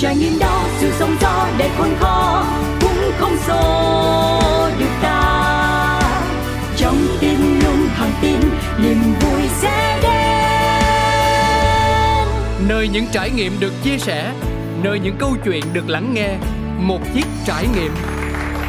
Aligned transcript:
trải 0.00 0.16
nghiệm 0.16 0.38
đó 0.38 0.64
sự 0.78 0.92
sống 0.98 1.16
gió 1.20 1.48
để 1.58 1.68
khôn 1.78 1.96
khó 2.00 2.44
cũng 2.80 3.10
không 3.18 3.36
xô 3.46 3.90
được 4.78 4.90
ta 5.02 6.00
trong 6.76 6.96
tim 7.20 7.60
luôn 7.64 7.88
thẳng 7.96 8.12
tin 8.22 8.40
niềm 8.82 9.02
vui 9.20 9.42
sẽ 9.60 9.98
đến 10.02 10.18
nơi 12.68 12.88
những 12.88 13.06
trải 13.12 13.30
nghiệm 13.30 13.60
được 13.60 13.72
chia 13.84 13.98
sẻ 13.98 14.32
nơi 14.82 14.98
những 14.98 15.16
câu 15.18 15.36
chuyện 15.44 15.64
được 15.72 15.88
lắng 15.88 16.14
nghe 16.14 16.28
một 16.78 17.00
chiếc 17.14 17.26
trải 17.46 17.66
nghiệm 17.76 17.92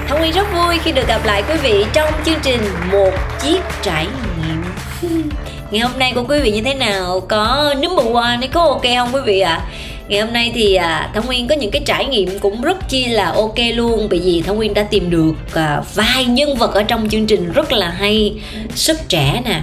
Thông 0.07 0.20
Nguyên 0.20 0.34
rất 0.34 0.48
vui 0.54 0.77
khi 0.84 0.91
được 0.91 1.07
gặp 1.07 1.21
lại 1.25 1.43
quý 1.50 1.55
vị 1.63 1.86
trong 1.93 2.09
chương 2.25 2.39
trình 2.43 2.61
Một 2.91 3.11
Chiếc 3.41 3.61
Trải 3.82 4.07
Nghiệm 4.38 4.63
Ngày 5.71 5.82
hôm 5.82 6.00
nay 6.00 6.11
của 6.16 6.23
quý 6.27 6.39
vị 6.39 6.52
như 6.52 6.61
thế 6.61 6.73
nào? 6.73 7.20
Có 7.27 7.73
number 7.82 8.16
one 8.16 8.38
hay 8.38 8.48
có 8.48 8.61
ok 8.61 8.84
không 8.98 9.09
quý 9.13 9.21
vị 9.25 9.39
ạ? 9.39 9.54
À? 9.54 9.68
Ngày 10.11 10.21
hôm 10.21 10.33
nay 10.33 10.51
thì 10.54 10.75
à, 10.75 11.11
Thông 11.14 11.25
Nguyên 11.25 11.47
có 11.47 11.56
những 11.56 11.71
cái 11.71 11.82
trải 11.86 12.06
nghiệm 12.06 12.39
cũng 12.39 12.61
rất 12.61 12.89
chi 12.89 13.06
là 13.06 13.32
ok 13.32 13.56
luôn 13.74 14.07
Bởi 14.10 14.20
vì 14.20 14.42
Thông 14.42 14.57
Nguyên 14.57 14.74
đã 14.74 14.84
tìm 14.84 15.10
được 15.10 15.34
à, 15.54 15.82
vài 15.96 16.25
nhân 16.25 16.56
vật 16.56 16.74
ở 16.74 16.84
trong 16.84 17.10
chương 17.10 17.28
trình 17.28 17.51
rất 17.51 17.71
là 17.71 17.89
hay. 17.89 18.42
Sức 18.75 18.97
trẻ 19.07 19.42
nè. 19.46 19.61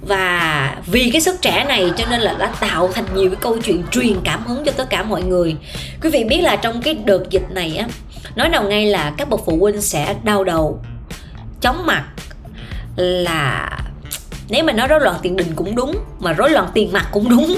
Và 0.00 0.76
vì 0.86 1.10
cái 1.10 1.20
sức 1.20 1.42
trẻ 1.42 1.64
này 1.68 1.90
cho 1.96 2.04
nên 2.10 2.20
là 2.20 2.34
đã 2.38 2.46
tạo 2.60 2.90
thành 2.94 3.04
nhiều 3.14 3.30
cái 3.30 3.38
câu 3.40 3.58
chuyện 3.58 3.82
truyền 3.90 4.14
cảm 4.24 4.46
hứng 4.46 4.64
cho 4.64 4.72
tất 4.72 4.90
cả 4.90 5.02
mọi 5.02 5.22
người. 5.22 5.56
Quý 6.02 6.10
vị 6.10 6.24
biết 6.24 6.40
là 6.40 6.56
trong 6.56 6.82
cái 6.82 6.94
đợt 6.94 7.30
dịch 7.30 7.50
này 7.50 7.76
á 7.76 7.86
nói 8.36 8.48
đầu 8.48 8.62
ngay 8.62 8.86
là 8.86 9.12
các 9.16 9.28
bậc 9.28 9.40
phụ 9.46 9.58
huynh 9.60 9.80
sẽ 9.80 10.14
đau 10.22 10.44
đầu 10.44 10.80
chóng 11.60 11.86
mặt 11.86 12.04
là 12.96 13.70
nếu 14.48 14.64
mà 14.64 14.72
nói 14.72 14.88
rối 14.88 15.00
loạn 15.00 15.16
tiền 15.22 15.36
đình 15.36 15.52
cũng 15.56 15.74
đúng, 15.74 15.96
mà 16.20 16.32
rối 16.32 16.50
loạn 16.50 16.66
tiền 16.74 16.92
mặt 16.92 17.06
cũng 17.12 17.28
đúng. 17.28 17.56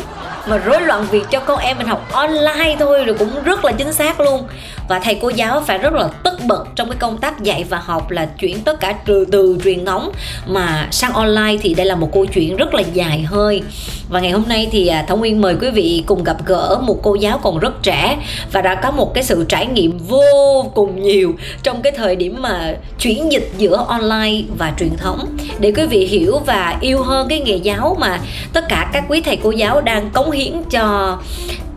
Mà 0.49 0.59
rối 0.59 0.81
loạn 0.81 1.07
việc 1.11 1.25
cho 1.31 1.41
con 1.41 1.59
em 1.59 1.79
mình 1.79 1.87
học 1.87 2.09
online 2.13 2.77
thôi 2.79 3.05
rồi 3.05 3.17
cũng 3.19 3.31
rất 3.45 3.65
là 3.65 3.73
chính 3.73 3.93
xác 3.93 4.21
luôn. 4.21 4.43
Và 4.89 4.99
thầy 4.99 5.15
cô 5.15 5.29
giáo 5.29 5.61
phải 5.67 5.79
rất 5.79 5.93
là 5.93 6.09
tất 6.23 6.45
bật 6.45 6.65
trong 6.75 6.89
cái 6.91 6.97
công 6.99 7.19
tác 7.19 7.43
dạy 7.43 7.65
và 7.69 7.79
học 7.79 8.11
là 8.11 8.27
chuyển 8.27 8.61
tất 8.61 8.81
cả 8.81 8.95
từ 9.07 9.25
từ 9.25 9.59
truyền 9.65 9.85
thống 9.85 10.13
mà 10.47 10.89
sang 10.91 11.13
online 11.13 11.57
thì 11.63 11.75
đây 11.75 11.87
là 11.87 11.97
một 11.97 12.13
câu 12.13 12.27
chuyện 12.27 12.57
rất 12.57 12.75
là 12.75 12.83
dài 12.93 13.23
hơi. 13.23 13.63
Và 14.09 14.21
ngày 14.21 14.31
hôm 14.31 14.45
nay 14.49 14.69
thì 14.73 14.87
à, 14.87 15.05
thảo 15.09 15.17
Nguyên 15.17 15.41
mời 15.41 15.57
quý 15.61 15.71
vị 15.71 16.03
cùng 16.07 16.25
gặp 16.25 16.37
gỡ 16.47 16.79
một 16.83 17.01
cô 17.03 17.15
giáo 17.15 17.39
còn 17.43 17.59
rất 17.59 17.83
trẻ 17.83 18.19
và 18.53 18.61
đã 18.61 18.75
có 18.75 18.91
một 18.91 19.15
cái 19.15 19.25
sự 19.25 19.45
trải 19.49 19.67
nghiệm 19.67 19.99
vô 19.99 20.63
cùng 20.75 21.03
nhiều 21.03 21.35
trong 21.63 21.83
cái 21.83 21.93
thời 21.97 22.17
điểm 22.17 22.43
mà 22.43 22.75
chuyển 22.99 23.33
dịch 23.33 23.53
giữa 23.59 23.85
online 23.89 24.43
và 24.59 24.73
truyền 24.79 24.97
thống. 24.97 25.37
Để 25.59 25.73
quý 25.73 25.87
vị 25.87 26.07
hiểu 26.07 26.39
và 26.47 26.78
yêu 26.81 27.03
hơn 27.03 27.29
cái 27.29 27.41
nghề 27.41 27.57
giáo 27.57 27.97
mà 28.01 28.21
tất 28.53 28.65
cả 28.69 28.91
các 28.93 29.05
quý 29.09 29.21
thầy 29.21 29.37
cô 29.37 29.51
giáo 29.51 29.81
đang 29.81 30.11
cống 30.11 30.31
hiến 30.31 30.53
cho 30.71 31.17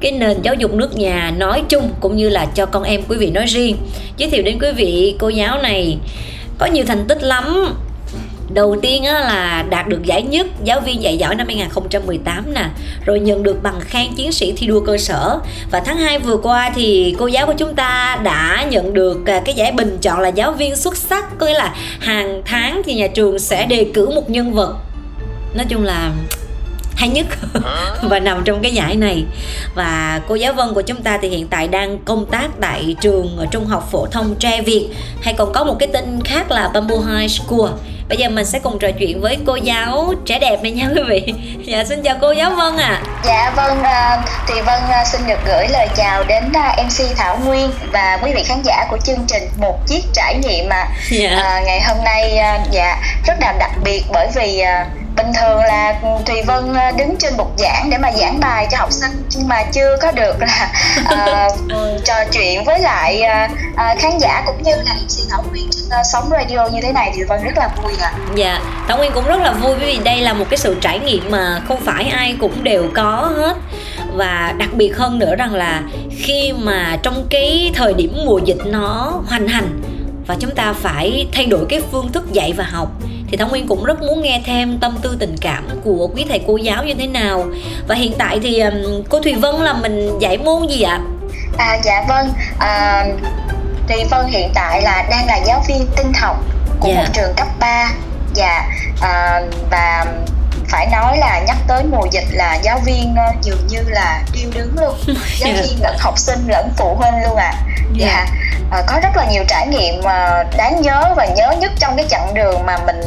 cái 0.01 0.11
nền 0.11 0.41
giáo 0.41 0.53
dục 0.53 0.73
nước 0.73 0.97
nhà 0.97 1.33
nói 1.37 1.63
chung 1.69 1.89
cũng 1.99 2.17
như 2.17 2.29
là 2.29 2.45
cho 2.45 2.65
con 2.65 2.83
em 2.83 3.01
quý 3.07 3.17
vị 3.17 3.29
nói 3.29 3.45
riêng. 3.45 3.77
Giới 4.17 4.29
thiệu 4.29 4.43
đến 4.43 4.59
quý 4.61 4.67
vị 4.75 5.15
cô 5.19 5.29
giáo 5.29 5.61
này 5.61 5.97
có 6.57 6.65
nhiều 6.65 6.85
thành 6.87 7.05
tích 7.07 7.23
lắm. 7.23 7.75
Đầu 8.53 8.77
tiên 8.81 9.03
á, 9.03 9.19
là 9.19 9.65
đạt 9.69 9.87
được 9.87 10.03
giải 10.03 10.21
nhất 10.21 10.47
giáo 10.63 10.79
viên 10.79 11.01
dạy 11.01 11.17
giỏi 11.17 11.35
năm 11.35 11.47
2018 11.47 12.53
nè 12.53 12.65
rồi 13.05 13.19
nhận 13.19 13.43
được 13.43 13.63
bằng 13.63 13.79
khen 13.79 14.13
chiến 14.15 14.31
sĩ 14.31 14.53
thi 14.57 14.67
đua 14.67 14.79
cơ 14.79 14.97
sở. 14.97 15.39
Và 15.71 15.79
tháng 15.85 15.97
2 15.97 16.19
vừa 16.19 16.37
qua 16.37 16.71
thì 16.75 17.15
cô 17.19 17.27
giáo 17.27 17.45
của 17.45 17.53
chúng 17.57 17.75
ta 17.75 18.19
đã 18.23 18.65
nhận 18.69 18.93
được 18.93 19.25
à, 19.25 19.41
cái 19.45 19.55
giải 19.55 19.71
bình 19.71 19.97
chọn 20.01 20.19
là 20.19 20.29
giáo 20.29 20.51
viên 20.51 20.75
xuất 20.75 20.97
sắc 20.97 21.39
có 21.39 21.45
nghĩa 21.45 21.53
là 21.53 21.75
hàng 21.99 22.41
tháng 22.45 22.81
thì 22.85 22.95
nhà 22.95 23.07
trường 23.07 23.39
sẽ 23.39 23.65
đề 23.65 23.85
cử 23.93 24.09
một 24.09 24.29
nhân 24.29 24.53
vật 24.53 24.75
nói 25.53 25.65
chung 25.69 25.83
là 25.83 26.11
hay 26.95 27.09
nhất. 27.09 27.27
Và 28.01 28.19
nằm 28.19 28.41
trong 28.45 28.61
cái 28.61 28.73
giải 28.73 28.95
này. 28.95 29.23
Và 29.75 30.21
cô 30.27 30.35
giáo 30.35 30.53
Vân 30.53 30.73
của 30.73 30.81
chúng 30.81 31.01
ta 31.01 31.19
thì 31.21 31.29
hiện 31.29 31.47
tại 31.47 31.67
đang 31.67 31.99
công 31.99 32.25
tác 32.25 32.49
tại 32.61 32.95
trường 33.01 33.37
trung 33.51 33.65
học 33.65 33.87
phổ 33.91 34.05
thông 34.05 34.35
Tre 34.35 34.61
Việt. 34.61 34.89
Hay 35.21 35.33
còn 35.33 35.53
có 35.53 35.63
một 35.63 35.75
cái 35.79 35.89
tên 35.93 36.19
khác 36.25 36.51
là 36.51 36.67
Bamboo 36.73 36.95
High 36.95 37.31
School 37.31 37.69
bây 38.11 38.17
giờ 38.17 38.29
mình 38.29 38.45
sẽ 38.45 38.59
cùng 38.59 38.79
trò 38.79 38.87
chuyện 38.99 39.21
với 39.21 39.37
cô 39.47 39.55
giáo 39.55 40.13
trẻ 40.25 40.39
đẹp 40.39 40.63
này 40.63 40.71
nha 40.71 40.89
quý 40.95 41.01
vị 41.09 41.33
dạ 41.65 41.83
xin 41.83 42.03
chào 42.03 42.15
cô 42.21 42.31
giáo 42.31 42.49
Vân 42.49 42.77
ạ 42.77 43.01
à. 43.03 43.21
dạ 43.23 43.51
vâng 43.55 43.79
uh, 43.81 44.29
thì 44.47 44.61
Vân 44.61 44.79
uh, 44.83 45.07
xin 45.07 45.21
được 45.27 45.39
gửi 45.45 45.67
lời 45.67 45.87
chào 45.95 46.23
đến 46.23 46.43
à, 46.53 46.75
MC 46.83 47.17
Thảo 47.17 47.39
Nguyên 47.45 47.71
và 47.91 48.19
quý 48.23 48.31
vị 48.35 48.43
khán 48.43 48.61
giả 48.63 48.85
của 48.89 48.97
chương 49.03 49.25
trình 49.27 49.43
một 49.57 49.79
chiếc 49.87 50.01
trải 50.13 50.35
nghiệm 50.35 50.69
mà 50.69 50.87
dạ. 51.11 51.29
uh, 51.29 51.65
ngày 51.65 51.81
hôm 51.81 51.97
nay 52.05 52.39
dạ 52.71 52.97
rất 53.27 53.33
là 53.41 53.53
đặc 53.59 53.71
biệt 53.83 54.03
bởi 54.13 54.27
vì 54.35 54.63
bình 55.15 55.31
thường 55.41 55.59
là 55.59 55.99
thùy 56.25 56.41
vân 56.41 56.73
ờ, 56.73 56.91
đứng 56.91 57.15
trên 57.19 57.37
bục 57.37 57.51
giảng 57.57 57.89
để 57.89 57.97
mà 57.97 58.11
giảng 58.11 58.39
bài 58.39 58.67
cho 58.71 58.77
học 58.77 58.91
sinh 58.91 59.11
nhưng 59.29 59.47
mà 59.47 59.63
chưa 59.71 59.97
có 60.01 60.11
được 60.11 60.35
là 60.39 60.71
uh, 60.99 61.53
trò 62.05 62.15
chuyện 62.31 62.63
với 62.63 62.79
lại 62.79 63.21
uh, 63.73 63.99
khán 63.99 64.17
giả 64.19 64.43
cũng 64.45 64.63
như 64.63 64.75
là 64.75 64.93
mc 64.93 65.29
thảo 65.29 65.43
nguyên 65.51 65.69
trên 65.71 65.80
sóng 66.03 66.29
radio 66.31 66.67
như 66.67 66.81
thế 66.81 66.91
này 66.91 67.11
thì 67.15 67.23
vân 67.23 67.43
rất 67.43 67.57
là 67.57 67.69
vui 67.83 67.93
ạ 68.01 68.11
à. 68.13 68.19
dạ 68.35 68.61
thảo 68.87 68.97
nguyên 68.97 69.11
cũng 69.13 69.25
rất 69.25 69.41
là 69.41 69.51
vui 69.51 69.75
bởi 69.77 69.85
vì 69.85 69.99
đây 70.03 70.21
là 70.21 70.33
một 70.33 70.45
cái 70.49 70.57
sự 70.57 70.77
trải 70.81 70.99
nghiệm 70.99 71.31
mà 71.31 71.61
không 71.67 71.79
phải 71.81 72.05
ai 72.05 72.35
cũng 72.39 72.63
đều 72.63 72.89
có 72.93 73.31
hết 73.35 73.57
và 74.15 74.53
đặc 74.57 74.69
biệt 74.73 74.97
hơn 74.97 75.19
nữa 75.19 75.35
rằng 75.35 75.53
là 75.53 75.81
khi 76.17 76.53
mà 76.57 76.97
trong 77.03 77.27
cái 77.29 77.71
thời 77.75 77.93
điểm 77.93 78.17
mùa 78.25 78.39
dịch 78.45 78.59
nó 78.65 79.21
hoành 79.27 79.47
hành 79.47 79.81
và 80.27 80.35
chúng 80.39 80.55
ta 80.55 80.73
phải 80.73 81.27
thay 81.33 81.45
đổi 81.45 81.65
cái 81.69 81.81
phương 81.91 82.11
thức 82.11 82.33
dạy 82.33 82.53
và 82.57 82.63
học 82.63 82.89
thì 83.31 83.37
Thảo 83.37 83.47
Nguyên 83.47 83.67
cũng 83.67 83.83
rất 83.83 84.01
muốn 84.01 84.21
nghe 84.21 84.41
thêm 84.45 84.77
tâm 84.79 84.97
tư 85.01 85.17
tình 85.19 85.35
cảm 85.41 85.69
của 85.83 86.09
quý 86.15 86.25
thầy 86.29 86.41
cô 86.47 86.57
giáo 86.57 86.83
như 86.83 86.93
thế 86.93 87.07
nào 87.07 87.45
và 87.87 87.95
hiện 87.95 88.13
tại 88.17 88.39
thì 88.43 88.63
cô 89.09 89.21
Thùy 89.21 89.33
Vân 89.33 89.55
là 89.55 89.73
mình 89.73 90.19
dạy 90.19 90.37
môn 90.37 90.67
gì 90.67 90.81
ạ? 90.81 90.99
À 91.57 91.77
dạ 91.83 92.05
vâng 92.07 92.33
à, 92.59 93.05
Thùy 93.91 94.03
Vân 94.03 94.27
hiện 94.27 94.51
tại 94.53 94.81
là 94.81 95.05
đang 95.09 95.27
là 95.27 95.37
giáo 95.37 95.63
viên 95.67 95.87
tinh 95.95 96.13
học 96.13 96.37
của 96.79 96.89
dạ. 96.89 96.95
một 96.95 97.05
trường 97.13 97.33
cấp 97.37 97.47
3 97.59 97.91
dạ 98.33 98.69
à, 99.01 99.41
và 99.71 100.05
phải 100.69 100.87
nói 100.91 101.17
là 101.17 101.41
nhắc 101.47 101.57
tới 101.67 101.83
mùa 101.83 102.05
dịch 102.11 102.27
là 102.31 102.55
giáo 102.63 102.79
viên 102.85 103.15
uh, 103.29 103.41
dường 103.41 103.67
như 103.67 103.81
là 103.87 104.23
điêu 104.33 104.49
đứng 104.53 104.75
luôn 104.79 104.95
giáo 105.39 105.51
yeah. 105.53 105.65
viên 105.65 105.81
lẫn 105.81 105.95
học 105.99 106.19
sinh 106.19 106.47
lẫn 106.47 106.69
phụ 106.77 106.95
huynh 106.95 107.23
luôn 107.23 107.35
à 107.35 107.53
dạ 107.93 108.07
yeah. 108.07 108.27
uh, 108.79 108.85
có 108.87 108.99
rất 109.03 109.15
là 109.15 109.25
nhiều 109.31 109.43
trải 109.47 109.67
nghiệm 109.67 109.99
uh, 109.99 110.57
đáng 110.57 110.81
nhớ 110.81 111.13
và 111.17 111.25
nhớ 111.25 111.51
nhất 111.59 111.71
trong 111.79 111.95
cái 111.95 112.05
chặng 112.09 112.33
đường 112.33 112.65
mà 112.65 112.77
mình 112.77 113.01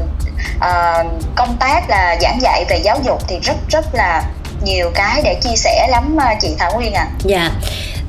uh, 0.57 1.07
công 1.35 1.57
tác 1.61 1.91
là 1.91 2.17
giảng 2.21 2.41
dạy 2.41 2.65
về 2.69 2.77
giáo 2.77 2.99
dục 3.05 3.23
thì 3.29 3.41
rất 3.43 3.57
rất 3.69 3.95
là 3.95 4.23
nhiều 4.63 4.91
cái 4.95 5.23
để 5.25 5.35
chia 5.35 5.57
sẻ 5.57 5.87
lắm 5.91 6.17
chị 6.41 6.55
Thảo 6.59 6.75
Nguyên 6.75 6.95
à 6.95 7.07
dạ 7.19 7.51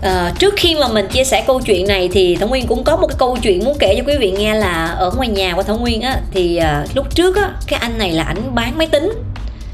À, 0.02 0.34
trước 0.40 0.54
khi 0.58 0.76
mà 0.76 0.88
mình 0.88 1.08
chia 1.08 1.24
sẻ 1.24 1.44
câu 1.48 1.62
chuyện 1.62 1.88
này 1.88 2.10
thì 2.12 2.36
Thảo 2.36 2.50
Nguyên 2.50 2.68
cũng 2.68 2.84
có 2.84 2.96
một 2.96 3.08
cái 3.08 3.16
câu 3.20 3.38
chuyện 3.42 3.66
muốn 3.66 3.78
kể 3.80 3.96
cho 3.98 4.04
quý 4.08 4.18
vị 4.20 4.32
nghe 4.32 4.54
là 4.54 4.86
ở 4.86 5.12
ngoài 5.12 5.28
nhà 5.28 5.54
của 5.56 5.64
Thảo 5.64 5.78
Nguyên 5.78 6.02
á 6.02 6.20
thì 6.32 6.58
à, 6.58 6.86
lúc 6.94 7.16
trước 7.16 7.36
á 7.36 7.50
cái 7.68 7.80
anh 7.80 7.98
này 7.98 8.12
là 8.12 8.24
ảnh 8.24 8.56
bán 8.56 8.78
máy 8.78 8.88
tính. 8.88 9.12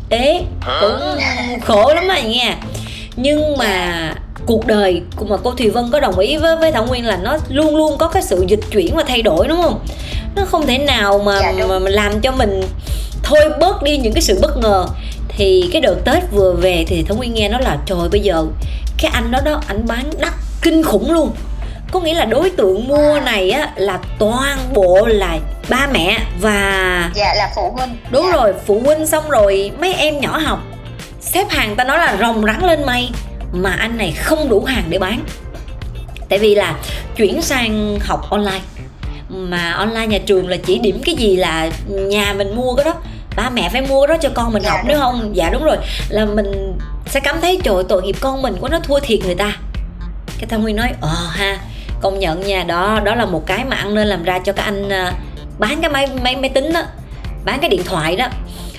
Ế 0.10 0.42
cũng 0.82 1.00
khổ 1.62 1.94
lắm 1.94 2.08
mà 2.08 2.22
nghe. 2.22 2.56
Nhưng 3.16 3.58
mà 3.58 4.14
cuộc 4.46 4.68
đời 4.68 5.02
mà 5.30 5.38
cô 5.44 5.52
Thùy 5.52 5.70
Vân 5.70 5.92
có 5.92 6.00
đồng 6.00 6.20
ý 6.20 6.38
với 6.38 6.56
với 6.56 6.72
Thảo 6.72 6.86
Nguyên 6.86 7.06
là 7.06 7.18
nó 7.18 7.38
luôn 7.50 7.76
luôn 7.76 7.98
có 7.98 8.08
cái 8.08 8.24
sự 8.24 8.46
dịch 8.48 8.60
chuyển 8.72 8.96
và 8.96 9.04
thay 9.08 9.22
đổi 9.22 9.48
đúng 9.48 9.62
không? 9.62 9.80
Nó 10.36 10.46
không 10.46 10.68
thể 10.68 10.78
nào 10.78 11.22
mà 11.26 11.40
dạ, 11.40 11.66
mà 11.68 11.80
làm 11.80 12.22
cho 12.22 12.32
mình 12.32 12.62
thôi 13.24 13.40
bớt 13.60 13.84
đi 13.84 13.98
những 13.98 14.14
cái 14.14 14.22
sự 14.22 14.40
bất 14.42 14.58
ngờ 14.58 14.86
thì 15.42 15.70
cái 15.72 15.82
đợt 15.82 15.96
Tết 16.06 16.24
vừa 16.32 16.54
về 16.54 16.86
thì 16.88 17.04
Thảo 17.04 17.18
Nguyên 17.18 17.34
nghe 17.34 17.50
nó 17.50 17.60
là 17.60 17.78
trời 17.86 18.10
bây 18.12 18.22
giờ 18.22 18.46
cái 18.98 19.12
anh 19.14 19.32
đó 19.32 19.40
đó 19.46 19.62
anh 19.68 19.88
bán 19.88 20.10
đắt 20.20 20.34
kinh 20.62 20.84
khủng 20.84 21.12
luôn. 21.12 21.32
Có 21.92 22.00
nghĩa 22.00 22.14
là 22.14 22.26
đối 22.26 22.50
tượng 22.50 22.88
mua 22.88 23.20
này 23.26 23.52
á 23.52 23.72
là 23.76 24.00
toàn 24.20 24.58
bộ 24.74 25.06
là 25.06 25.40
ba 25.70 25.88
mẹ 25.94 26.18
và 26.42 27.12
dạ 27.16 27.34
là 27.34 27.50
phụ 27.56 27.72
huynh. 27.72 27.98
Đúng 28.12 28.26
dạ. 28.26 28.38
rồi 28.38 28.54
phụ 28.66 28.82
huynh 28.86 29.08
xong 29.08 29.30
rồi 29.30 29.72
mấy 29.80 29.94
em 29.94 30.20
nhỏ 30.20 30.38
học. 30.38 30.60
Xếp 31.22 31.50
hàng 31.50 31.76
ta 31.76 31.84
nói 31.84 31.98
là 31.98 32.18
rồng 32.20 32.46
rắn 32.46 32.62
lên 32.62 32.86
mây 32.86 33.10
mà 33.54 33.72
anh 33.72 33.98
này 33.98 34.12
không 34.12 34.50
đủ 34.50 34.64
hàng 34.64 34.84
để 34.90 35.00
bán. 35.00 35.24
Tại 36.30 36.40
vì 36.40 36.56
là 36.56 36.76
chuyển 37.16 37.42
sang 37.42 38.00
học 38.02 38.30
online. 38.30 38.62
Mà 39.30 39.72
online 39.72 40.08
nhà 40.08 40.20
trường 40.26 40.48
là 40.48 40.58
chỉ 40.58 40.80
điểm 40.80 41.02
cái 41.06 41.16
gì 41.16 41.36
là 41.36 41.70
nhà 41.88 42.34
mình 42.38 42.56
mua 42.56 42.76
cái 42.76 42.86
đó 42.86 42.94
ba 43.36 43.50
mẹ 43.50 43.70
phải 43.70 43.82
mua 43.82 44.08
đó 44.08 44.16
cho 44.22 44.30
con 44.34 44.54
mình 44.54 44.64
dạ, 44.64 44.72
học 44.72 44.80
đúng. 44.88 44.98
không? 44.98 45.36
Dạ 45.36 45.50
đúng 45.50 45.64
rồi. 45.64 45.78
Là 46.10 46.26
mình 46.26 46.78
sẽ 47.06 47.20
cảm 47.20 47.42
thấy 47.42 47.60
trời 47.64 47.84
tội 47.90 48.02
nghiệp 48.02 48.16
con 48.20 48.42
mình 48.42 48.56
quá 48.60 48.70
nó 48.70 48.80
thua 48.80 49.00
thiệt 49.00 49.20
người 49.26 49.36
ta. 49.36 49.58
Cái 50.40 50.48
thằng 50.50 50.62
nguyên 50.62 50.76
nói 50.76 50.90
ờ 51.02 51.28
ha 51.32 51.58
công 52.02 52.20
nhận 52.20 52.42
nha 52.48 52.64
đó 52.64 53.00
đó 53.04 53.16
là 53.16 53.26
một 53.26 53.46
cái 53.46 53.66
mà 53.66 53.76
ăn 53.76 53.96
nên 53.96 54.08
làm 54.08 54.24
ra 54.24 54.40
cho 54.40 54.54
các 54.54 54.64
anh 54.64 54.88
uh, 54.88 55.14
bán 55.60 55.82
cái 55.82 55.90
máy 55.90 56.08
máy 56.22 56.36
máy 56.36 56.50
tính 56.50 56.74
đó 56.74 56.82
bán 57.46 57.60
cái 57.60 57.70
điện 57.70 57.82
thoại 57.86 58.16
đó. 58.16 58.28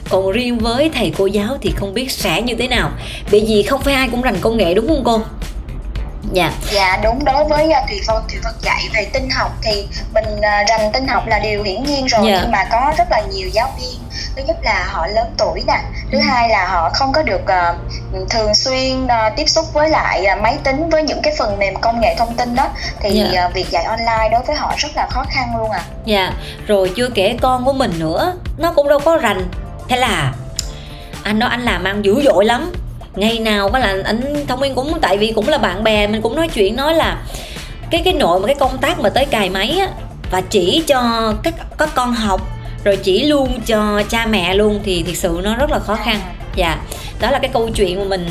Còn 0.09 0.31
riêng 0.31 0.59
với 0.59 0.91
thầy 0.95 1.13
cô 1.19 1.27
giáo 1.27 1.59
thì 1.61 1.73
không 1.77 1.95
biết 1.95 2.11
sẽ 2.11 2.43
như 2.43 2.55
thế 2.55 2.69
nào. 2.69 2.91
Bởi 3.33 3.45
vì 3.49 3.63
không 3.63 3.81
phải 3.83 3.95
ai 3.95 4.09
cũng 4.09 4.23
rành 4.23 4.37
công 4.41 4.57
nghệ 4.57 4.75
đúng 4.75 4.89
không 4.89 5.05
cô 5.05 5.21
dạ. 6.33 6.53
Dạ 6.73 6.99
đúng 7.03 7.25
đối 7.25 7.45
với 7.45 7.67
uh, 7.67 7.89
thùy 7.89 8.01
vân 8.07 8.17
thùy 8.29 8.41
vân 8.45 8.55
dạy 8.63 8.89
về 8.95 9.11
tinh 9.13 9.31
học 9.31 9.53
thì 9.63 9.89
mình 10.15 10.25
uh, 10.37 10.69
rành 10.69 10.93
tinh 10.93 11.09
học 11.09 11.27
là 11.27 11.39
điều 11.39 11.63
hiển 11.63 11.83
nhiên 11.85 12.07
rồi 12.07 12.21
Dạ. 12.27 12.39
nhưng 12.43 12.51
mà 12.51 12.65
có 12.73 12.93
rất 12.99 13.11
là 13.11 13.21
nhiều 13.21 13.49
giáo 13.49 13.73
viên. 13.81 13.99
Thứ 14.37 14.43
nhất 14.47 14.57
là 14.63 14.85
họ 14.91 15.07
lớn 15.07 15.27
tuổi 15.39 15.63
nè 15.67 15.81
thứ 16.13 16.19
hai 16.19 16.49
là 16.49 16.67
họ 16.67 16.91
không 16.95 17.13
có 17.13 17.23
được 17.23 17.41
uh, 17.43 18.31
thường 18.31 18.55
xuyên 18.55 19.05
uh, 19.05 19.11
tiếp 19.37 19.49
xúc 19.49 19.65
với 19.73 19.89
lại 19.89 20.27
uh, 20.37 20.43
máy 20.43 20.59
tính 20.65 20.89
với 20.91 21.03
những 21.03 21.23
cái 21.23 21.35
phần 21.39 21.59
mềm 21.59 21.75
công 21.81 22.01
nghệ 22.01 22.15
thông 22.19 22.35
tin 22.37 22.55
đó 22.55 22.69
thì 23.01 23.11
Dạ. 23.33 23.47
uh, 23.47 23.55
việc 23.55 23.71
dạy 23.71 23.85
online 23.85 24.29
đối 24.33 24.43
với 24.43 24.57
họ 24.57 24.75
rất 24.77 24.89
là 24.97 25.07
khó 25.11 25.25
khăn 25.31 25.57
luôn 25.59 25.71
à 25.71 25.81
dạ 26.05 26.33
rồi 26.67 26.93
chưa 26.97 27.09
kể 27.15 27.37
con 27.43 27.65
của 27.65 27.73
mình 27.73 27.93
nữa 27.99 28.35
nó 28.59 28.73
cũng 28.73 28.89
đâu 28.89 28.99
có 28.99 29.17
rành. 29.17 29.49
Thế 29.89 29.97
là 29.97 30.33
anh 31.23 31.39
nói 31.39 31.51
anh 31.51 31.61
làm 31.63 31.85
ăn 31.85 32.05
dữ 32.05 32.23
dội 32.25 32.45
lắm 32.45 32.73
ngày 33.17 33.39
nào 33.39 33.71
có 33.71 33.79
là 33.79 33.97
anh 34.05 34.47
thông 34.49 34.61
minh 34.61 34.75
cũng 34.75 34.93
tại 35.01 35.19
vì 35.19 35.33
cũng 35.33 35.49
là 35.49 35.59
bạn 35.59 35.85
bè 35.85 36.07
mình 36.07 36.23
cũng 36.23 36.37
nói 36.37 36.49
chuyện 36.49 36.77
nói 36.77 36.95
là 36.95 37.23
cái 37.91 38.03
cái 38.05 38.15
nội 38.15 38.41
mà 38.41 38.47
cái 38.47 38.55
công 38.55 38.79
tác 38.79 39.01
mà 39.01 39.09
tới 39.09 39.25
cài 39.25 39.51
máy 39.51 39.77
á 39.81 39.89
và 40.31 40.41
chỉ 40.41 40.83
cho 40.87 41.33
các 41.43 41.55
các 41.79 41.91
con 41.95 42.13
học 42.13 42.41
rồi 42.85 42.97
chỉ 42.97 43.25
luôn 43.25 43.61
cho 43.67 44.03
cha 44.09 44.27
mẹ 44.27 44.55
luôn 44.55 44.81
thì 44.85 45.03
thực 45.03 45.17
sự 45.17 45.41
nó 45.45 45.57
rất 45.57 45.71
là 45.71 45.79
khó 45.79 45.97
khăn. 45.97 46.21
Dạ. 46.57 46.79
Đó 47.21 47.31
là 47.31 47.39
cái 47.39 47.51
câu 47.53 47.69
chuyện 47.69 47.99
mà 47.99 48.05
mình 48.05 48.27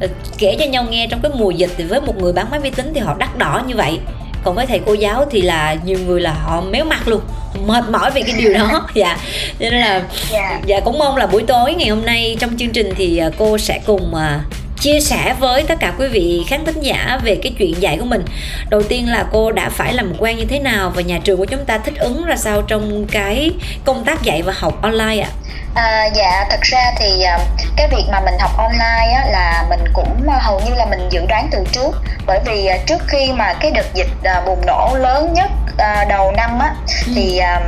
ờ, 0.00 0.08
kể 0.38 0.56
cho 0.58 0.64
nhau 0.64 0.84
nghe 0.90 1.06
trong 1.10 1.20
cái 1.22 1.32
mùa 1.34 1.50
dịch 1.50 1.70
thì 1.76 1.84
với 1.84 2.00
một 2.00 2.16
người 2.18 2.32
bán 2.32 2.50
máy 2.50 2.60
vi 2.60 2.70
tính 2.70 2.92
thì 2.94 3.00
họ 3.00 3.14
đắt 3.18 3.38
đỏ 3.38 3.62
như 3.66 3.76
vậy 3.76 3.98
còn 4.46 4.54
với 4.54 4.66
thầy 4.66 4.80
cô 4.86 4.92
giáo 4.92 5.26
thì 5.30 5.42
là 5.42 5.76
nhiều 5.84 5.98
người 6.06 6.20
là 6.20 6.32
họ 6.32 6.60
méo 6.60 6.84
mặt 6.84 7.08
luôn 7.08 7.20
mệt 7.66 7.84
mỏi 7.90 8.10
vì 8.14 8.22
cái 8.22 8.34
điều 8.38 8.54
đó. 8.54 8.86
Dạ. 8.94 9.16
Cho 9.60 9.70
nên 9.70 9.80
là 9.80 10.02
dạ. 10.32 10.60
Dạ 10.66 10.80
cũng 10.80 10.98
mong 10.98 11.16
là 11.16 11.26
buổi 11.26 11.42
tối 11.42 11.74
ngày 11.74 11.88
hôm 11.88 12.04
nay 12.04 12.36
trong 12.40 12.56
chương 12.58 12.70
trình 12.70 12.92
thì 12.96 13.18
à, 13.18 13.30
cô 13.38 13.58
sẽ 13.58 13.80
cùng 13.86 14.14
à, 14.14 14.40
chia 14.80 15.00
sẻ 15.00 15.34
với 15.38 15.62
tất 15.62 15.74
cả 15.80 15.92
quý 15.98 16.08
vị 16.08 16.44
khán 16.48 16.64
thính 16.64 16.80
giả 16.80 17.18
về 17.22 17.38
cái 17.42 17.52
chuyện 17.58 17.82
dạy 17.82 17.96
của 17.98 18.04
mình. 18.04 18.24
Đầu 18.68 18.82
tiên 18.82 19.08
là 19.08 19.24
cô 19.32 19.52
đã 19.52 19.68
phải 19.70 19.92
làm 19.92 20.12
quen 20.18 20.36
như 20.36 20.44
thế 20.44 20.58
nào 20.58 20.92
và 20.94 21.02
nhà 21.02 21.18
trường 21.24 21.38
của 21.38 21.44
chúng 21.44 21.64
ta 21.64 21.78
thích 21.78 21.94
ứng 21.98 22.24
ra 22.24 22.36
sao 22.36 22.62
trong 22.62 23.06
cái 23.12 23.50
công 23.84 24.04
tác 24.04 24.22
dạy 24.22 24.42
và 24.42 24.52
học 24.56 24.82
online 24.82 25.18
ạ? 25.22 25.30
À, 25.74 26.08
dạ 26.14 26.46
thật 26.50 26.60
ra 26.62 26.92
thì 26.98 27.22
à, 27.22 27.38
cái 27.76 27.88
việc 27.88 28.04
mà 28.12 28.20
mình 28.20 28.34
học 28.38 28.50
online 28.56 29.12
á, 29.14 29.26
là 29.30 29.64
mình 29.70 29.84
cũng 29.92 30.28
à, 30.28 30.38
hầu 30.42 30.60
như 30.60 30.74
là 30.74 30.86
mình 30.86 31.08
dự 31.10 31.26
đoán 31.28 31.48
từ 31.52 31.58
trước 31.72 32.02
bởi 32.26 32.40
vì 32.44 32.66
à, 32.66 32.76
trước 32.86 33.02
khi 33.08 33.32
mà 33.32 33.54
cái 33.60 33.70
đợt 33.70 33.94
dịch 33.94 34.10
à, 34.24 34.42
bùng 34.46 34.66
nổ 34.66 34.96
lớn 34.98 35.32
nhất 35.34 35.50
à, 35.78 36.04
đầu 36.08 36.32
năm 36.32 36.58
á 36.58 36.74
thì 37.14 37.38
à, 37.38 37.60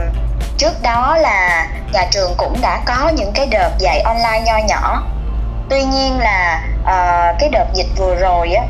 trước 0.59 0.83
đó 0.83 1.17
là 1.17 1.69
nhà 1.93 2.07
trường 2.11 2.35
cũng 2.37 2.61
đã 2.61 2.81
có 2.87 3.11
những 3.17 3.33
cái 3.35 3.47
đợt 3.47 3.71
dạy 3.79 4.01
online 4.01 4.41
nho 4.47 4.59
nhỏ 4.69 5.03
tuy 5.71 5.83
nhiên 5.85 6.19
là 6.19 6.63
à, 6.87 7.33
cái 7.41 7.49
đợt 7.49 7.67
dịch 7.75 7.87
vừa 7.97 8.15
rồi 8.15 8.53
á 8.53 8.63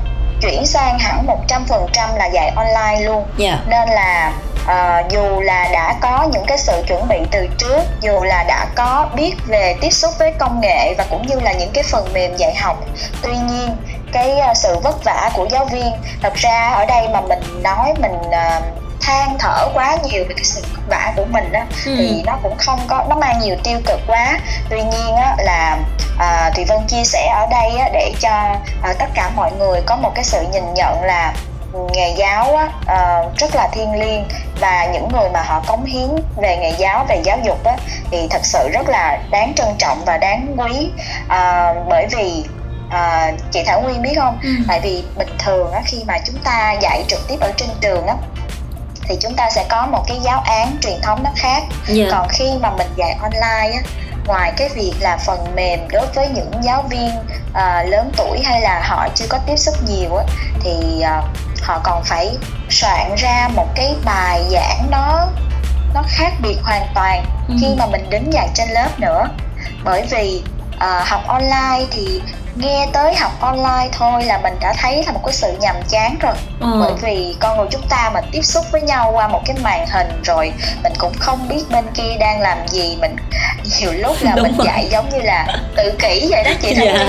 chuyển 0.42 0.66
sang 0.66 0.98
hẳn 0.98 1.26
100% 1.48 2.16
là 2.16 2.26
dạy 2.26 2.52
online 2.56 3.00
luôn 3.06 3.24
Dạ. 3.36 3.58
nên 3.66 3.88
là 3.88 4.32
ờ, 4.66 5.02
dù 5.10 5.40
là 5.40 5.68
đã 5.72 5.94
có 6.00 6.28
những 6.32 6.44
cái 6.46 6.58
sự 6.58 6.82
chuẩn 6.88 7.08
bị 7.08 7.18
từ 7.30 7.46
trước 7.58 7.80
dù 8.00 8.20
là 8.22 8.44
đã 8.48 8.66
có 8.74 9.08
biết 9.14 9.34
về 9.46 9.76
tiếp 9.80 9.90
xúc 9.90 10.10
với 10.18 10.32
công 10.38 10.60
nghệ 10.60 10.94
và 10.98 11.04
cũng 11.10 11.26
như 11.26 11.40
là 11.40 11.52
những 11.52 11.70
cái 11.74 11.84
phần 11.90 12.08
mềm 12.14 12.36
dạy 12.36 12.54
học 12.54 12.76
tuy 13.22 13.36
nhiên 13.36 13.76
cái 14.12 14.38
ờ, 14.38 14.54
sự 14.54 14.78
vất 14.82 15.04
vả 15.04 15.30
của 15.34 15.46
giáo 15.50 15.64
viên 15.64 15.92
thật 16.22 16.34
ra 16.34 16.70
ở 16.70 16.86
đây 16.86 17.08
mà 17.08 17.20
mình 17.20 17.62
nói 17.62 17.94
mình 18.00 18.18
ờ, 18.32 18.60
than 19.00 19.36
thở 19.38 19.68
quá 19.74 19.96
nhiều 20.04 20.24
về 20.28 20.34
cái 20.34 20.44
sự 20.44 20.62
vất 20.74 20.80
vả 20.88 21.12
của 21.16 21.24
mình 21.30 21.52
á 21.52 21.66
Ừ. 21.86 21.94
thì 21.98 22.22
nó 22.26 22.38
cũng 22.42 22.56
không 22.58 22.80
có 22.88 23.04
nó 23.08 23.16
mang 23.16 23.38
nhiều 23.40 23.56
tiêu 23.64 23.78
cực 23.86 24.00
quá 24.06 24.38
tuy 24.70 24.82
nhiên 24.82 25.16
á 25.16 25.34
là 25.38 25.78
à, 26.18 26.50
thì 26.54 26.64
vân 26.64 26.78
chia 26.86 27.04
sẻ 27.04 27.26
ở 27.34 27.46
đây 27.50 27.76
á, 27.78 27.88
để 27.92 28.12
cho 28.20 28.28
à, 28.82 28.92
tất 28.98 29.06
cả 29.14 29.30
mọi 29.36 29.52
người 29.52 29.80
có 29.86 29.96
một 29.96 30.10
cái 30.14 30.24
sự 30.24 30.42
nhìn 30.52 30.74
nhận 30.74 31.02
là 31.02 31.32
nghề 31.94 32.14
giáo 32.18 32.56
á, 32.56 32.68
ờ, 32.86 33.30
rất 33.36 33.54
là 33.54 33.68
thiêng 33.72 33.92
liêng 34.00 34.24
và 34.60 34.86
những 34.92 35.08
người 35.12 35.28
mà 35.32 35.42
họ 35.42 35.62
cống 35.66 35.84
hiến 35.84 36.08
về 36.36 36.56
nghề 36.56 36.70
giáo 36.78 37.04
về 37.08 37.20
giáo 37.24 37.38
dục 37.44 37.64
á, 37.64 37.76
thì 38.10 38.26
thật 38.30 38.40
sự 38.44 38.68
rất 38.72 38.88
là 38.88 39.18
đáng 39.30 39.52
trân 39.56 39.68
trọng 39.78 40.04
và 40.04 40.16
đáng 40.18 40.56
quý 40.58 40.90
Ờ, 41.28 41.74
bởi 41.88 42.06
vì 42.16 42.44
ờ, 42.90 43.30
chị 43.52 43.62
Thảo 43.66 43.80
Nguyên 43.80 44.02
biết 44.02 44.14
không 44.16 44.38
Ừ. 44.42 44.48
tại 44.68 44.80
vì 44.80 45.04
bình 45.16 45.36
thường 45.38 45.72
á, 45.72 45.80
khi 45.84 46.04
mà 46.06 46.18
chúng 46.26 46.36
ta 46.44 46.74
dạy 46.80 47.04
trực 47.08 47.28
tiếp 47.28 47.36
ở 47.40 47.52
trên 47.56 47.68
trường 47.80 48.06
á 48.06 48.14
thì 49.08 49.16
chúng 49.20 49.34
ta 49.34 49.50
sẽ 49.50 49.66
có 49.68 49.86
một 49.86 50.04
cái 50.08 50.18
giáo 50.22 50.40
án 50.46 50.76
truyền 50.82 51.00
thống 51.02 51.22
nó 51.22 51.30
khác 51.36 51.62
Dạ. 51.88 52.04
còn 52.10 52.28
khi 52.28 52.44
mà 52.60 52.70
mình 52.70 52.86
dạy 52.96 53.16
online 53.22 53.76
á 53.76 53.80
ngoài 54.26 54.52
cái 54.56 54.68
việc 54.68 54.92
là 55.00 55.16
phần 55.26 55.54
mềm 55.56 55.88
đối 55.92 56.06
với 56.06 56.28
những 56.28 56.50
giáo 56.62 56.82
viên 56.90 57.10
à, 57.54 57.82
lớn 57.82 58.12
tuổi 58.16 58.40
hay 58.44 58.60
là 58.60 58.82
họ 58.84 59.08
chưa 59.14 59.26
có 59.28 59.38
tiếp 59.46 59.56
xúc 59.56 59.74
nhiều 59.88 60.16
á 60.16 60.24
thì 60.60 61.00
à, 61.02 61.22
họ 61.62 61.80
còn 61.84 62.02
phải 62.04 62.36
soạn 62.70 63.14
ra 63.16 63.48
một 63.54 63.66
cái 63.74 63.94
bài 64.04 64.42
giảng 64.50 64.86
nó 64.90 65.26
nó 65.94 66.02
khác 66.08 66.32
biệt 66.42 66.56
hoàn 66.62 66.86
toàn 66.94 67.24
Ừ. 67.48 67.54
khi 67.60 67.66
mà 67.78 67.86
mình 67.86 68.10
đến 68.10 68.30
dạy 68.30 68.48
trên 68.54 68.68
lớp 68.68 68.88
nữa 68.98 69.28
bởi 69.84 70.02
vì 70.10 70.42
à, 70.78 71.04
học 71.06 71.20
online 71.26 71.84
thì 71.90 72.20
nghe 72.58 72.86
tới 72.92 73.14
học 73.14 73.32
online 73.40 73.88
thôi 73.92 74.24
là 74.24 74.38
mình 74.38 74.54
đã 74.60 74.72
thấy 74.82 75.04
là 75.06 75.12
một 75.12 75.20
cái 75.26 75.32
sự 75.34 75.52
nhàm 75.60 75.76
chán 75.88 76.16
rồi 76.20 76.34
Ờ. 76.60 76.68
bởi 76.80 76.92
vì 77.02 77.36
con 77.40 77.56
người 77.58 77.66
chúng 77.70 77.88
ta 77.88 78.10
mà 78.14 78.20
tiếp 78.32 78.42
xúc 78.42 78.64
với 78.72 78.80
nhau 78.80 79.10
qua 79.14 79.28
một 79.28 79.40
cái 79.46 79.56
màn 79.62 79.86
hình 79.90 80.22
rồi 80.24 80.52
mình 80.82 80.92
cũng 80.98 81.12
không 81.18 81.48
biết 81.48 81.62
bên 81.70 81.84
kia 81.94 82.16
đang 82.20 82.40
làm 82.40 82.68
gì 82.68 82.96
mình 83.00 83.16
nhiều 83.78 83.92
lúc 83.92 84.16
là 84.20 84.32
Đúng 84.36 84.42
mình 84.42 84.56
rồi. 84.56 84.66
dạy 84.66 84.88
giống 84.90 85.08
như 85.08 85.20
là 85.20 85.46
tự 85.76 85.92
kỷ 85.98 86.26
vậy 86.30 86.44
đó 86.44 86.50
chị 86.62 86.74
Dạ. 86.78 87.06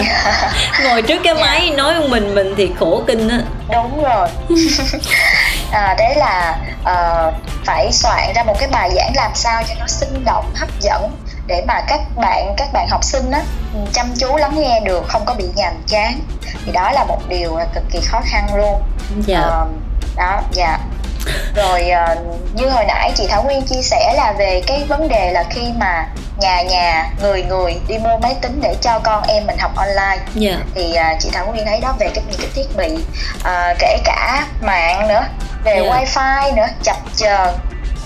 Ngồi 0.84 1.01
trước 1.01 1.19
cái 1.24 1.34
Dạ. 1.38 1.42
máy 1.42 1.69
nói 1.78 1.94
mình 2.10 2.36
mình 2.36 2.54
thì 2.57 2.69
khổ 2.80 3.01
kinh 3.07 3.30
á. 3.30 3.40
đúng 3.74 4.04
rồi 4.04 4.28
à, 5.72 5.96
đấy 5.98 6.16
là 6.16 6.57
ờ, 6.84 7.31
phải 7.66 7.92
soạn 7.92 8.34
ra 8.36 8.44
một 8.44 8.56
cái 8.60 8.69
bài 8.72 8.90
giảng 8.96 9.12
làm 9.16 9.31
sao 9.36 9.63
cho 9.68 9.74
nó 9.80 9.88
sinh 9.88 10.25
động 10.25 10.46
hấp 10.56 10.69
dẫn 10.80 11.12
để 11.50 11.63
mà 11.68 11.81
các 11.88 12.00
bạn 12.16 12.54
các 12.57 12.68
bạn 12.74 12.88
học 12.90 13.04
sinh 13.04 13.31
á 13.31 13.42
chăm 13.94 14.13
chú 14.19 14.36
lắng 14.38 14.56
nghe 14.62 14.80
được 14.80 15.04
không 15.07 15.25
có 15.25 15.34
bị 15.34 15.46
nhàm 15.56 15.74
chán 15.88 16.19
thì 16.66 16.72
đó 16.72 16.92
là 16.92 17.04
một 17.04 17.19
điều 17.28 17.60
cực 17.74 17.84
kỳ 17.92 18.00
khó 18.01 18.22
khăn 18.25 18.56
luôn 18.56 18.81
Dạ. 19.28 19.40
Ờ, 19.40 19.66
đó 20.18 20.42
dạ 20.51 20.78
rồi 21.56 21.90
ờ, 21.90 22.16
như 22.54 22.69
hồi 22.69 22.86
nãy 22.88 23.12
chị 23.16 23.28
Thảo 23.30 23.44
Nguyên 23.44 23.62
chia 23.62 23.81
sẻ 23.81 24.13
là 24.18 24.34
về 24.38 24.62
cái 24.68 24.84
vấn 24.88 25.07
đề 25.10 25.31
là 25.31 25.44
khi 25.50 25.62
mà 25.78 26.07
nhà 26.40 26.62
nhà 26.62 27.10
người 27.22 27.44
người 27.44 27.80
đi 27.88 27.98
mua 27.98 28.18
máy 28.18 28.36
tính 28.42 28.60
để 28.63 28.75
cho 28.81 29.00
con 29.04 29.24
em 29.28 29.48
mình 29.48 29.57
học 29.60 29.72
online 29.75 30.18
Dạ. 30.36 30.57
thì 30.75 30.94
à, 30.96 31.16
chị 31.19 31.30
Thảo 31.34 31.46
Nguyên 31.48 31.66
thấy 31.66 31.80
đó 31.80 31.96
về 32.00 32.10
cái 32.16 32.24
những 32.30 32.40
cái 32.40 32.50
thiết 32.56 32.78
bị 32.78 33.04
à, 33.44 33.74
kể 33.80 33.98
cả 34.06 34.46
mạng 34.62 35.07
nữa 35.07 35.22
về 35.63 35.81
Dạ. 35.86 35.92
wifi 35.92 36.56
nữa 36.56 36.68
chập 36.84 36.98
chờn 37.16 37.50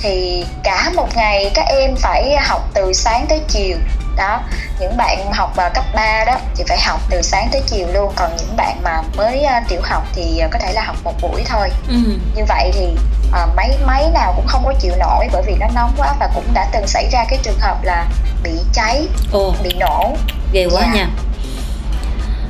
thì 0.03 0.45
cả 0.63 0.91
một 0.95 1.07
ngày 1.15 1.51
các 1.55 1.65
em 1.67 1.95
phải 1.95 2.35
học 2.47 2.69
từ 2.73 2.93
sáng 2.93 3.25
tới 3.29 3.41
chiều 3.47 3.77
đó 4.17 4.41
những 4.79 4.97
bạn 4.97 5.31
học 5.33 5.55
vào 5.55 5.69
cấp 5.73 5.83
3 5.95 6.25
đó 6.25 6.35
thì 6.55 6.63
phải 6.67 6.79
học 6.79 6.99
từ 7.09 7.21
sáng 7.21 7.49
tới 7.51 7.61
chiều 7.67 7.87
luôn 7.93 8.13
còn 8.15 8.35
những 8.37 8.55
bạn 8.57 8.77
mà 8.83 9.01
mới 9.17 9.43
à, 9.43 9.63
tiểu 9.69 9.81
học 9.83 10.03
thì 10.15 10.39
à, 10.39 10.47
có 10.51 10.59
thể 10.59 10.73
là 10.73 10.83
học 10.85 10.95
một 11.03 11.13
buổi 11.21 11.43
thôi 11.49 11.69
Ừ. 11.87 11.95
như 12.35 12.43
vậy 12.47 12.71
thì 12.73 12.85
à, 13.33 13.45
máy 13.55 13.77
máy 13.85 14.09
nào 14.13 14.33
cũng 14.35 14.47
không 14.47 14.65
có 14.65 14.73
chịu 14.79 14.93
nổi 14.99 15.27
bởi 15.31 15.43
vì 15.47 15.55
nó 15.59 15.67
nóng 15.75 15.93
quá 15.97 16.13
và 16.19 16.29
cũng 16.35 16.53
đã 16.53 16.67
từng 16.73 16.87
xảy 16.87 17.09
ra 17.11 17.25
cái 17.29 17.39
trường 17.43 17.59
hợp 17.59 17.83
là 17.83 18.05
bị 18.43 18.51
cháy 18.73 19.07
Ồ, 19.31 19.53
bị 19.63 19.71
nổ 19.79 20.15
ghê 20.53 20.67
quá 20.71 20.81
Dạ. 20.81 20.91
nha. 20.93 21.07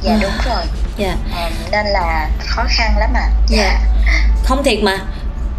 dạ 0.01 0.11
À. 0.13 0.17
đúng 0.21 0.37
rồi 0.45 0.63
Dạ. 0.97 1.15
Ờ, 1.35 1.49
nên 1.71 1.85
là 1.85 2.29
khó 2.39 2.63
khăn 2.69 2.97
lắm 2.97 3.09
à 3.13 3.29
Dạ. 3.47 3.79
Không 4.43 4.63
thiệt 4.63 4.79
mà. 4.83 4.97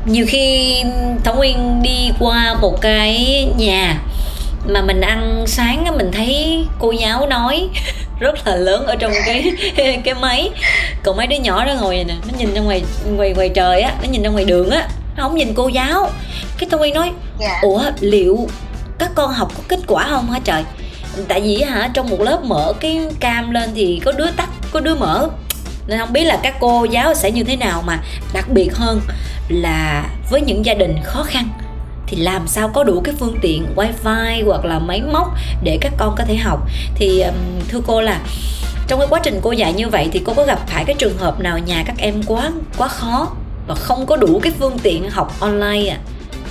Nhiều 0.06 0.26
khi 0.28 0.76
Thảo 1.25 1.34
Nguyên 1.34 1.82
đi 1.82 2.11
qua 2.18 2.54
một 2.54 2.80
cái 2.80 3.46
nhà 3.56 4.00
mà 4.66 4.82
mình 4.82 5.00
ăn 5.00 5.44
sáng 5.46 5.84
á 5.84 5.92
mình 5.92 6.11
thấy 6.12 6.64
cô 6.78 6.90
giáo 6.90 7.26
nói 7.26 7.68
rất 8.20 8.46
là 8.46 8.56
lớn 8.56 8.87
ở 8.87 8.96
trong 8.96 9.12
cái 9.26 9.52
cái 10.04 10.14
máy. 10.14 10.50
Còn 11.02 11.16
mấy 11.16 11.26
đứa 11.26 11.37
nhỏ 11.37 11.64
đó 11.64 11.75
ngồi 11.80 12.04
nè 12.04 12.14
nó 12.26 12.38
nhìn 12.38 12.54
ra 12.54 12.61
ngoài 12.61 12.82
ngoài 13.16 13.32
ngoài 13.37 13.49
trời 13.49 13.80
á 13.80 13.94
nó 14.02 14.08
nhìn 14.08 14.23
ra 14.23 14.30
ngoài 14.30 14.44
đường 14.44 14.70
á 14.70 14.88
nó 15.16 15.23
không 15.23 15.37
nhìn 15.37 15.54
cô 15.54 15.68
giáo. 15.68 16.11
Cái 16.58 16.68
Nguyên 16.78 16.94
nói 16.94 17.12
dạ. 17.40 17.58
Ủa 17.62 17.82
liệu 18.00 18.49
các 18.99 19.11
con 19.14 19.32
học 19.32 19.52
có 19.56 19.62
kết 19.68 19.80
quả 19.87 20.06
không 20.08 20.30
hả 20.30 20.40
trời? 20.44 20.62
Tại 21.28 21.40
vì 21.40 21.62
hả 21.62 21.90
trong 21.94 22.11
một 22.11 22.20
lớp 22.20 22.44
mở 22.44 22.73
cái 22.80 23.00
cam 23.20 23.50
lên 23.50 23.70
thì 23.75 24.00
có 24.04 24.12
đứa 24.12 24.30
tắt 24.37 24.49
có 24.73 24.80
đứa 24.80 24.94
mở. 24.94 25.28
Nên 25.87 25.99
không 25.99 26.12
biết 26.12 26.25
là 26.25 26.37
các 26.42 26.54
cô 26.61 26.84
giáo 26.84 27.14
sẽ 27.14 27.30
như 27.30 27.44
thế 27.44 27.56
nào 27.56 27.82
mà 27.87 27.99
đặc 28.34 28.44
biệt 28.49 28.75
hơn 28.75 29.00
là 29.49 30.05
với 30.31 30.41
những 30.41 30.65
gia 30.67 30.75
đình 30.75 30.97
khó 31.05 31.23
khăn 31.23 31.49
thì 32.07 32.17
làm 32.17 32.49
sao 32.49 32.69
có 32.69 32.85
đủ 32.85 33.01
cái 33.05 33.15
phương 33.19 33.39
tiện 33.43 33.67
wifi 33.77 34.47
hoặc 34.47 34.65
là 34.65 34.79
máy 34.79 35.03
móc 35.13 35.29
để 35.63 35.79
các 35.81 35.93
con 35.97 36.15
có 36.19 36.25
thể 36.25 36.37
học? 36.37 36.61
Thì 36.95 37.25
thưa 37.69 37.81
cô 37.87 38.01
là 38.01 38.21
trong 38.89 38.99
cái 38.99 39.09
quá 39.11 39.21
trình 39.23 39.41
cô 39.43 39.53
dạy 39.53 39.73
như 39.73 39.89
vậy 39.89 40.09
thì 40.13 40.23
cô 40.27 40.35
có 40.35 40.45
gặp 40.45 40.59
phải 40.67 40.85
cái 40.85 40.97
trường 40.99 41.19
hợp 41.19 41.41
nào 41.41 41.59
nhà 41.59 41.83
các 41.87 41.95
em 41.99 42.23
quá 42.27 42.51
quá 42.79 42.89
khó 42.89 43.29
và 43.67 43.75
không 43.75 44.07
có 44.07 44.17
đủ 44.17 44.41
cái 44.43 44.53
phương 44.59 44.79
tiện 44.83 45.11
học 45.11 45.33
online 45.41 45.91
à 45.91 45.99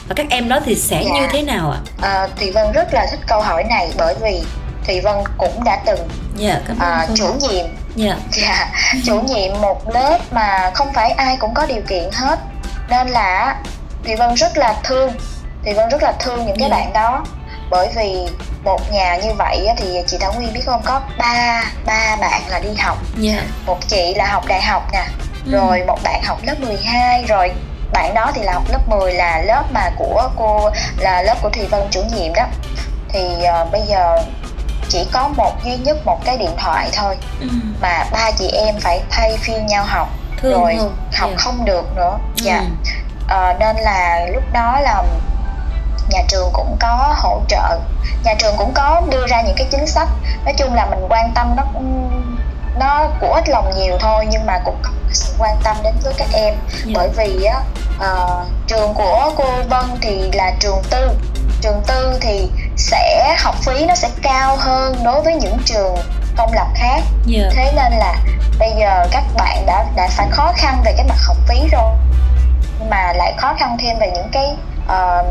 và 0.07 0.15
các 0.15 0.25
em 0.29 0.49
đó 0.49 0.59
thì 0.65 0.75
sẽ 0.75 1.03
Dạ. 1.05 1.11
như 1.13 1.27
thế 1.31 1.41
nào 1.41 1.71
ạ? 1.71 1.79
Ờ, 2.01 2.27
Thùy 2.39 2.51
Vân 2.51 2.71
rất 2.71 2.93
là 2.93 3.07
thích 3.11 3.19
câu 3.27 3.41
hỏi 3.41 3.63
này 3.63 3.89
bởi 3.97 4.15
vì 4.21 4.41
Thùy 4.87 5.01
Vân 5.01 5.15
cũng 5.37 5.63
đã 5.63 5.79
từng 5.85 5.99
dạ 6.37 6.59
cảm 6.67 6.79
ơn 6.79 6.89
à, 6.91 7.07
chủ 7.15 7.27
nhiệm. 7.41 7.65
Dạ. 7.95 8.17
Dạ 8.31 8.71
chủ 9.05 9.21
nhiệm 9.21 9.61
một 9.61 9.93
lớp 9.93 10.19
mà 10.31 10.71
không 10.73 10.87
phải 10.93 11.11
ai 11.11 11.37
cũng 11.39 11.53
có 11.53 11.65
điều 11.65 11.81
kiện 11.89 12.03
hết 12.13 12.39
nên 12.93 13.07
là 13.07 13.55
thì 14.03 14.15
vân 14.15 14.33
rất 14.35 14.57
là 14.57 14.75
thương 14.83 15.11
thì 15.65 15.73
vân 15.73 15.89
rất 15.89 16.03
là 16.03 16.11
thương 16.19 16.45
những 16.45 16.55
cái 16.59 16.69
Dạ. 16.69 16.75
bạn 16.77 16.93
đó 16.93 17.25
bởi 17.69 17.89
vì 17.95 18.15
một 18.63 18.79
nhà 18.91 19.15
như 19.23 19.33
vậy 19.37 19.67
thì 19.77 20.01
chị 20.07 20.17
thảo 20.21 20.33
nguyên 20.33 20.53
biết 20.53 20.61
không 20.65 20.81
có 20.85 21.01
ba 21.17 21.63
ba 21.85 22.15
bạn 22.21 22.41
là 22.49 22.59
đi 22.59 22.69
học 22.79 22.97
dạ 23.17 23.43
một 23.65 23.77
chị 23.87 24.13
là 24.15 24.25
học 24.27 24.43
đại 24.47 24.61
học 24.61 24.83
nè 24.93 25.03
Ừ. 25.45 25.51
rồi 25.51 25.83
một 25.87 25.97
bạn 26.03 26.21
học 26.23 26.37
lớp 26.43 26.55
12 26.59 27.23
rồi 27.27 27.51
bạn 27.93 28.13
đó 28.13 28.31
thì 28.35 28.41
là 28.43 28.53
học 28.53 28.63
lớp 28.69 28.79
10 28.89 29.13
là 29.13 29.41
lớp 29.45 29.63
mà 29.73 29.89
của 29.97 30.29
cô 30.37 30.69
là 30.97 31.21
lớp 31.21 31.35
của 31.41 31.49
Thùy 31.49 31.65
Vân 31.65 31.81
chủ 31.91 32.01
nhiệm 32.15 32.33
đó 32.33 32.45
thì 33.09 33.43
ờ, 33.43 33.65
bây 33.71 33.81
giờ 33.81 34.17
chỉ 34.89 35.05
có 35.11 35.27
một 35.37 35.51
duy 35.65 35.75
nhất 35.77 35.97
một 36.05 36.19
cái 36.25 36.37
điện 36.37 36.51
thoại 36.57 36.89
thôi 36.93 37.17
ừ. 37.41 37.47
mà 37.81 38.03
ba 38.11 38.31
chị 38.31 38.47
em 38.47 38.75
phải 38.79 39.01
thay 39.09 39.37
phiên 39.41 39.65
nhau 39.65 39.83
học 39.87 40.07
thương 40.43 40.61
rồi 40.61 40.75
không 40.79 40.95
học 41.13 41.29
Dạ. 41.31 41.37
không 41.37 41.65
được 41.65 41.95
nữa. 41.95 42.17
Dạ. 42.35 42.57
Ừ. 42.59 42.91
Ờ, 43.29 43.53
nên 43.59 43.75
là 43.75 44.25
lúc 44.33 44.43
đó 44.53 44.79
là 44.79 45.03
nhà 46.09 46.19
trường 46.27 46.49
cũng 46.53 46.77
có 46.79 47.15
hỗ 47.17 47.41
trợ. 47.47 47.79
Nhà 48.23 48.33
trường 48.39 48.55
cũng 48.57 48.71
có 48.73 49.01
đưa 49.09 49.27
ra 49.27 49.41
những 49.41 49.55
cái 49.57 49.67
chính 49.71 49.87
sách. 49.87 50.07
Nói 50.45 50.53
chung 50.57 50.73
là 50.73 50.85
mình 50.85 51.05
quan 51.09 51.31
tâm 51.35 51.55
nó 51.55 51.63
nó 52.79 53.07
của 53.21 53.33
ít 53.33 53.49
lòng 53.49 53.73
nhiều 53.77 53.97
thôi 53.99 54.27
nhưng 54.29 54.45
mà 54.45 54.59
cũng 54.65 54.77
có 54.83 54.89
sự 55.11 55.33
quan 55.39 55.57
tâm 55.63 55.77
đến 55.83 55.93
với 56.03 56.13
các 56.17 56.27
em. 56.33 56.55
Dạ. 56.85 56.91
bởi 56.95 57.09
vì 57.17 57.43
á 57.43 57.61
ờ, 57.99 58.45
trường 58.67 58.93
của 58.93 59.31
cô 59.37 59.45
Vân 59.69 59.85
thì 60.01 60.31
là 60.33 60.51
trường 60.59 60.81
tư. 60.89 61.09
Trường 61.61 61.81
tư 61.87 62.17
thì 62.21 62.49
sẽ 62.77 63.35
học 63.39 63.55
phí 63.61 63.85
nó 63.85 63.95
sẽ 63.95 64.09
cao 64.21 64.55
hơn 64.59 64.95
đối 65.03 65.21
với 65.21 65.35
những 65.35 65.57
trường 65.65 65.95
công 66.37 66.53
lập 66.53 66.67
khác. 66.75 67.01
Dạ. 67.25 67.49
Thế 67.51 67.71
nên 67.75 67.91
là 67.91 68.15
bây 68.59 68.71
giờ 68.79 69.07
các 69.11 69.23
bạn 69.35 69.65
đã 69.65 69.85
đã 69.95 70.07
phải 70.11 70.27
khó 70.31 70.53
khăn 70.55 70.81
về 70.85 70.93
cái 70.97 71.05
mặt 71.09 71.17
học 71.27 71.37
phí 71.47 71.67
rồi. 71.71 71.91
Mà 72.89 73.13
lại 73.13 73.33
khó 73.37 73.53
khăn 73.59 73.77
thêm 73.79 73.99
về 73.99 74.11
những 74.15 74.29
cái 74.31 74.55
ờ, 74.87 75.23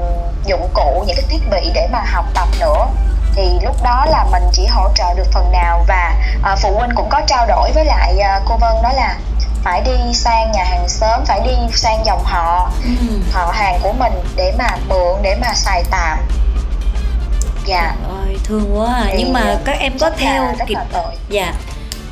dụng 0.44 0.68
cụ 0.74 1.04
những 1.06 1.16
cái 1.16 1.24
thiết 1.28 1.50
bị 1.50 1.70
để 1.74 1.88
mà 1.92 2.00
học 2.12 2.24
tập 2.34 2.48
nữa. 2.60 2.86
Thì 3.34 3.58
lúc 3.62 3.82
đó 3.82 4.04
là 4.10 4.24
mình 4.30 4.42
chỉ 4.52 4.66
hỗ 4.66 4.88
trợ 4.94 5.14
được 5.16 5.26
phần 5.32 5.52
nào 5.52 5.84
và 5.88 6.14
ờ, 6.42 6.56
phụ 6.56 6.76
huynh 6.78 6.90
cũng 6.94 7.08
có 7.08 7.20
trao 7.26 7.46
đổi 7.46 7.70
với 7.74 7.84
lại 7.84 8.18
ờ, 8.18 8.40
cô 8.48 8.56
Vân 8.56 8.82
đó 8.82 8.92
là 8.92 9.16
phải 9.64 9.80
đi 9.80 10.14
sang 10.14 10.52
nhà 10.52 10.64
hàng 10.64 10.88
xóm 10.88 11.24
phải 11.26 11.40
đi 11.40 11.52
sang 11.74 12.04
dòng 12.04 12.24
họ 12.24 12.70
ừ. 12.84 12.90
họ 13.32 13.52
hàng 13.54 13.80
của 13.82 13.92
mình 13.92 14.12
để 14.36 14.52
mà 14.58 14.68
mượn 14.88 15.22
để 15.22 15.34
mà 15.40 15.54
xài 15.54 15.84
tạm 15.90 16.18
dạ. 17.66 17.94
Ôi, 18.08 18.36
thương 18.44 18.78
quá 18.78 18.94
à. 18.94 19.04
Thì, 19.08 19.14
nhưng 19.18 19.32
mà 19.32 19.40
ờ, 19.40 19.58
các 19.64 19.76
em 19.78 19.98
có 19.98 20.10
theo 20.10 20.54
kịp 20.66 20.76
dạ. 21.30 21.54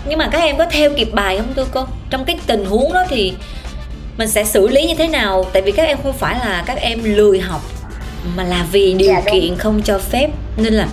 Nhưng 0.05 0.19
mà 0.19 0.29
các 0.33 0.39
em 0.43 0.57
có 0.59 0.65
theo 0.71 0.91
kịp 0.97 1.09
bài 1.13 1.39
không 1.39 1.55
thưa 1.57 1.67
cô? 1.73 1.85
Trong 2.11 2.25
cái 2.25 2.39
tình 2.47 2.65
huống 2.65 2.93
đó 2.93 3.05
thì 3.09 3.35
mình 4.17 4.29
sẽ 4.29 4.45
xử 4.45 4.69
lý 4.69 4.87
như 4.87 4.95
thế 4.95 5.09
nào? 5.09 5.45
Tại 5.53 5.63
vì 5.63 5.73
các 5.73 5.87
em 5.87 5.99
không 6.03 6.13
phải 6.13 6.35
là 6.35 6.63
các 6.67 6.77
em 6.81 7.01
lười 7.05 7.41
học 7.41 7.61
mà 8.37 8.43
là 8.45 8.67
vì 8.73 8.93
điều 8.95 9.09
Dạ, 9.09 9.21
đúng. 9.27 9.35
kiện 9.35 9.57
không 9.59 9.83
cho 9.83 9.99
phép. 9.99 10.29
Nên 10.57 10.73
là 10.75 10.87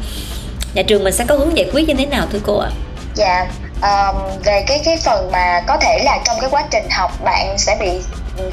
nhà 0.74 0.84
trường 0.88 1.04
mình 1.04 1.14
sẽ 1.14 1.26
có 1.26 1.36
hướng 1.36 1.58
giải 1.58 1.70
quyết 1.74 1.88
như 1.88 1.94
thế 1.94 2.06
nào 2.06 2.26
thưa 2.32 2.40
cô 2.46 2.58
ạ? 2.58 2.70
Dạ, 3.16 3.46
um, 3.82 4.16
về 4.44 4.64
cái 4.68 4.82
cái 4.86 4.98
phần 5.06 5.32
mà 5.32 5.62
có 5.68 5.78
thể 5.82 6.04
là 6.04 6.20
trong 6.26 6.36
cái 6.42 6.50
quá 6.50 6.64
trình 6.72 6.90
học 6.92 7.12
bạn 7.24 7.58
sẽ 7.58 7.78
bị 7.80 7.90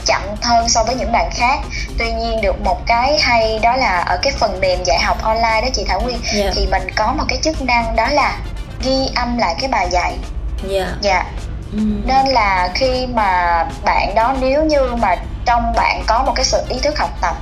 chậm 0.06 0.22
hơn 0.42 0.68
so 0.68 0.82
với 0.84 0.94
những 0.94 1.12
bạn 1.12 1.30
khác. 1.34 1.58
Tuy 1.98 2.12
nhiên 2.12 2.40
được 2.40 2.60
một 2.64 2.86
cái 2.86 3.18
hay 3.20 3.58
đó 3.62 3.76
là 3.76 3.98
ở 4.06 4.18
cái 4.22 4.32
phần 4.38 4.60
mềm 4.60 4.84
dạy 4.84 4.98
học 5.00 5.16
online 5.22 5.60
đó 5.62 5.68
chị 5.74 5.84
Thảo 5.88 6.00
Nguyên 6.00 6.18
Dạ. 6.34 6.50
thì 6.54 6.66
mình 6.66 6.82
có 6.96 7.12
một 7.18 7.24
cái 7.28 7.38
chức 7.42 7.62
năng 7.62 7.96
đó 7.96 8.08
là 8.08 8.38
ghi 8.82 9.08
âm 9.14 9.38
lại 9.38 9.54
cái 9.60 9.68
bài 9.68 9.88
dạy. 9.90 10.16
dạ 10.68 10.86
Dạ, 11.00 11.24
ừ. 11.72 11.78
nên 12.06 12.26
là 12.26 12.68
khi 12.74 13.06
mà 13.06 13.64
bạn 13.84 14.14
đó 14.14 14.34
nếu 14.40 14.64
như 14.64 14.94
mà 15.00 15.16
trong 15.46 15.72
bạn 15.76 16.02
có 16.06 16.22
một 16.22 16.32
cái 16.36 16.44
sự 16.44 16.62
ý 16.68 16.78
thức 16.82 16.98
học 16.98 17.10
tập 17.20 17.36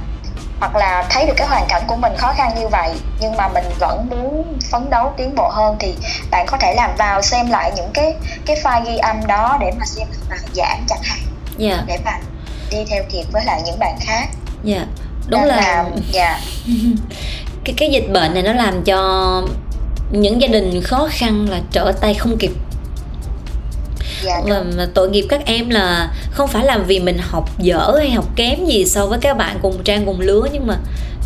hoặc 0.60 0.76
là 0.76 1.04
thấy 1.10 1.26
được 1.26 1.34
cái 1.36 1.46
hoàn 1.48 1.66
cảnh 1.68 1.82
của 1.86 1.96
mình 1.96 2.12
khó 2.18 2.32
khăn 2.36 2.52
như 2.60 2.68
vậy 2.68 2.90
nhưng 3.20 3.36
mà 3.36 3.48
mình 3.48 3.64
vẫn 3.78 4.06
muốn 4.10 4.58
phấn 4.70 4.90
đấu 4.90 5.12
tiến 5.16 5.34
bộ 5.36 5.48
hơn 5.48 5.76
thì 5.80 5.94
bạn 6.30 6.46
có 6.46 6.56
thể 6.56 6.74
làm 6.74 6.90
vào 6.96 7.22
xem 7.22 7.50
lại 7.50 7.72
những 7.76 7.90
cái 7.94 8.14
cái 8.46 8.56
file 8.62 8.84
ghi 8.84 8.96
âm 8.96 9.26
đó 9.26 9.56
để 9.60 9.72
mà 9.78 9.84
xem 9.86 10.06
bài 10.30 10.38
giảng 10.54 10.84
chẳng 10.88 11.02
hạn 11.02 11.18
dạ 11.58 11.82
để 11.86 11.98
mà 12.04 12.12
đi 12.72 12.84
theo 12.90 13.02
kịp 13.12 13.24
với 13.32 13.44
lại 13.44 13.62
những 13.66 13.78
bạn 13.78 13.96
khác. 14.00 14.28
Dạ 14.64 14.86
đúng 15.28 15.40
Nên 15.40 15.48
là 15.48 15.84
dạ. 16.12 16.40
Cái 17.64 17.74
cái 17.78 17.90
dịch 17.90 18.12
bệnh 18.12 18.34
này 18.34 18.42
nó 18.42 18.52
làm 18.52 18.84
cho 18.84 19.42
những 20.10 20.40
gia 20.40 20.48
đình 20.48 20.82
khó 20.82 21.08
khăn 21.10 21.46
là 21.50 21.60
trở 21.70 21.92
tay 22.00 22.14
không 22.14 22.38
kịp. 22.38 22.50
Dạ 24.22 24.40
và 24.46 24.86
tội 24.94 25.10
nghiệp 25.10 25.26
các 25.28 25.40
em 25.46 25.70
là 25.70 26.10
không 26.30 26.48
phải 26.48 26.64
là 26.64 26.78
vì 26.78 27.00
mình 27.00 27.18
học 27.18 27.50
dở 27.58 27.92
hay 27.98 28.10
học 28.10 28.24
kém 28.36 28.66
gì 28.66 28.84
so 28.84 29.06
với 29.06 29.18
các 29.18 29.36
bạn 29.36 29.58
cùng 29.62 29.84
trang 29.84 30.06
cùng 30.06 30.20
lứa 30.20 30.46
nhưng 30.52 30.66
mà 30.66 30.76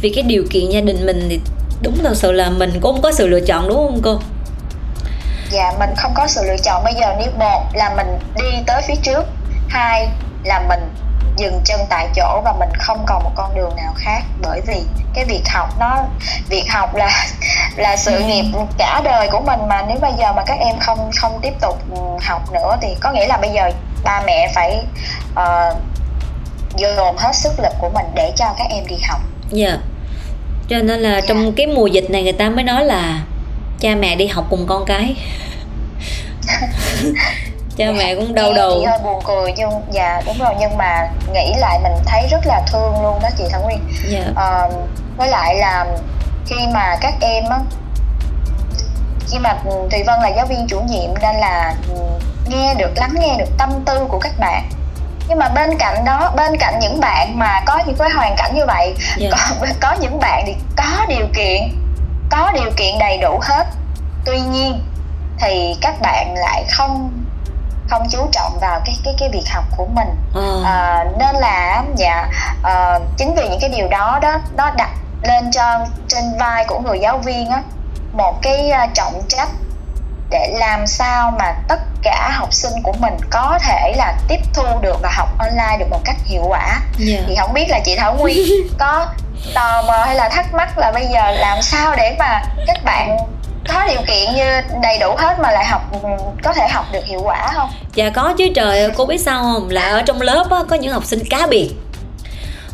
vì 0.02 0.10
cái 0.10 0.22
điều 0.22 0.44
kiện 0.50 0.70
gia 0.70 0.80
đình 0.80 1.06
mình 1.06 1.26
thì 1.28 1.40
đúng 1.82 1.98
thật 2.02 2.14
sự 2.16 2.32
là 2.32 2.50
mình 2.50 2.70
cũng 2.72 2.92
không 2.92 3.02
có 3.02 3.12
sự 3.12 3.26
lựa 3.26 3.40
chọn 3.40 3.68
đúng 3.68 3.76
không 3.76 4.00
cô? 4.02 4.18
Dạ 5.50 5.72
mình 5.78 5.90
không 5.96 6.12
có 6.14 6.26
sự 6.26 6.40
lựa 6.46 6.56
chọn 6.64 6.84
bây 6.84 6.94
giờ. 6.94 7.14
Nếu 7.18 7.30
một 7.38 7.62
là 7.74 7.94
mình 7.96 8.18
đi 8.36 8.58
tới 8.66 8.82
phía 8.88 8.94
trước 9.02 9.24
hai 9.68 10.08
là 10.44 10.60
mình 10.68 10.80
dừng 11.36 11.60
chân 11.64 11.80
tại 11.88 12.08
chỗ 12.16 12.40
và 12.44 12.52
mình 12.58 12.68
không 12.78 13.04
còn 13.06 13.24
một 13.24 13.30
con 13.34 13.54
đường 13.54 13.76
nào 13.76 13.92
khác 13.96 14.22
bởi 14.42 14.60
vì 14.66 14.82
cái 15.14 15.24
việc 15.24 15.42
học 15.48 15.68
nó 15.80 16.04
việc 16.48 16.64
học 16.70 16.94
là 16.94 17.10
là 17.76 17.96
sự 17.96 18.18
nghiệp 18.18 18.44
cả 18.78 19.00
đời 19.04 19.28
của 19.32 19.40
mình 19.40 19.60
mà. 19.68 19.82
Nếu 19.88 19.98
bây 20.00 20.12
giờ 20.18 20.32
mà 20.32 20.42
các 20.46 20.58
em 20.60 20.76
không 20.80 21.10
không 21.20 21.38
tiếp 21.42 21.52
tục 21.60 21.78
ừ, 21.90 22.00
học 22.22 22.52
nữa 22.52 22.76
thì 22.82 22.88
có 23.00 23.12
nghĩa 23.12 23.26
là 23.26 23.36
bây 23.36 23.50
giờ 23.50 23.70
ba 24.04 24.22
mẹ 24.26 24.52
phải 24.54 24.84
uh, 25.32 25.76
dồn 26.76 27.16
hết 27.16 27.32
sức 27.34 27.52
lực 27.62 27.72
của 27.80 27.90
mình 27.94 28.06
để 28.14 28.32
cho 28.36 28.54
các 28.58 28.66
em 28.70 28.86
đi 28.86 28.96
học. 29.08 29.20
Dạ. 29.50 29.78
Cho 30.68 30.78
nên 30.78 31.00
là 31.00 31.20
trong 31.28 31.52
cái 31.52 31.66
mùa 31.66 31.86
dịch 31.86 32.10
này 32.10 32.22
người 32.22 32.32
ta 32.32 32.48
mới 32.48 32.64
nói 32.64 32.84
là 32.84 33.20
cha 33.80 33.94
mẹ 33.94 34.16
đi 34.16 34.26
học 34.26 34.44
cùng 34.50 34.66
con 34.66 34.84
cái 34.86 35.16
cha 37.76 37.84
mẹ 37.98 38.14
cũng 38.14 38.34
đau 38.34 38.46
Nghe 38.46 38.54
đầu. 38.56 38.76
thì 38.80 38.84
hơi 38.86 38.98
buồn 39.04 39.20
cười 39.26 39.52
nhưng 39.56 39.70
dạ 39.90 40.22
đúng 40.26 40.38
rồi 40.38 40.54
nhưng 40.60 40.76
mà 40.78 41.08
nghĩ 41.32 41.54
lại 41.58 41.78
mình 41.82 41.92
thấy 42.06 42.26
rất 42.30 42.46
là 42.46 42.62
thương 42.72 43.02
luôn 43.02 43.18
đó 43.22 43.28
chị 43.38 43.44
Thảo 43.50 43.60
Nguyên. 43.62 43.80
Dạ. 44.08 44.20
Ờ, 44.36 44.70
với 45.16 45.28
lại 45.28 45.54
là 45.56 45.86
khi 46.46 46.56
mà 46.74 46.96
các 47.00 47.14
em 47.20 47.44
á 47.50 47.58
khi 49.30 49.38
mà 49.38 49.54
Thùy 49.90 50.02
Vân 50.06 50.20
là 50.20 50.28
giáo 50.28 50.46
viên 50.46 50.66
chủ 50.68 50.80
nhiệm 50.80 51.10
nên 51.22 51.36
là 51.36 51.74
ừ, 51.88 51.94
nghe 52.48 52.74
được 52.74 52.90
lắng 52.96 53.14
nghe 53.20 53.34
được 53.38 53.50
tâm 53.58 53.70
tư 53.86 54.06
của 54.08 54.18
các 54.18 54.32
bạn. 54.38 54.68
Nhưng 55.28 55.38
mà 55.38 55.48
bên 55.48 55.78
cạnh 55.78 56.04
đó 56.04 56.32
bên 56.36 56.56
cạnh 56.56 56.78
những 56.80 57.00
bạn 57.00 57.38
mà 57.38 57.62
có 57.66 57.80
những 57.86 57.96
cái 57.98 58.10
hoàn 58.10 58.34
cảnh 58.36 58.54
như 58.54 58.66
vậy 58.66 58.94
Dạ. 59.16 59.28
có 59.32 59.66
có 59.80 59.96
những 60.00 60.18
bạn 60.20 60.42
thì 60.46 60.54
có 60.76 61.06
điều 61.08 61.26
kiện 61.34 61.62
có 62.30 62.52
điều 62.54 62.70
kiện 62.76 62.98
đầy 62.98 63.18
đủ 63.18 63.40
hết. 63.42 63.66
Tuy 64.24 64.40
nhiên 64.40 64.80
thì 65.40 65.76
các 65.80 66.00
bạn 66.00 66.34
lại 66.36 66.64
không 66.70 67.10
không 67.88 68.06
chú 68.10 68.28
trọng 68.32 68.58
vào 68.60 68.80
cái 68.84 68.96
cái 69.04 69.14
cái 69.18 69.28
việc 69.32 69.44
học 69.48 69.64
của 69.76 69.86
mình. 69.94 70.08
Ờ. 70.34 70.62
À, 70.64 71.04
nên 71.18 71.36
là 71.36 71.84
dạ 71.96 72.28
à, 72.62 72.98
chính 73.16 73.34
vì 73.34 73.48
những 73.48 73.60
cái 73.60 73.70
điều 73.70 73.88
đó 73.88 74.18
đó 74.22 74.38
nó 74.56 74.70
đặt 74.70 74.90
lên 75.22 75.50
cho 75.52 75.86
trên 76.08 76.24
vai 76.38 76.64
của 76.64 76.78
người 76.78 76.98
giáo 76.98 77.18
viên 77.18 77.50
á 77.50 77.62
một 78.12 78.42
cái 78.42 78.72
trọng 78.94 79.22
trách 79.28 79.48
để 80.30 80.56
làm 80.58 80.86
sao 80.86 81.30
mà 81.38 81.54
tất 81.68 81.80
cả 82.02 82.30
học 82.32 82.54
sinh 82.54 82.82
của 82.82 82.92
mình 82.92 83.16
có 83.30 83.58
thể 83.62 83.92
là 83.96 84.14
tiếp 84.28 84.40
thu 84.54 84.64
được 84.82 84.96
và 85.02 85.10
học 85.12 85.28
online 85.38 85.76
được 85.78 85.86
một 85.90 86.00
cách 86.04 86.16
hiệu 86.24 86.44
quả. 86.48 86.80
Dạ. 86.98 87.16
Thì 87.26 87.36
không 87.38 87.52
biết 87.52 87.66
là 87.68 87.80
chị 87.84 87.96
Thảo 87.96 88.14
Nguyên 88.14 88.46
có 88.78 89.06
tò 89.54 89.82
mò 89.82 90.04
hay 90.04 90.14
là 90.14 90.28
thắc 90.28 90.54
mắc 90.54 90.78
là 90.78 90.92
bây 90.92 91.06
giờ 91.06 91.30
làm 91.30 91.62
sao 91.62 91.96
để 91.96 92.16
mà 92.18 92.42
các 92.66 92.84
bạn 92.84 93.16
có 93.68 93.86
điều 93.88 94.00
kiện 94.06 94.34
như 94.34 94.78
đầy 94.82 94.98
đủ 95.00 95.14
hết 95.18 95.36
mà 95.42 95.50
lại 95.50 95.64
học 95.66 95.82
có 96.42 96.52
thể 96.52 96.68
học 96.68 96.84
được 96.92 97.04
hiệu 97.04 97.20
quả 97.24 97.52
không? 97.54 97.70
Dạ 97.94 98.10
có 98.10 98.34
chứ 98.38 98.48
trời 98.54 98.78
ơi, 98.80 98.90
cô 98.96 99.06
biết 99.06 99.18
sao 99.20 99.42
không 99.42 99.70
là 99.70 99.82
ở 99.88 100.02
trong 100.02 100.20
lớp 100.20 100.46
á, 100.50 100.58
có 100.68 100.76
những 100.76 100.92
học 100.92 101.04
sinh 101.04 101.20
cá 101.30 101.46
biệt 101.46 101.70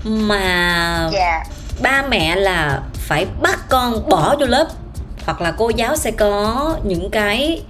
mà 0.04 1.08
Dạ, 1.12 1.42
ba 1.82 2.02
mẹ 2.08 2.36
là 2.36 2.80
phải 2.94 3.26
bắt 3.42 3.58
con 3.68 4.08
bỏ 4.08 4.36
vô 4.40 4.46
lớp 4.46 4.66
hoặc 5.26 5.40
là 5.40 5.52
cô 5.58 5.68
giáo 5.70 5.96
sẽ 5.96 6.10
có 6.10 6.76
những 6.84 7.10
cái 7.10 7.62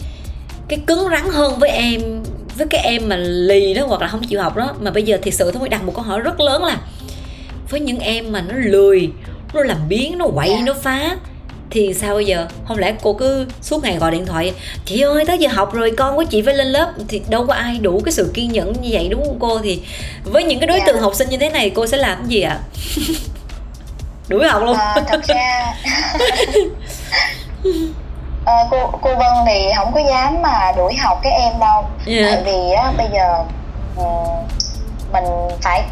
cái 0.69 0.79
cứng 0.87 1.09
rắn 1.11 1.31
hơn 1.33 1.59
với 1.59 1.71
em 1.71 2.23
với 2.57 2.67
cái 2.71 2.81
em 2.81 3.09
mà 3.09 3.17
lì 3.17 3.75
đó 3.75 3.83
hoặc 3.89 4.01
là 4.03 4.09
không 4.09 4.23
chịu 4.29 4.43
học 4.43 4.57
đó 4.57 4.75
mà 4.81 4.91
bây 4.91 5.03
giờ 5.03 5.19
thiệt 5.23 5.35
sự 5.35 5.51
tôi 5.51 5.61
mới 5.61 5.69
đặt 5.69 5.85
một 5.85 5.93
câu 5.95 6.05
hỏi 6.05 6.21
rất 6.21 6.41
lớn 6.41 6.65
là 6.65 6.77
với 7.71 7.81
những 7.81 7.99
em 7.99 8.33
mà 8.33 8.41
nó 8.41 8.55
lười 8.57 9.11
nó 9.55 9.63
làm 9.63 9.89
biến 9.89 10.19
nó 10.19 10.27
quậy 10.35 10.49
Dạ. 10.49 10.63
nó 10.65 10.73
phá 10.83 11.17
thì 11.73 11.95
sao 11.95 12.15
bây 12.15 12.25
giờ? 12.25 12.47
Không 12.69 12.79
lẽ 12.79 12.93
cô 13.03 13.13
cứ 13.13 13.47
suốt 13.63 13.85
ngày 13.85 13.97
gọi 13.97 14.11
điện 14.11 14.27
thoại? 14.27 14.53
Chị 14.85 15.01
ơi 15.01 15.25
tới 15.27 15.39
giờ 15.39 15.49
học 15.53 15.73
rồi 15.75 15.93
con 15.99 16.17
của 16.17 16.25
chị 16.25 16.43
phải 16.43 16.55
lên 16.55 16.67
lớp. 16.67 16.93
Thì 17.09 17.23
đâu 17.29 17.47
có 17.47 17.55
ai 17.55 17.79
đủ 17.79 18.01
cái 18.05 18.13
sự 18.13 18.31
kiên 18.35 18.53
nhẫn 18.53 18.73
như 18.83 18.89
vậy 18.93 19.09
đúng 19.11 19.25
không 19.25 19.37
cô? 19.41 19.59
Thì 19.59 19.83
với 20.25 20.45
những 20.45 20.61
cái 20.61 20.67
đối 20.67 20.79
Dạ. 20.79 20.85
tượng 20.87 21.01
học 21.01 21.15
sinh 21.15 21.29
như 21.29 21.37
thế 21.37 21.51
này 21.51 21.71
cô 21.71 21.87
sẽ 21.87 21.97
làm 21.97 22.19
cái 22.19 22.29
gì 22.29 22.43
ạ? 22.43 22.59
Đuổi 24.29 24.45
học 24.49 24.63
luôn. 24.63 24.77
Ờ, 24.77 25.03
thật 25.09 25.21
ra 25.25 25.75
Ờ, 28.45 28.55
cô 28.71 28.91
cô 29.03 29.11
Vân 29.15 29.33
thì 29.47 29.61
không 29.77 29.93
có 29.95 30.01
dám 30.09 30.43
mà 30.43 30.73
đuổi 30.77 30.95
học 30.95 31.21
các 31.23 31.31
em 31.31 31.53
đâu. 31.61 31.85
Dạ. 32.07 32.23
tại 32.31 32.43
vì 32.45 32.73
á 32.73 32.93
bây 32.99 33.07
giờ 33.13 33.45
ừ, 33.97 34.05
mình 35.13 35.25
phải 35.63 35.83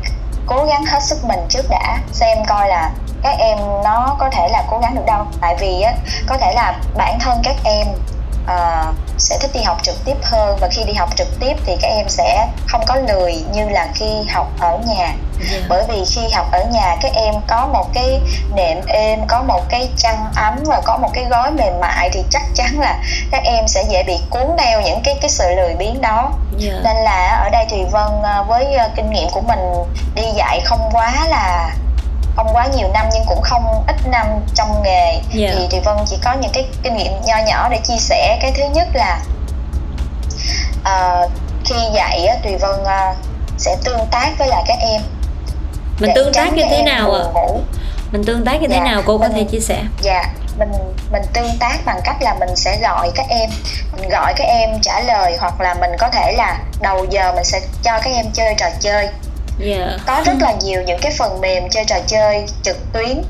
cố 0.47 0.64
gắng 0.64 0.85
hết 0.85 1.02
sức 1.02 1.25
mình 1.25 1.40
trước 1.49 1.70
đã, 1.70 1.99
xem 2.12 2.38
coi 2.49 2.68
là 2.68 2.90
các 3.23 3.37
em 3.38 3.59
nó 3.85 4.16
có 4.18 4.30
thể 4.32 4.49
là 4.49 4.64
cố 4.70 4.78
gắng 4.78 4.94
được 4.94 5.06
đâu. 5.06 5.25
Tại 5.40 5.56
vì 5.61 5.80
á, 5.80 5.92
có 6.26 6.37
thể 6.37 6.52
là 6.54 6.80
bản 6.97 7.18
thân 7.20 7.38
các 7.44 7.56
em 7.64 7.87
ờ, 8.47 8.87
sẽ 9.18 9.38
thích 9.40 9.50
đi 9.54 9.61
học 9.62 9.78
trực 9.82 10.04
tiếp 10.04 10.16
hơn 10.23 10.56
và 10.61 10.68
khi 10.73 10.85
đi 10.85 10.92
học 10.92 11.09
trực 11.16 11.28
tiếp 11.40 11.54
thì 11.66 11.76
các 11.82 11.88
em 11.88 12.09
sẽ 12.09 12.47
không 12.68 12.80
có 12.87 12.97
lười 12.97 13.44
như 13.52 13.68
là 13.68 13.88
khi 13.94 14.23
học 14.35 14.47
ở 14.61 14.78
nhà 14.87 15.12
Dạ. 15.52 15.59
bởi 15.68 15.85
vì 15.88 16.04
khi 16.04 16.20
học 16.35 16.47
ở 16.52 16.64
nhà 16.64 16.97
các 17.02 17.12
em 17.14 17.35
có 17.49 17.66
một 17.73 17.87
cái 17.94 18.20
nệm 18.54 18.78
êm 18.87 19.20
có 19.28 19.42
một 19.42 19.61
cái 19.68 19.88
chăn 19.97 20.26
ấm 20.37 20.59
và 20.66 20.80
có 20.85 20.97
một 20.99 21.09
cái 21.14 21.25
gói 21.25 21.50
mềm 21.50 21.80
mại 21.80 22.11
thì 22.12 22.23
chắc 22.30 22.42
chắn 22.54 22.80
là 22.80 22.99
các 23.30 23.42
em 23.44 23.68
sẽ 23.68 23.85
dễ 23.88 24.02
bị 24.02 24.18
cuốn 24.30 24.47
theo 24.59 24.80
những 24.80 25.00
cái 25.04 25.14
cái 25.20 25.30
sự 25.30 25.44
lười 25.56 25.75
biếng 25.75 26.00
đó 26.00 26.32
Dạ. 26.59 26.73
nên 26.85 26.97
là 26.97 27.40
ở 27.44 27.49
đây 27.50 27.66
thì 27.70 27.85
vân 27.85 28.23
à, 28.25 28.42
với 28.42 28.75
à, 28.75 28.88
kinh 28.97 29.11
nghiệm 29.11 29.28
của 29.30 29.40
mình 29.40 29.59
đi 30.14 30.23
dạy 30.37 30.61
không 30.64 30.88
quá 30.92 31.26
là 31.28 31.70
không 32.37 32.49
quá 32.52 32.66
nhiều 32.66 32.88
năm 32.94 33.06
nhưng 33.14 33.22
cũng 33.26 33.40
không 33.42 33.84
ít 33.87 33.96
năm 34.06 34.26
trong 34.54 34.82
nghề. 34.82 35.20
Dạ. 35.34 35.49
thì 35.54 35.66
thì 35.70 35.80
vân 35.80 35.96
chỉ 36.06 36.16
có 36.25 36.32
những 36.32 36.50
cái 36.54 36.66
kinh 36.82 36.96
nghiệm 36.96 37.12
nho 37.25 37.37
nhỏ 37.46 37.68
để 37.70 37.78
chia 37.84 37.96
sẻ. 37.99 38.38
Cái 38.42 38.52
thứ 38.56 38.62
nhất 38.75 38.88
là 38.94 39.20
à, 40.84 41.22
khi 41.64 41.75
dạy 41.94 42.26
á, 42.26 42.37
thì 42.42 42.56
vân 42.56 42.84
à, 42.84 43.14
sẽ 43.58 43.76
tương 43.84 44.06
tác 44.10 44.30
với 44.38 44.49
lại 44.49 44.62
các 44.66 44.78
em. 44.80 45.02
Mình 46.00 46.10
tương 46.14 46.32
tác 46.32 46.52
như 46.52 46.62
thế 46.70 46.82
nào 46.82 47.12
ạ? 47.12 47.25
mình 48.12 48.25
tương 48.25 48.44
tác 48.44 48.60
như 48.62 48.68
thế 48.68 48.76
Dạ, 48.76 48.84
nào 48.84 49.02
cô 49.06 49.18
có 49.18 49.25
mình- 49.28 49.37
thể 49.37 49.44
chia 49.44 49.60
sẻ? 49.60 49.82
dạ 50.02 50.25
mình 50.58 50.72
mình 51.12 51.22
tương 51.32 51.58
tác 51.60 51.76
bằng 51.84 52.00
cách 52.04 52.16
là 52.22 52.34
mình 52.40 52.56
sẽ 52.56 52.78
gọi 52.82 53.10
các 53.14 53.26
em. 53.28 53.50
Mình 53.96 54.08
gọi 54.08 54.32
các 54.37 54.44
em 54.44 54.70
trả 54.82 55.00
lời 55.00 55.37
hoặc 55.40 55.60
là 55.60 55.75
mình 55.75 55.90
có 55.99 56.08
thể 56.08 56.32
là 56.32 56.58
đầu 56.80 57.04
giờ 57.10 57.32
mình 57.34 57.44
sẽ 57.44 57.60
cho 57.82 57.92
các 58.04 58.10
em 58.14 58.26
chơi 58.32 58.54
trò 58.58 58.66
chơi 58.80 59.08
dạ. 59.60 59.96
Có 60.06 60.22
rất 60.24 60.34
là 60.40 60.52
nhiều 60.62 60.82
những 60.86 60.98
cái 61.02 61.12
phần 61.18 61.40
mềm 61.40 61.68
chơi 61.70 61.84
trò 61.84 61.96
chơi 62.06 62.46
trực 62.62 62.92
tuyến 62.92 63.22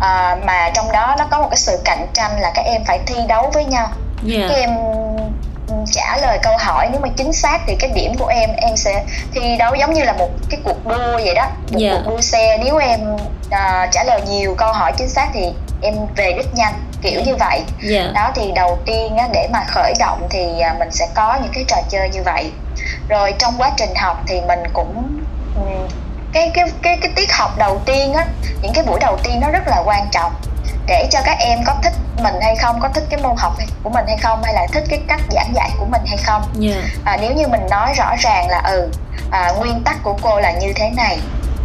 à, 0.00 0.36
mà 0.44 0.70
trong 0.74 0.92
đó 0.92 1.14
nó 1.18 1.26
có 1.30 1.38
một 1.38 1.48
cái 1.50 1.56
sự 1.58 1.78
cạnh 1.84 2.06
tranh 2.14 2.40
là 2.40 2.50
các 2.54 2.62
em 2.66 2.84
phải 2.86 2.98
thi 3.06 3.14
đấu 3.28 3.50
với 3.54 3.64
nhau. 3.64 3.88
Dạ. 4.24 4.46
Các 4.48 4.54
em 4.54 4.70
trả 5.92 6.16
lời 6.16 6.38
câu 6.42 6.56
hỏi 6.56 6.88
nếu 6.92 7.00
mà 7.00 7.08
chính 7.16 7.32
xác 7.32 7.58
thì 7.66 7.76
cái 7.80 7.90
điểm 7.94 8.14
của 8.18 8.26
em 8.26 8.50
em 8.56 8.76
sẽ 8.76 9.04
thi 9.34 9.56
đấu 9.58 9.74
giống 9.74 9.94
như 9.94 10.02
là 10.04 10.12
một 10.12 10.28
cái 10.50 10.60
cuộc 10.64 10.86
đua 10.86 11.12
vậy 11.24 11.34
đó. 11.34 11.46
Một 11.70 11.78
Dạ. 11.78 11.90
cuộc 12.04 12.10
đua 12.10 12.20
xe. 12.20 12.58
Nếu 12.64 12.76
em 12.76 13.00
à, 13.50 13.88
trả 13.92 14.04
lời 14.04 14.20
nhiều 14.28 14.54
câu 14.58 14.72
hỏi 14.72 14.92
chính 14.98 15.08
xác 15.08 15.28
thì 15.34 15.52
em 15.82 15.94
về 16.16 16.32
đích 16.32 16.54
nhanh 16.54 16.74
kiểu 17.02 17.20
như 17.26 17.36
vậy. 17.36 17.62
Dạ. 17.82 18.10
Đó 18.14 18.30
thì 18.34 18.52
đầu 18.54 18.78
tiên 18.86 19.16
á, 19.16 19.28
để 19.32 19.48
mà 19.52 19.64
khởi 19.68 19.92
động 19.98 20.26
thì 20.30 20.60
à, 20.60 20.74
mình 20.78 20.90
sẽ 20.90 21.08
có 21.14 21.38
những 21.42 21.52
cái 21.54 21.64
trò 21.68 21.76
chơi 21.88 22.08
như 22.08 22.22
vậy. 22.24 22.50
Rồi 23.08 23.34
trong 23.38 23.54
quá 23.58 23.70
trình 23.76 23.94
học 23.96 24.22
thì 24.26 24.40
mình 24.48 24.60
cũng 24.72 25.20
cái 26.32 26.50
cái 26.54 26.64
cái 26.82 26.98
cái 27.02 27.12
tiết 27.16 27.32
học 27.32 27.50
đầu 27.58 27.80
tiên 27.86 28.12
á 28.14 28.26
những 28.62 28.72
cái 28.74 28.84
buổi 28.84 29.00
đầu 29.00 29.18
tiên 29.22 29.40
nó 29.40 29.50
rất 29.50 29.62
là 29.66 29.82
quan 29.84 30.06
trọng. 30.12 30.32
Để 30.86 31.08
cho 31.10 31.20
các 31.24 31.36
em 31.38 31.58
có 31.66 31.74
thích 31.82 31.92
mình 32.22 32.34
hay 32.42 32.56
không 32.56 32.80
có 32.80 32.88
thích 32.88 33.04
cái 33.10 33.20
môn 33.22 33.36
học 33.38 33.52
của 33.82 33.90
mình 33.90 34.04
hay 34.06 34.16
không 34.16 34.42
hay 34.42 34.54
là 34.54 34.66
thích 34.72 34.84
cái 34.88 35.00
cách 35.08 35.20
giảng 35.30 35.52
dạy 35.54 35.70
của 35.78 35.86
mình 35.90 36.02
hay 36.06 36.16
không. 36.16 36.42
Dạ. 36.54 36.76
À, 37.04 37.16
nếu 37.20 37.32
như 37.32 37.48
mình 37.48 37.66
nói 37.70 37.92
rõ 37.96 38.14
ràng 38.18 38.48
là 38.48 38.62
ừ 38.64 38.88
à, 39.30 39.52
nguyên 39.58 39.82
tắc 39.84 40.02
của 40.02 40.16
cô 40.22 40.40
là 40.40 40.50
như 40.52 40.72
thế 40.76 40.90
này. 40.90 41.18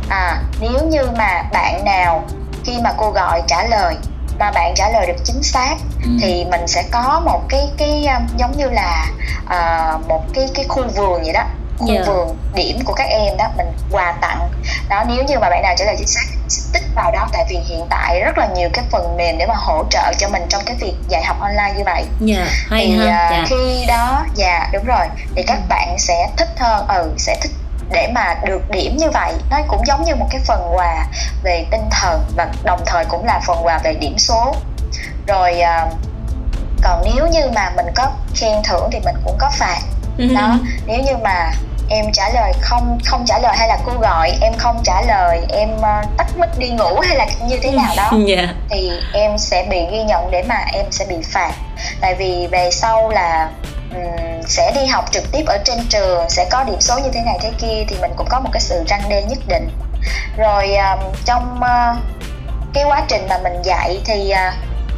À 0.10 0.38
nếu 0.60 0.80
như 0.90 1.08
mà 1.18 1.44
bạn 1.54 1.86
nào 1.86 2.24
khi 2.64 2.78
mà 2.84 2.94
cô 2.98 3.12
gọi 3.12 3.42
trả 3.48 3.64
lời 3.64 3.96
mà 4.40 4.52
bạn 4.52 4.74
trả 4.76 4.90
lời 4.90 5.08
được 5.08 5.18
chính 5.24 5.44
xác 5.44 5.76
Ừ. 6.04 6.12
thì 6.22 6.46
mình 6.52 6.68
sẽ 6.68 6.84
có 6.92 7.22
một 7.26 7.42
cái 7.50 7.70
cái 7.78 8.08
um, 8.08 8.28
giống 8.38 8.58
như 8.58 8.70
là 8.70 9.06
à, 9.48 9.92
một 10.08 10.24
cái 10.34 10.48
cái 10.56 10.66
khu 10.70 10.84
vườn 10.96 11.24
vậy 11.24 11.34
đó 11.34 11.44
khu 11.78 11.88
Dạ. 11.94 12.02
vườn 12.06 12.38
điểm 12.54 12.80
của 12.86 12.94
các 12.94 13.08
em 13.10 13.38
đó 13.38 13.46
mình 13.58 13.68
quà 13.92 14.14
tặng. 14.22 14.50
Đó 14.90 15.04
nếu 15.08 15.24
như 15.24 15.40
mà 15.40 15.50
bạn 15.50 15.62
nào 15.62 15.76
trả 15.78 15.86
lời 15.86 15.96
chính 15.98 16.08
xác 16.08 16.22
sẽ 16.50 16.62
tích 16.74 16.84
vào 16.96 17.12
đó. 17.12 17.28
Tại 17.34 17.46
vì 17.50 17.58
hiện 17.58 17.86
tại 17.90 18.22
rất 18.22 18.38
là 18.38 18.48
nhiều 18.56 18.70
cái 18.74 18.86
phần 18.92 19.18
mềm 19.18 19.38
để 19.38 19.46
mà 19.46 19.56
hỗ 19.58 19.84
trợ 19.90 20.14
cho 20.18 20.30
mình 20.30 20.44
trong 20.50 20.62
cái 20.66 20.76
việc 20.80 20.94
dạy 21.08 21.24
học 21.24 21.38
online 21.40 21.74
như 21.78 21.84
vậy. 21.86 22.06
Dạ 22.20 22.46
hay 22.68 22.86
thì 22.86 23.08
ha. 23.08 23.18
à, 23.18 23.30
dạ. 23.32 23.46
khi 23.50 23.86
đó 23.88 24.26
dạ 24.36 24.70
đúng 24.74 24.86
rồi. 24.86 25.06
Thì 25.36 25.44
các 25.44 25.60
bạn 25.70 25.96
sẽ 26.00 26.28
thích 26.38 26.50
hơn 26.58 26.88
ừ 26.88 27.14
sẽ 27.18 27.38
thích 27.42 27.52
để 27.92 28.08
mà 28.14 28.36
được 28.44 28.70
điểm 28.70 28.98
như 28.98 29.10
vậy. 29.10 29.34
Nó 29.50 29.58
cũng 29.68 29.86
giống 29.88 30.04
như 30.04 30.16
một 30.16 30.28
cái 30.30 30.42
phần 30.46 30.72
quà 30.76 31.06
về 31.44 31.66
tinh 31.72 31.90
thần 31.92 32.22
và 32.38 32.48
đồng 32.64 32.82
thời 32.86 33.06
cũng 33.06 33.26
là 33.26 33.40
phần 33.48 33.58
quà 33.64 33.78
về 33.84 33.94
điểm 33.94 34.18
số. 34.18 34.56
Rồi 35.28 35.62
à, 35.62 35.88
còn 36.84 37.02
nếu 37.06 37.28
như 37.28 37.50
mà 37.56 37.72
mình 37.76 37.86
có 37.96 38.12
khen 38.36 38.64
thưởng 38.64 38.90
thì 38.92 39.00
mình 39.06 39.16
cũng 39.26 39.38
có 39.40 39.50
phạt 39.54 39.80
đó 40.18 40.58
nếu 40.86 41.00
như 41.00 41.18
mà 41.24 41.52
em 41.90 42.06
trả 42.14 42.30
lời 42.30 42.54
không 42.62 43.00
không 43.06 43.26
trả 43.26 43.40
lời 43.40 43.56
hay 43.58 43.68
là 43.68 43.78
cô 43.86 43.94
gọi 44.02 44.32
em 44.42 44.54
không 44.58 44.82
trả 44.84 45.02
lời 45.02 45.42
em 45.50 45.70
à, 45.82 46.04
tắt 46.18 46.28
mic 46.38 46.50
đi 46.58 46.70
ngủ 46.70 47.00
hay 47.00 47.18
là 47.18 47.26
như 47.48 47.60
thế 47.62 47.72
nào 47.72 47.94
đó 47.98 48.12
dạ. 48.28 48.54
thì 48.70 48.92
em 49.14 49.38
sẽ 49.38 49.66
bị 49.70 49.80
ghi 49.92 50.04
nhận 50.04 50.32
để 50.32 50.44
mà 50.44 50.66
em 50.74 50.86
sẽ 50.92 51.06
bị 51.10 51.16
phạt. 51.32 51.52
Tại 52.02 52.16
vì 52.16 52.48
về 52.52 52.70
sau 52.72 53.10
là 53.10 53.50
ừm, 53.94 54.42
sẽ 54.48 54.72
đi 54.76 54.86
học 54.86 55.06
trực 55.12 55.32
tiếp 55.32 55.44
ở 55.46 55.58
trên 55.66 55.78
trường 55.90 56.30
sẽ 56.30 56.48
có 56.52 56.64
điểm 56.64 56.82
số 56.82 57.00
như 57.00 57.10
thế 57.14 57.22
này 57.22 57.38
thế 57.42 57.52
kia 57.58 57.84
thì 57.88 57.96
mình 58.02 58.12
cũng 58.18 58.28
có 58.30 58.40
một 58.40 58.50
cái 58.54 58.62
sự 58.62 58.84
răng 58.88 59.02
đe 59.10 59.22
nhất 59.22 59.40
định. 59.48 59.70
Rồi 60.38 60.76
à, 60.76 60.98
trong 61.26 61.64
à, 61.64 61.96
cái 62.74 62.84
quá 62.84 63.04
trình 63.08 63.28
mà 63.30 63.38
mình 63.44 63.62
dạy 63.64 64.00
thì 64.06 64.30
à, 64.30 64.54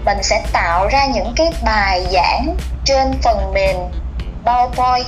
mình 0.06 0.18
sẽ 0.24 0.44
tạo 0.52 0.88
ra 0.88 1.06
những 1.06 1.34
cái 1.36 1.52
bài 1.66 2.06
giảng 2.12 2.56
trên 2.86 3.14
phần 3.24 3.54
mềm 3.54 3.76
PowerPoint 4.48 5.04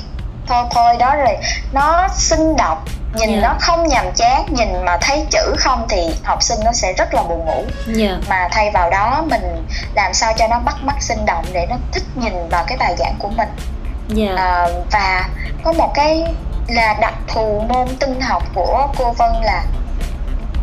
PowerPoint 0.48 0.98
đó 0.98 1.16
rồi. 1.16 1.38
Nó 1.74 2.08
sinh 2.14 2.56
động 2.56 2.78
nhìn 3.14 3.30
Dạ. 3.30 3.42
nó 3.42 3.56
không 3.60 3.88
nhàm 3.88 4.06
chán 4.16 4.46
nhìn 4.50 4.86
mà 4.86 4.98
thấy 5.02 5.26
chữ 5.32 5.56
không 5.58 5.86
thì 5.90 6.16
học 6.24 6.44
sinh 6.44 6.60
nó 6.66 6.72
sẽ 6.74 6.94
rất 6.94 7.14
là 7.14 7.24
buồn 7.24 7.46
ngủ. 7.46 7.64
Dạ. 7.88 8.18
Mà 8.30 8.48
thay 8.52 8.72
vào 8.72 8.90
đó 8.90 9.24
mình 9.30 9.68
làm 9.96 10.14
sao 10.14 10.34
cho 10.38 10.48
nó 10.48 10.60
bắt 10.60 10.76
mắt 10.84 10.96
sinh 11.00 11.26
động 11.26 11.46
để 11.54 11.66
nó 11.70 11.76
thích 11.92 12.04
nhìn 12.16 12.50
vào 12.50 12.64
cái 12.68 12.78
bài 12.78 12.96
giảng 12.98 13.16
của 13.20 13.30
mình. 13.30 13.50
Dạ. 14.08 14.36
À, 14.38 14.68
và 14.92 15.30
có 15.64 15.74
một 15.74 15.92
cái 15.94 16.34
là 16.68 16.96
đặc 17.02 17.14
thù 17.28 17.64
môn 17.68 17.88
tinh 18.00 18.22
học 18.22 18.44
của 18.56 18.88
cô 18.98 19.12
Vân 19.12 19.34
là 19.42 19.64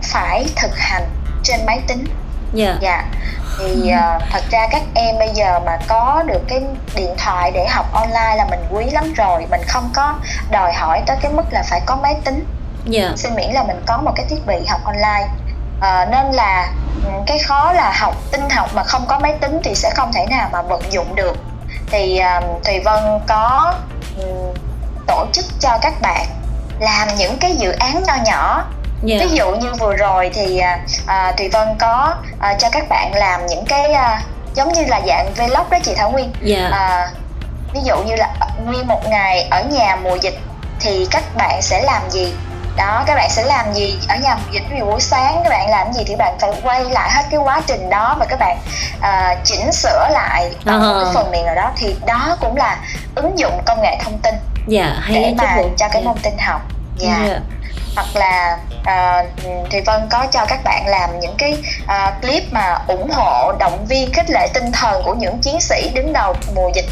phải 0.02 0.46
thực 0.56 0.78
hành 0.78 1.04
trên 1.42 1.66
máy 1.66 1.80
tính 1.86 2.04
dạ. 2.52 2.76
Dạ. 2.80 3.04
Thì 3.58 3.90
à, 3.90 4.18
thật 4.30 4.42
ra 4.50 4.66
các 4.70 4.82
em 4.94 5.18
bây 5.18 5.28
giờ 5.34 5.60
mà 5.66 5.78
có 5.88 6.22
được 6.26 6.40
cái 6.48 6.60
điện 6.94 7.14
thoại 7.18 7.50
để 7.54 7.66
học 7.68 7.86
online 7.92 8.36
là 8.36 8.46
mình 8.50 8.60
quý 8.70 8.84
lắm 8.84 9.12
rồi. 9.12 9.46
Mình 9.50 9.60
không 9.68 9.90
có 9.94 10.14
đòi 10.50 10.72
hỏi 10.72 11.02
tới 11.06 11.16
cái 11.22 11.32
mức 11.32 11.44
là 11.50 11.62
phải 11.70 11.80
có 11.86 11.96
máy 11.96 12.16
tính. 12.24 12.46
Dạ. 12.84 13.10
Xin 13.16 13.34
miễn 13.34 13.50
là 13.50 13.62
mình 13.62 13.82
có 13.86 13.98
một 13.98 14.12
cái 14.16 14.26
thiết 14.30 14.46
bị 14.46 14.66
học 14.68 14.80
online. 14.84 15.28
À, 15.80 16.06
nên 16.10 16.32
là 16.32 16.72
ừ, 17.04 17.10
cái 17.26 17.38
khó 17.38 17.72
là 17.72 17.92
học 18.00 18.14
tinh 18.32 18.50
học 18.50 18.70
mà 18.74 18.82
không 18.84 19.06
có 19.08 19.18
máy 19.18 19.32
tính 19.40 19.60
thì 19.64 19.74
sẽ 19.74 19.90
không 19.90 20.12
thể 20.12 20.26
nào 20.26 20.48
mà 20.52 20.62
vận 20.62 20.92
dụng 20.92 21.14
được. 21.14 21.36
Thì 21.90 22.18
à, 22.18 22.40
thùy 22.64 22.80
vân 22.84 23.04
có 23.26 23.74
ừ, 24.18 24.24
tổ 25.06 25.26
chức 25.32 25.44
cho 25.60 25.78
các 25.82 26.00
bạn 26.02 26.26
làm 26.80 27.08
những 27.16 27.38
cái 27.38 27.54
dự 27.56 27.72
án 27.72 28.02
nho 28.02 28.14
nhỏ 28.24 28.64
dạ. 29.02 29.16
Ví 29.20 29.28
dụ 29.36 29.50
như 29.50 29.72
vừa 29.80 29.96
rồi 29.96 30.30
thì 30.34 30.58
à, 30.58 30.78
à, 31.06 31.32
thùy 31.38 31.48
vân 31.48 31.68
có 31.78 32.14
à, 32.40 32.54
cho 32.58 32.68
các 32.72 32.88
bạn 32.88 33.10
làm 33.14 33.46
những 33.46 33.64
cái 33.64 33.92
à, 33.92 34.22
giống 34.54 34.72
như 34.72 34.84
là 34.84 35.00
dạng 35.06 35.32
vlog 35.36 35.70
đó 35.70 35.78
chị 35.82 35.94
thảo 35.96 36.10
nguyên. 36.10 36.32
Dạ. 36.42 36.68
À, 36.72 37.08
ví 37.74 37.80
dụ 37.84 37.96
như 38.02 38.16
là 38.16 38.28
nguyên 38.64 38.86
một 38.86 39.00
ngày 39.08 39.48
ở 39.50 39.62
nhà 39.62 39.96
mùa 39.96 40.16
dịch 40.16 40.38
thì 40.80 41.06
các 41.10 41.22
bạn 41.36 41.62
sẽ 41.62 41.82
làm 41.82 42.10
gì? 42.10 42.34
Đó 42.76 43.04
các 43.06 43.14
bạn 43.14 43.30
sẽ 43.30 43.44
làm 43.44 43.72
gì 43.74 43.98
ở 44.08 44.16
nhà 44.16 44.34
mùa 44.34 44.52
dịch? 44.52 44.62
Ví 44.70 44.76
dụ 44.78 44.84
buổi 44.84 45.00
sáng 45.00 45.40
các 45.44 45.50
bạn 45.50 45.70
làm 45.70 45.92
gì 45.92 46.04
thì 46.06 46.16
bạn 46.16 46.36
phải 46.40 46.50
quay 46.62 46.84
lại 46.84 47.10
hết 47.12 47.22
cái 47.30 47.40
quá 47.40 47.60
trình 47.66 47.90
đó 47.90 48.16
và 48.18 48.26
các 48.26 48.38
bạn 48.38 48.58
à, 49.00 49.36
chỉnh 49.44 49.72
sửa 49.72 50.08
lại 50.10 50.50
một 50.64 50.72
Ờ. 50.80 51.02
cái 51.04 51.14
phần 51.14 51.30
mềm 51.30 51.46
nào 51.46 51.54
đó. 51.54 51.70
Thì 51.76 51.96
đó 52.06 52.36
cũng 52.40 52.56
là 52.56 52.76
ứng 53.14 53.38
dụng 53.38 53.62
công 53.66 53.82
nghệ 53.82 53.98
thông 54.04 54.18
tin 54.18 54.34
dạ 54.68 54.94
hay 55.00 55.22
để 55.22 55.34
mà 55.36 55.56
cho 55.76 55.88
cái 55.88 56.02
Dạ. 56.02 56.08
môn 56.10 56.18
tinh 56.22 56.38
học. 56.38 56.60
Dạ. 56.98 57.18
Dạ. 57.28 57.38
Hoặc 57.96 58.06
là 58.14 58.58
à, 58.86 59.24
thì 59.70 59.80
Vân 59.80 60.00
có 60.10 60.26
cho 60.32 60.46
các 60.48 60.60
bạn 60.64 60.86
làm 60.86 61.20
những 61.20 61.34
cái 61.38 61.56
à, 61.86 62.18
clip 62.22 62.42
mà 62.52 62.78
ủng 62.88 63.10
hộ 63.12 63.52
động 63.58 63.86
viên 63.88 64.12
khích 64.12 64.30
lệ 64.30 64.48
tinh 64.54 64.72
thần 64.72 65.02
của 65.04 65.14
những 65.14 65.38
chiến 65.38 65.60
sĩ 65.60 65.90
đứng 65.94 66.12
đầu 66.12 66.34
mùa 66.54 66.70
dịch. 66.74 66.86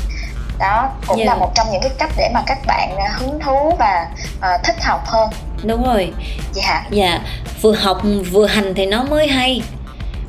Đó 0.58 0.88
cũng 1.06 1.18
Dạ. 1.18 1.24
là 1.24 1.34
một 1.34 1.52
trong 1.54 1.66
những 1.72 1.80
cái 1.82 1.90
cách 1.98 2.10
để 2.16 2.30
mà 2.34 2.42
các 2.46 2.58
bạn 2.66 2.96
à, 2.98 3.10
hứng 3.18 3.40
thú 3.40 3.76
và 3.78 4.06
à, 4.40 4.58
thích 4.64 4.76
học 4.84 5.02
hơn. 5.06 5.28
Đúng 5.62 5.84
rồi. 5.84 6.12
Dạ 6.52 6.84
dạ 6.90 7.20
vừa 7.62 7.74
học 7.74 8.00
vừa 8.32 8.46
hành 8.46 8.74
thì 8.74 8.86
nó 8.86 9.02
mới 9.02 9.26
hay. 9.28 9.62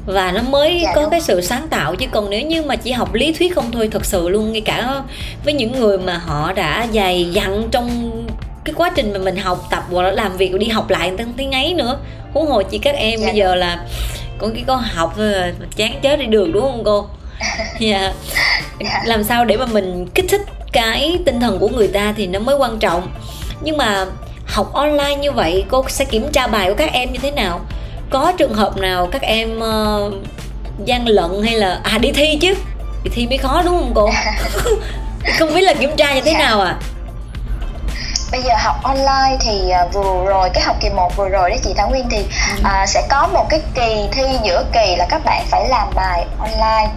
Và 0.06 0.32
nó 0.32 0.42
mới 0.42 0.82
Dạ, 0.84 0.92
có 0.96 1.02
đúng. 1.02 1.12
cái 1.12 1.22
sự 1.22 1.42
sáng 1.42 1.68
tạo 1.68 1.96
chứ 1.96 2.06
còn 2.12 2.30
nếu 2.30 2.42
như 2.42 2.64
mà 2.64 2.76
chỉ 2.76 2.92
học 2.92 3.14
lý 3.14 3.34
thuyết 3.34 3.56
không 3.56 3.72
thôi 3.72 3.90
thật 3.92 4.06
sự 4.06 4.30
luôn 4.30 4.52
ngay 4.52 4.62
cả 4.62 5.02
với 5.46 5.54
những 5.54 5.72
người 5.80 5.98
mà 5.98 6.18
họ 6.18 6.54
đã 6.54 6.88
dày 6.94 7.26
dặn 7.32 7.68
trong 7.72 8.12
cái 8.66 8.76
quá 8.78 8.92
trình 8.96 9.14
mà 9.14 9.20
mình 9.20 9.36
học 9.38 9.68
tập 9.70 9.84
hoặc 9.92 10.02
là 10.02 10.12
làm 10.12 10.38
việc 10.38 10.54
đi 10.56 10.68
học 10.68 10.90
lại 10.90 11.10
người 11.10 11.18
ta 11.18 11.24
không 11.24 11.34
thấy 11.38 11.46
ngáy 11.46 11.74
nữa. 11.74 11.98
Huống 12.34 12.48
hồ 12.48 12.62
chỉ 12.62 12.78
các 12.78 12.96
em 12.96 13.20
Dạ, 13.20 13.26
bây 13.28 13.36
giờ 13.36 13.56
là 13.56 13.80
con 14.38 14.54
cái 14.54 14.64
con 14.68 14.82
học 14.82 15.14
thôi 15.18 15.34
à, 15.34 15.52
chán 15.76 16.00
chết 16.02 16.20
đi 16.20 16.26
được 16.26 16.50
đúng 16.54 16.64
không 16.64 16.82
cô? 16.86 17.08
Dạ. 17.80 18.14
Dạ. 18.80 19.02
làm 19.06 19.24
sao 19.24 19.46
để 19.46 19.58
mà 19.58 19.66
mình 19.66 20.08
kích 20.16 20.26
thích 20.30 20.42
cái 20.72 21.20
tinh 21.26 21.40
thần 21.40 21.60
của 21.60 21.68
người 21.68 21.88
ta 21.88 22.14
thì 22.18 22.28
nó 22.28 22.40
mới 22.40 22.56
quan 22.56 22.80
trọng. 22.80 23.08
Nhưng 23.62 23.78
mà 23.78 24.06
học 24.46 24.74
online 24.74 25.16
như 25.16 25.32
vậy 25.32 25.66
cô 25.70 25.86
sẽ 25.88 26.06
kiểm 26.06 26.32
tra 26.32 26.48
bài 26.48 26.70
của 26.70 26.76
các 26.78 26.92
em 26.94 27.14
như 27.14 27.20
thế 27.22 27.32
nào? 27.32 27.60
Có 28.10 28.32
trường 28.38 28.54
hợp 28.54 28.78
nào 28.78 29.08
các 29.12 29.22
em 29.22 29.60
uh, 29.60 30.14
gian 30.86 31.08
lận 31.08 31.44
hay 31.44 31.54
là 31.56 31.80
à 31.84 31.98
đi 31.98 32.12
thi 32.12 32.38
chứ? 32.42 32.54
Đi 33.04 33.12
thi 33.14 33.28
mới 33.28 33.38
khó 33.38 33.62
đúng 33.66 33.78
không 33.78 33.92
cô? 33.96 34.10
Không 35.40 35.54
biết 35.54 35.62
là 35.62 35.74
kiểm 35.74 35.96
tra 35.98 36.16
như 36.16 36.22
thế 36.22 36.32
Dạ. 36.32 36.40
nào 36.40 36.62
à 36.62 36.78
bây 38.32 38.42
giờ 38.42 38.54
học 38.58 38.76
online 38.84 39.38
thì 39.40 39.70
à, 39.70 39.86
vừa 39.94 40.26
rồi 40.26 40.50
cái 40.54 40.64
học 40.64 40.76
kỳ 40.80 40.90
1 40.90 41.16
vừa 41.16 41.30
rồi 41.30 41.50
đấy 41.50 41.60
chị 41.64 41.74
Thảo 41.78 41.90
Nguyên 41.90 42.10
thì 42.10 42.18
Ừ. 42.58 42.62
à, 42.64 42.86
sẽ 42.88 43.04
có 43.10 43.28
một 43.34 43.46
cái 43.50 43.62
kỳ 43.76 44.10
thi 44.12 44.24
giữa 44.44 44.66
kỳ 44.74 44.96
là 44.96 45.06
các 45.10 45.22
bạn 45.26 45.46
phải 45.52 45.68
làm 45.70 45.88
bài 45.96 46.26
online. 46.40 46.88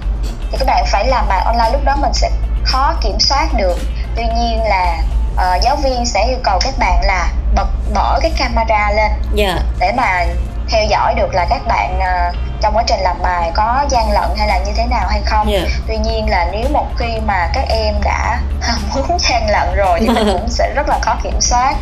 Thì 0.50 0.58
các 0.58 0.66
bạn 0.66 0.84
phải 0.86 1.06
làm 1.08 1.24
bài 1.28 1.40
online 1.44 1.70
lúc 1.72 1.84
đó 1.84 1.96
mình 1.96 2.12
sẽ 2.14 2.30
khó 2.64 2.94
kiểm 3.00 3.20
soát 3.20 3.46
được. 3.56 3.76
Tuy 4.16 4.22
nhiên 4.24 4.62
là 4.64 4.96
à, 5.36 5.56
giáo 5.62 5.76
viên 5.76 6.06
sẽ 6.06 6.24
yêu 6.28 6.38
cầu 6.44 6.58
các 6.64 6.74
bạn 6.78 7.00
là 7.04 7.28
bật 7.54 7.68
mở 7.94 8.18
cái 8.22 8.32
camera 8.38 8.90
lên 8.96 9.10
dạ. 9.34 9.58
để 9.80 9.92
mà 9.96 10.24
theo 10.70 10.84
dõi 10.84 11.14
được 11.14 11.34
là 11.34 11.46
các 11.50 11.60
bạn 11.66 12.00
à, 12.00 12.32
trong 12.60 12.76
quá 12.76 12.82
trình 12.86 13.00
làm 13.00 13.16
bài 13.22 13.50
có 13.54 13.84
gian 13.90 14.12
lận 14.12 14.30
hay 14.38 14.48
là 14.48 14.58
như 14.58 14.72
thế 14.76 14.86
nào 14.86 15.08
hay 15.08 15.20
không. 15.24 15.52
Dạ. 15.52 15.60
Tuy 15.86 15.96
nhiên 15.98 16.30
là 16.30 16.46
nếu 16.52 16.68
một 16.72 16.86
khi 16.98 17.20
mà 17.26 17.48
các 17.54 17.64
em 17.68 17.94
đã 18.04 18.40
muốn 18.94 19.18
gian 19.18 19.50
lận 19.50 19.74
rồi 19.76 20.00
thì 20.00 20.08
mình 20.08 20.28
cũng 20.32 20.48
sẽ 20.48 20.72
rất 20.74 20.88
là 20.88 20.98
khó 21.02 21.16
kiểm 21.22 21.40
soát. 21.40 21.74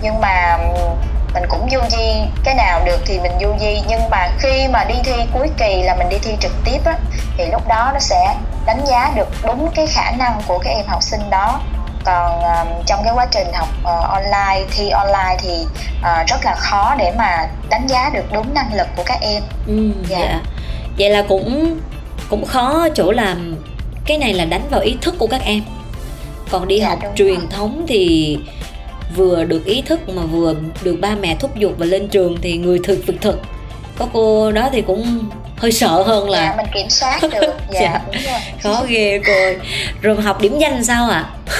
Nhưng 0.00 0.20
mà 0.20 0.58
mình 1.34 1.42
cũng 1.48 1.68
du 1.70 1.80
di 1.90 2.22
cái 2.44 2.54
nào 2.54 2.80
được 2.84 3.00
thì 3.06 3.18
mình 3.20 3.32
du 3.40 3.54
di. 3.60 3.82
Nhưng 3.88 4.10
mà 4.10 4.28
khi 4.38 4.68
mà 4.68 4.84
đi 4.84 4.94
thi 5.04 5.26
cuối 5.32 5.50
kỳ 5.56 5.82
là 5.82 5.94
mình 5.94 6.08
đi 6.08 6.18
thi 6.18 6.36
trực 6.40 6.52
tiếp 6.64 6.78
á 6.84 6.94
thì 7.36 7.46
lúc 7.46 7.68
đó 7.68 7.90
nó 7.92 7.98
sẽ 7.98 8.34
đánh 8.66 8.84
giá 8.86 9.12
được 9.14 9.28
đúng 9.42 9.70
cái 9.74 9.86
khả 9.86 10.10
năng 10.10 10.40
của 10.46 10.58
các 10.58 10.70
em 10.70 10.86
học 10.86 11.02
sinh 11.02 11.30
đó 11.30 11.60
còn 12.04 12.42
ừm, 12.42 12.66
trong 12.86 13.00
cái 13.04 13.12
quá 13.14 13.26
trình 13.30 13.46
học 13.54 13.68
ờ, 13.84 14.00
online 14.00 14.66
thi 14.76 14.88
online 14.90 15.36
thì 15.42 15.50
ờ, 16.02 16.24
rất 16.28 16.36
là 16.44 16.54
khó 16.54 16.94
để 16.98 17.12
mà 17.18 17.48
đánh 17.70 17.86
giá 17.88 18.10
được 18.14 18.32
đúng 18.32 18.54
năng 18.54 18.74
lực 18.74 18.86
của 18.96 19.02
các 19.06 19.18
em 19.20 19.42
ừ, 19.66 19.90
Dạ. 20.08 20.18
dạ 20.18 20.40
vậy 20.98 21.10
là 21.10 21.22
cũng 21.28 21.76
cũng 22.30 22.44
khó 22.46 22.88
chỗ 22.94 23.10
làm 23.12 23.56
cái 24.06 24.18
này 24.18 24.34
là 24.34 24.44
đánh 24.44 24.62
vào 24.70 24.80
ý 24.80 24.96
thức 25.00 25.14
của 25.18 25.26
các 25.26 25.40
em 25.44 25.60
còn 26.50 26.68
đi 26.68 26.80
Dạ, 26.80 26.88
học 26.88 26.98
truyền 27.16 27.34
rồi. 27.34 27.46
thống 27.50 27.84
thì 27.88 28.38
vừa 29.16 29.44
được 29.44 29.64
ý 29.64 29.82
thức 29.82 30.08
mà 30.08 30.22
vừa 30.22 30.54
được 30.82 30.96
ba 31.00 31.08
mẹ 31.20 31.36
thúc 31.40 31.56
giục 31.56 31.72
và 31.78 31.86
lên 31.86 32.08
trường 32.08 32.36
thì 32.42 32.56
người 32.56 32.78
thực 32.84 33.06
việc 33.06 33.20
thực 33.20 33.40
có 33.98 34.06
cô 34.12 34.52
đó 34.52 34.68
thì 34.72 34.82
cũng 34.82 35.28
hơi 35.58 35.72
sợ 35.72 36.02
hơn 36.02 36.28
dạ 36.32 36.38
là 36.40 36.54
mình 36.56 36.66
kiểm 36.74 36.90
soát 36.90 37.18
được 37.32 37.54
dạ, 37.70 37.80
Dạ. 37.80 38.00
đúng 38.06 38.22
rồi 38.22 38.40
khó 38.62 38.84
ghê 38.88 39.20
cô 39.26 39.32
ơi. 39.32 39.56
rồi 40.02 40.22
học 40.22 40.40
điểm 40.40 40.58
danh 40.58 40.84
sao 40.84 41.08
ạ 41.10 41.24
à? 41.46 41.52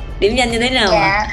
điểm 0.20 0.36
danh 0.36 0.50
như 0.50 0.60
thế 0.60 0.70
nào 0.70 0.90
ạ 0.90 0.98
dạ 1.00 1.26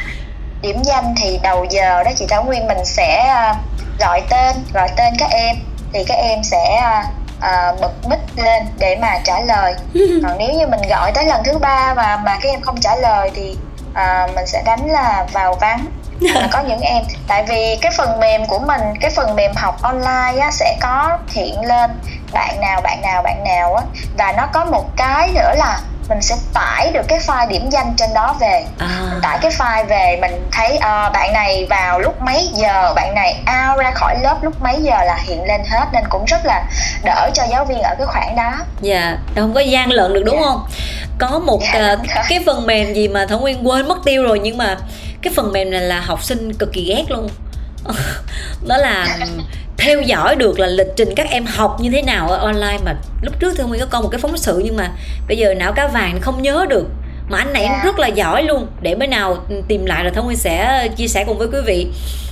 điểm 0.62 0.82
danh 0.84 1.16
thì 1.22 1.40
đầu 1.44 1.66
giờ 1.70 2.04
đó 2.04 2.12
chị 2.18 2.26
Thảo 2.30 2.44
Nguyên 2.44 2.68
mình 2.68 2.86
sẽ 2.86 3.18
à, 3.28 3.56
gọi 4.00 4.22
tên 4.30 4.56
gọi 4.74 4.90
tên 4.98 5.14
các 5.20 5.30
em 5.32 5.56
thì 5.94 6.04
các 6.08 6.14
em 6.16 6.44
sẽ 6.44 6.76
à, 6.82 7.04
à, 7.40 7.74
bật 7.82 7.92
mic 8.10 8.20
lên 8.46 8.64
để 8.80 8.98
mà 9.02 9.20
trả 9.24 9.40
lời 9.42 9.74
còn 10.24 10.38
nếu 10.38 10.54
như 10.54 10.68
mình 10.68 10.82
gọi 10.90 11.12
tới 11.16 11.26
lần 11.26 11.42
thứ 11.46 11.58
ba 11.58 11.94
mà 11.94 12.18
mà 12.18 12.38
các 12.44 12.50
em 12.50 12.62
không 12.62 12.80
trả 12.82 12.96
lời 12.96 13.32
thì 13.36 13.56
à, 13.94 14.28
mình 14.36 14.48
sẽ 14.48 14.62
đánh 14.66 14.86
là 14.86 15.26
vào 15.34 15.54
vắng 15.54 15.86
mà 16.34 16.48
có 16.52 16.60
những 16.60 16.82
em 16.82 17.04
tại 17.28 17.44
vì 17.48 17.78
cái 17.82 17.92
phần 17.98 18.20
mềm 18.20 18.46
của 18.46 18.60
mình 18.60 18.82
cái 19.02 19.12
phần 19.16 19.36
mềm 19.36 19.52
học 19.56 19.82
online 19.82 20.40
á, 20.42 20.52
sẽ 20.52 20.78
có 20.82 21.18
hiện 21.28 21.62
lên. 21.62 21.92
Bạn 22.34 22.62
nào 22.62 22.82
bạn 22.82 23.02
nào 23.02 23.22
bạn 23.22 23.44
nào 23.44 23.76
á. 23.76 23.84
Và 24.18 24.32
nó 24.32 24.48
có 24.54 24.66
một 24.66 24.86
cái 24.98 25.30
nữa 25.34 25.54
là 25.56 25.80
mình 26.12 26.22
sẽ 26.22 26.36
tải 26.54 26.92
được 26.94 27.02
cái 27.08 27.20
file 27.20 27.48
điểm 27.48 27.70
danh 27.70 27.94
trên 27.98 28.10
đó 28.14 28.36
về. 28.40 28.64
À. 28.80 28.88
Mình 29.12 29.22
tải 29.22 29.40
cái 29.42 29.52
file 29.52 29.86
về 29.88 30.18
mình 30.22 30.32
thấy 30.52 30.78
ờ, 30.78 31.10
bạn 31.14 31.34
này 31.34 31.68
vào 31.70 32.00
lúc 32.00 32.22
mấy 32.22 32.50
giờ 32.54 32.94
bạn 32.96 33.16
này 33.16 33.34
out 33.48 33.80
ra 33.80 33.92
khỏi 33.96 34.16
lớp 34.24 34.38
lúc 34.42 34.62
mấy 34.62 34.76
giờ 34.82 35.04
là 35.06 35.18
hiện 35.24 35.44
lên 35.44 35.62
hết 35.70 35.86
nên 35.94 36.04
cũng 36.10 36.26
rất 36.26 36.46
là 36.46 36.64
đỡ 37.04 37.30
cho 37.34 37.44
giáo 37.52 37.66
viên 37.66 37.80
ở 37.82 37.96
cái 37.98 38.08
khoảng 38.08 38.36
đó. 38.36 38.52
Dạ 38.82 39.18
đâu 39.36 39.46
không 39.46 39.54
có 39.54 39.60
gian 39.62 39.92
lận 39.92 40.14
được 40.14 40.24
đúng 40.26 40.36
Dạ. 40.42 40.46
không? 40.48 40.66
Có 41.20 41.40
một 41.40 41.60
Dạ, 41.62 41.80
ờ, 41.80 41.96
đúng 41.96 42.06
rồi. 42.16 42.24
cái 42.30 42.40
phần 42.46 42.66
mềm 42.68 42.94
gì 42.94 43.08
mà 43.08 43.26
thảo 43.30 43.40
nguyên 43.40 43.68
quên 43.68 43.88
mất 43.88 43.98
tiêu 44.06 44.24
rồi 44.24 44.40
nhưng 44.40 44.58
mà 44.58 44.78
cái 45.22 45.34
phần 45.36 45.52
mềm 45.52 45.72
này 45.72 45.82
là 45.82 46.00
học 46.00 46.24
sinh 46.24 46.54
cực 46.54 46.74
kỳ 46.74 46.84
ghét 46.96 47.04
luôn. 47.12 47.30
Đó 48.68 48.78
là 48.78 49.08
theo 49.82 50.02
dõi 50.02 50.36
được 50.36 50.60
là 50.60 50.68
lịch 50.68 50.88
trình 50.96 51.10
các 51.16 51.30
em 51.30 51.46
học 51.46 51.78
như 51.82 51.90
thế 51.92 52.02
nào 52.02 52.28
ở 52.30 52.38
online 52.38 52.78
mà 52.86 52.96
lúc 53.22 53.40
trước 53.40 53.54
Thảo 53.58 53.68
Nguyên 53.68 53.80
có 53.82 53.88
coi 53.90 54.02
một 54.02 54.10
cái 54.12 54.20
phóng 54.22 54.38
sự 54.38 54.62
nhưng 54.66 54.76
mà 54.78 54.92
bây 55.28 55.38
giờ 55.38 55.54
não 55.54 55.74
cá 55.74 55.88
vàng 55.88 56.22
không 56.22 56.42
nhớ 56.42 56.66
được. 56.70 56.88
Mà 57.30 57.38
anh 57.38 57.54
này 57.54 57.64
Dạ. 57.64 57.82
rất 57.86 58.00
là 58.00 58.08
giỏi 58.08 58.44
luôn. 58.44 58.68
Để 58.82 58.96
bữa 58.96 59.06
nào 59.06 59.38
tìm 59.68 59.86
lại 59.86 60.04
là 60.04 60.10
Thảo 60.16 60.24
Nguyên 60.24 60.38
sẽ 60.38 60.88
chia 60.96 61.08
sẻ 61.08 61.24
cùng 61.28 61.38
với 61.38 61.48
quý 61.48 61.60
vị. 61.66 61.88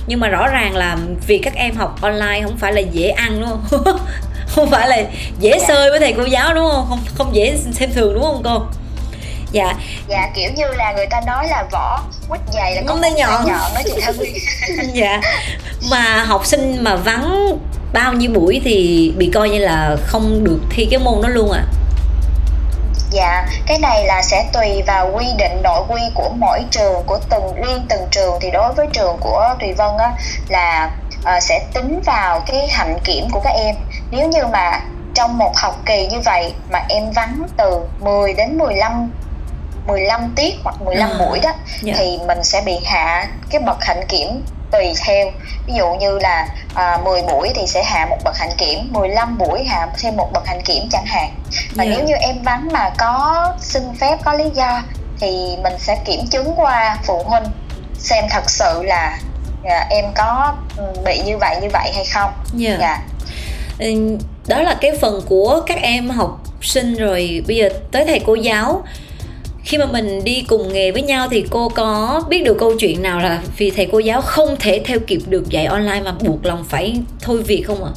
Nhưng 0.06 0.20
mà 0.20 0.28
rõ 0.28 0.48
ràng 0.48 0.76
là 0.76 0.96
vì 1.26 1.38
các 1.38 1.54
em 1.54 1.74
học 1.76 1.98
online 2.02 2.40
không 2.44 2.56
phải 2.56 2.72
là 2.72 2.80
dễ 2.80 3.08
ăn 3.08 3.40
đúng 3.40 3.48
không? 3.84 3.98
Không 4.54 4.70
phải 4.70 4.88
là 4.88 5.02
dễ 5.40 5.58
Dạ. 5.58 5.64
sơi 5.68 5.90
với 5.90 6.00
thầy 6.00 6.12
cô 6.12 6.24
giáo 6.24 6.54
đúng 6.54 6.68
không? 6.70 6.86
Không 6.88 6.98
không 7.14 7.34
dễ 7.34 7.56
xem 7.72 7.90
thường 7.94 8.14
đúng 8.14 8.22
không 8.22 8.40
cô 8.44 8.62
dạ. 9.52 9.74
Dạ 10.08 10.28
kiểu 10.34 10.50
như 10.56 10.66
là 10.66 10.92
người 10.92 11.06
ta 11.06 11.20
nói 11.26 11.48
là 11.48 11.64
vỏ 11.72 12.02
quýt 12.28 12.40
dày 12.52 12.74
là 12.74 12.82
có 12.86 12.98
tay 13.02 13.10
nhọn. 13.12 13.46
nhọn 13.46 13.74
đó 13.74 13.80
chị 13.84 14.02
Nguyên 14.16 14.34
dạ. 14.94 15.20
Mà 15.90 16.24
học 16.24 16.46
sinh 16.46 16.84
mà 16.84 16.96
vắng 16.96 17.58
bao 17.92 18.12
nhiêu 18.12 18.30
buổi 18.34 18.60
thì 18.64 19.12
bị 19.16 19.30
coi 19.34 19.50
như 19.50 19.58
là 19.58 19.96
không 20.06 20.44
được 20.44 20.60
thi 20.70 20.88
cái 20.90 21.00
môn 21.00 21.22
đó 21.22 21.28
luôn 21.28 21.52
à 21.52 21.64
Dạ, 23.10 23.46
cái 23.66 23.78
này 23.78 24.04
là 24.04 24.22
sẽ 24.22 24.48
tùy 24.52 24.82
vào 24.86 25.10
quy 25.14 25.26
định 25.38 25.62
nội 25.62 25.82
quy 25.88 26.00
của 26.14 26.30
mỗi 26.36 26.64
trường, 26.70 27.02
của 27.06 27.18
từng 27.30 27.54
riêng 27.54 27.86
từng 27.88 28.00
trường. 28.10 28.34
Thì 28.40 28.50
đối 28.50 28.72
với 28.72 28.86
trường 28.92 29.16
của 29.20 29.54
Thùy 29.60 29.72
Vân 29.72 29.96
á 29.98 30.12
là 30.48 30.90
ờ, 31.24 31.40
sẽ 31.40 31.66
tính 31.74 32.00
vào 32.06 32.42
cái 32.46 32.68
hạnh 32.68 32.98
kiểm 33.04 33.28
của 33.32 33.40
các 33.44 33.54
em. 33.54 33.76
Nếu 34.10 34.28
như 34.28 34.46
mà 34.52 34.80
trong 35.14 35.38
một 35.38 35.52
học 35.56 35.76
kỳ 35.86 36.06
như 36.06 36.20
vậy 36.20 36.52
mà 36.70 36.82
em 36.88 37.10
vắng 37.10 37.42
từ 37.56 37.80
10 38.00 38.32
đến 38.32 38.58
15 38.58 39.10
15 39.90 40.32
tiết 40.36 40.54
hoặc 40.64 40.82
15 40.82 41.10
À, 41.10 41.18
buổi 41.18 41.40
đó 41.40 41.52
dạ. 41.82 41.94
thì 41.98 42.18
mình 42.26 42.44
sẽ 42.44 42.62
bị 42.66 42.76
hạ 42.84 43.26
cái 43.50 43.60
bậc 43.66 43.84
hạnh 43.84 44.00
kiểm 44.08 44.42
tùy 44.72 44.92
theo. 45.06 45.30
Ví 45.66 45.72
dụ 45.74 45.94
như 46.00 46.18
là 46.18 46.46
à, 46.74 46.98
10 47.04 47.22
buổi 47.22 47.50
thì 47.54 47.66
sẽ 47.66 47.82
hạ 47.84 48.06
một 48.10 48.16
bậc 48.24 48.36
hạnh 48.38 48.52
kiểm 48.58 48.92
15 48.92 49.38
buổi 49.38 49.64
hạ 49.64 49.86
thêm 50.02 50.16
một 50.16 50.30
bậc 50.32 50.46
hạnh 50.46 50.62
kiểm 50.64 50.88
chẳng 50.92 51.06
hạn. 51.06 51.30
Và 51.74 51.84
Dạ. 51.84 51.90
nếu 51.90 52.04
như 52.04 52.14
em 52.14 52.42
vắng 52.42 52.68
mà 52.72 52.90
có 52.98 53.46
xin 53.60 53.82
phép 54.00 54.18
có 54.24 54.32
lý 54.34 54.44
do 54.54 54.82
thì 55.20 55.56
mình 55.62 55.72
sẽ 55.78 55.96
kiểm 56.04 56.26
chứng 56.26 56.52
qua 56.56 56.96
phụ 57.06 57.22
huynh 57.26 57.44
xem 57.98 58.24
thật 58.30 58.50
sự 58.50 58.82
là 58.82 59.18
à, 59.64 59.86
em 59.90 60.04
có 60.14 60.54
bị 61.04 61.22
như 61.24 61.38
vậy 61.38 61.56
như 61.62 61.68
vậy 61.72 61.90
hay 61.94 62.04
không. 62.04 62.30
Dạ. 62.54 62.76
Dạ. 62.80 62.98
Ừ, 63.78 64.18
đó 64.46 64.62
là 64.62 64.76
cái 64.80 64.90
phần 65.00 65.20
của 65.28 65.60
các 65.66 65.78
em 65.82 66.10
học 66.10 66.40
sinh 66.62 66.94
rồi 66.94 67.44
bây 67.46 67.56
giờ 67.56 67.68
tới 67.92 68.04
thầy 68.06 68.20
cô 68.26 68.34
giáo 68.34 68.82
khi 69.64 69.78
mà 69.78 69.86
mình 69.86 70.24
đi 70.24 70.44
cùng 70.48 70.72
nghề 70.72 70.92
với 70.92 71.02
nhau 71.02 71.28
thì 71.30 71.46
cô 71.50 71.68
có 71.68 72.22
biết 72.28 72.44
được 72.44 72.56
câu 72.60 72.72
chuyện 72.78 73.02
nào 73.02 73.20
là 73.20 73.42
vì 73.56 73.70
thầy 73.70 73.88
cô 73.92 73.98
giáo 73.98 74.20
không 74.20 74.56
thể 74.60 74.82
theo 74.86 74.98
kịp 75.06 75.20
được 75.26 75.48
dạy 75.48 75.66
online 75.66 76.00
mà 76.04 76.12
buộc 76.20 76.44
lòng 76.44 76.64
phải 76.68 77.00
thôi 77.22 77.42
việc 77.46 77.64
không 77.66 77.84
ạ? 77.84 77.90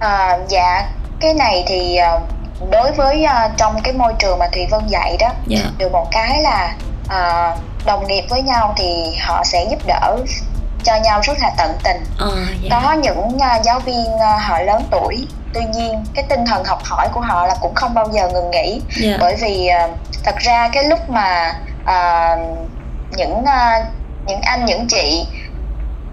À, 0.00 0.38
dạ. 0.48 0.88
Cái 1.20 1.34
này 1.34 1.64
thì 1.66 1.96
à, 1.96 2.20
đối 2.70 2.92
với 2.92 3.24
à, 3.24 3.50
trong 3.56 3.74
cái 3.84 3.92
môi 3.92 4.12
trường 4.18 4.38
mà 4.38 4.46
Thùy 4.52 4.66
Vân 4.70 4.86
dạy 4.86 5.16
đó 5.20 5.28
dạ. 5.46 5.58
được 5.78 5.92
một 5.92 6.06
cái 6.10 6.42
là 6.42 6.76
à, 7.08 7.56
đồng 7.86 8.08
nghiệp 8.08 8.24
với 8.30 8.42
nhau 8.42 8.74
thì 8.76 9.16
họ 9.20 9.44
sẽ 9.44 9.66
giúp 9.70 9.86
đỡ 9.86 10.16
cho 10.84 10.96
nhau 10.96 11.20
rất 11.22 11.38
là 11.40 11.50
tận 11.56 11.78
tình. 11.84 12.04
À, 12.18 12.26
dạ. 12.60 12.80
Có 12.82 12.92
những 12.92 13.38
à, 13.40 13.60
giáo 13.64 13.80
viên 13.80 14.18
à, 14.18 14.38
họ 14.38 14.60
lớn 14.60 14.82
tuổi 14.90 15.26
tuy 15.54 15.64
nhiên 15.64 16.04
cái 16.14 16.24
tinh 16.28 16.46
thần 16.46 16.64
học 16.64 16.78
hỏi 16.84 17.08
của 17.12 17.20
họ 17.20 17.46
là 17.46 17.54
cũng 17.60 17.74
không 17.74 17.94
bao 17.94 18.08
giờ 18.12 18.28
ngừng 18.28 18.50
nghỉ. 18.50 18.80
Dạ. 19.00 19.16
Bởi 19.20 19.36
vì 19.36 19.66
à, 19.66 19.88
thật 20.24 20.36
ra 20.38 20.68
cái 20.72 20.84
lúc 20.84 21.10
mà 21.10 21.54
à, 21.84 22.36
những 23.16 23.44
à, 23.44 23.84
những 24.26 24.40
anh 24.42 24.64
những 24.64 24.86
chị 24.88 25.26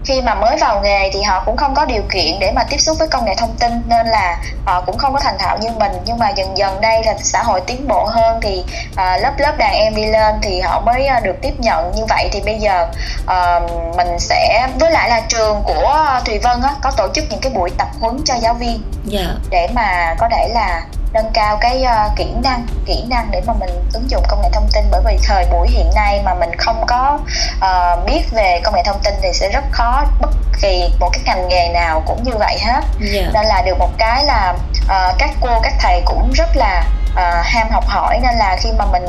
khi 0.08 0.22
mà 0.22 0.34
mới 0.34 0.56
vào 0.56 0.80
nghề 0.80 1.10
thì 1.12 1.22
họ 1.22 1.42
cũng 1.46 1.56
không 1.56 1.74
có 1.74 1.84
điều 1.84 2.02
kiện 2.10 2.38
để 2.40 2.52
mà 2.52 2.64
tiếp 2.70 2.78
xúc 2.78 2.96
với 2.98 3.08
công 3.08 3.24
nghệ 3.24 3.34
thông 3.34 3.56
tin 3.60 3.82
nên 3.88 4.06
là 4.06 4.38
họ 4.64 4.80
cũng 4.80 4.98
không 4.98 5.12
có 5.12 5.20
thành 5.20 5.38
thạo 5.38 5.58
như 5.58 5.68
mình. 5.70 5.92
Nhưng 6.04 6.18
mà 6.18 6.30
dần 6.30 6.58
dần 6.58 6.80
đây 6.80 7.04
là 7.04 7.14
xã 7.18 7.42
hội 7.42 7.60
tiến 7.66 7.88
bộ 7.88 8.04
hơn 8.04 8.40
thì 8.42 8.64
à, 8.96 9.18
lớp 9.18 9.32
lớp 9.38 9.58
đàn 9.58 9.72
em 9.72 9.94
đi 9.94 10.06
lên 10.06 10.34
thì 10.42 10.60
họ 10.60 10.80
mới 10.80 11.06
à, 11.06 11.20
được 11.20 11.36
tiếp 11.42 11.52
nhận 11.58 11.92
như 11.96 12.04
vậy. 12.08 12.28
Thì 12.32 12.40
bây 12.40 12.58
giờ 12.58 12.86
à, 13.26 13.60
mình 13.96 14.18
sẽ 14.18 14.68
với 14.80 14.90
lại 14.90 15.10
là 15.10 15.20
trường 15.28 15.62
của 15.64 16.20
Thùy 16.24 16.38
Vân 16.38 16.62
á, 16.62 16.74
có 16.82 16.90
tổ 16.96 17.08
chức 17.14 17.24
những 17.30 17.40
cái 17.40 17.52
buổi 17.52 17.70
tập 17.78 17.88
huấn 18.00 18.20
cho 18.24 18.34
giáo 18.34 18.54
viên 18.54 18.82
dạ. 19.04 19.26
để 19.50 19.68
mà 19.74 20.14
có 20.18 20.28
thể 20.28 20.48
là 20.48 20.82
nâng 21.12 21.30
cao 21.34 21.56
cái 21.60 21.84
uh, 21.84 22.16
kỹ 22.16 22.26
năng 22.42 22.66
kỹ 22.86 23.04
năng 23.08 23.30
để 23.30 23.42
mà 23.46 23.52
mình 23.52 23.70
ứng 23.94 24.10
dụng 24.10 24.22
công 24.28 24.42
nghệ 24.42 24.48
thông 24.52 24.68
tin. 24.74 24.84
Bởi 24.90 25.00
vì 25.04 25.18
thời 25.24 25.46
buổi 25.52 25.68
hiện 25.68 25.90
nay 25.94 26.22
mà 26.24 26.34
mình 26.34 26.50
không 26.58 26.84
có 26.86 27.18
uh, 27.58 28.06
biết 28.06 28.22
về 28.32 28.60
công 28.64 28.74
nghệ 28.74 28.82
thông 28.84 29.00
tin 29.04 29.14
thì 29.22 29.28
sẽ 29.32 29.48
rất 29.48 29.64
khó 29.70 30.04
bất 30.20 30.30
kỳ 30.62 30.90
một 31.00 31.08
cái 31.12 31.22
ngành 31.24 31.48
nghề 31.48 31.68
nào 31.68 32.02
cũng 32.06 32.22
như 32.22 32.32
vậy 32.38 32.58
hết. 32.58 32.80
Dạ. 33.00 33.22
Nên 33.34 33.46
là 33.46 33.62
được 33.62 33.78
một 33.78 33.90
cái 33.98 34.24
là 34.24 34.54
uh, 34.84 35.18
các 35.18 35.30
cô 35.40 35.60
các 35.62 35.72
thầy 35.80 36.02
cũng 36.04 36.32
rất 36.34 36.56
là 36.56 36.84
uh, 37.18 37.46
ham 37.46 37.70
học 37.70 37.84
hỏi 37.86 38.18
nên 38.22 38.34
là 38.34 38.56
khi 38.60 38.68
mà 38.78 38.84
mình 38.84 39.04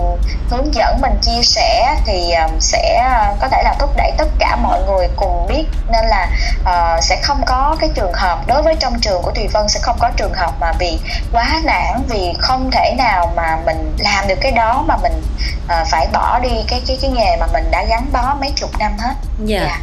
hướng 0.49 0.73
dẫn 0.73 1.01
mình 1.01 1.13
chia 1.21 1.41
sẻ 1.43 1.95
thì 2.05 2.31
uh, 2.45 2.51
sẽ 2.59 3.09
có 3.41 3.47
thể 3.47 3.63
là 3.63 3.75
thúc 3.79 3.89
đẩy 3.97 4.11
tất 4.17 4.27
cả 4.39 4.55
mọi 4.55 4.81
người 4.83 5.07
cùng 5.15 5.47
biết 5.47 5.65
nên 5.91 6.05
là 6.05 6.29
uh, 6.61 7.03
sẽ 7.03 7.19
không 7.23 7.41
có 7.45 7.75
cái 7.79 7.89
trường 7.95 8.13
hợp 8.13 8.47
đối 8.47 8.61
với 8.61 8.75
trong 8.79 8.99
trường 8.99 9.21
của 9.21 9.31
Thùy 9.31 9.47
Vân 9.47 9.69
sẽ 9.69 9.79
không 9.83 9.97
có 9.99 10.09
trường 10.17 10.33
hợp 10.33 10.53
mà 10.59 10.73
vì 10.79 10.99
quá 11.33 11.61
nản 11.63 12.03
vì 12.09 12.33
không 12.39 12.71
thể 12.71 12.95
nào 12.97 13.33
mà 13.35 13.57
mình 13.65 13.95
làm 13.97 14.27
được 14.27 14.37
cái 14.41 14.51
đó 14.51 14.83
mà 14.87 14.97
mình 14.97 15.21
uh, 15.65 15.87
phải 15.87 16.07
bỏ 16.13 16.39
đi 16.39 16.49
cái 16.67 16.81
cái 16.87 16.97
cái 17.01 17.11
nghề 17.11 17.37
mà 17.39 17.47
mình 17.53 17.71
đã 17.71 17.83
gắn 17.89 18.05
bó 18.11 18.35
mấy 18.41 18.51
chục 18.55 18.79
năm 18.79 18.91
hết. 18.99 19.13
Dạ. 19.45 19.57
Yeah. 19.57 19.69
Yeah. 19.69 19.81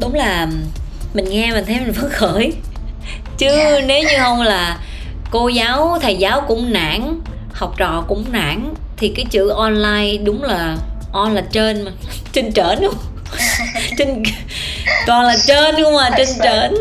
Đúng 0.00 0.14
là 0.14 0.46
mình 1.14 1.24
nghe 1.24 1.50
mình 1.52 1.64
thấy 1.66 1.80
mình 1.80 1.94
phấn 1.94 2.10
khởi 2.12 2.52
chứ 3.38 3.48
yeah. 3.48 3.72
Dạ. 3.72 3.86
nếu 3.86 4.02
như 4.02 4.18
không 4.18 4.42
là 4.42 4.78
cô 5.30 5.48
giáo 5.48 5.98
thầy 6.02 6.16
giáo 6.16 6.40
cũng 6.48 6.72
nản 6.72 7.20
học 7.62 7.74
trò 7.76 8.04
cũng 8.08 8.24
nản. 8.32 8.74
Thì 8.96 9.12
cái 9.16 9.24
chữ 9.30 9.48
online 9.48 10.16
đúng 10.24 10.42
là 10.42 10.76
on 11.12 11.34
là 11.34 11.42
trên 11.52 11.84
mà. 11.84 11.90
Trên 12.32 12.52
trển 12.52 12.78
luôn 12.80 12.94
trên 13.98 14.22
toàn 15.06 15.26
là 15.26 15.36
trên 15.46 15.82
không 15.82 15.94
mà 15.96 16.10
trên 16.16 16.28
trển. 16.42 16.74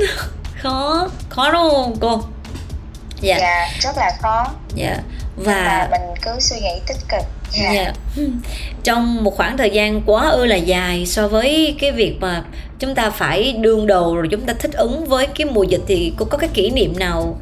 Khó 0.57 1.07
khó 1.29 1.51
đúng 1.51 1.71
không 1.71 1.95
cô? 1.99 2.21
Dạ. 3.21 3.37
Yeah, 3.37 3.69
rất 3.79 3.97
là 3.97 4.11
khó. 4.21 4.47
Dạ. 4.75 4.87
Yeah. 4.87 4.99
và 5.35 5.87
mình 5.91 6.15
cứ 6.21 6.31
suy 6.39 6.59
nghĩ 6.59 6.79
tích 6.87 6.97
cực. 7.09 7.23
Dạ. 7.51 7.71
Yeah. 7.71 7.95
yeah. 8.17 8.29
trong 8.83 9.23
một 9.23 9.35
khoảng 9.37 9.57
thời 9.57 9.69
gian 9.69 10.01
quá 10.05 10.29
ư 10.29 10.45
là 10.45 10.55
dài 10.55 11.05
so 11.05 11.27
với 11.27 11.75
cái 11.79 11.91
việc 11.91 12.17
mà 12.19 12.43
chúng 12.79 12.95
ta 12.95 13.09
phải 13.09 13.53
đương 13.53 13.87
đầu 13.87 14.15
rồi 14.15 14.27
chúng 14.31 14.45
ta 14.45 14.53
thích 14.53 14.73
ứng 14.73 15.05
với 15.05 15.27
cái 15.27 15.45
mùa 15.45 15.63
dịch 15.63 15.81
thì 15.87 16.13
cô 16.17 16.25
có 16.25 16.37
cái 16.37 16.49
kỷ 16.53 16.69
niệm 16.69 16.99
nào 16.99 17.37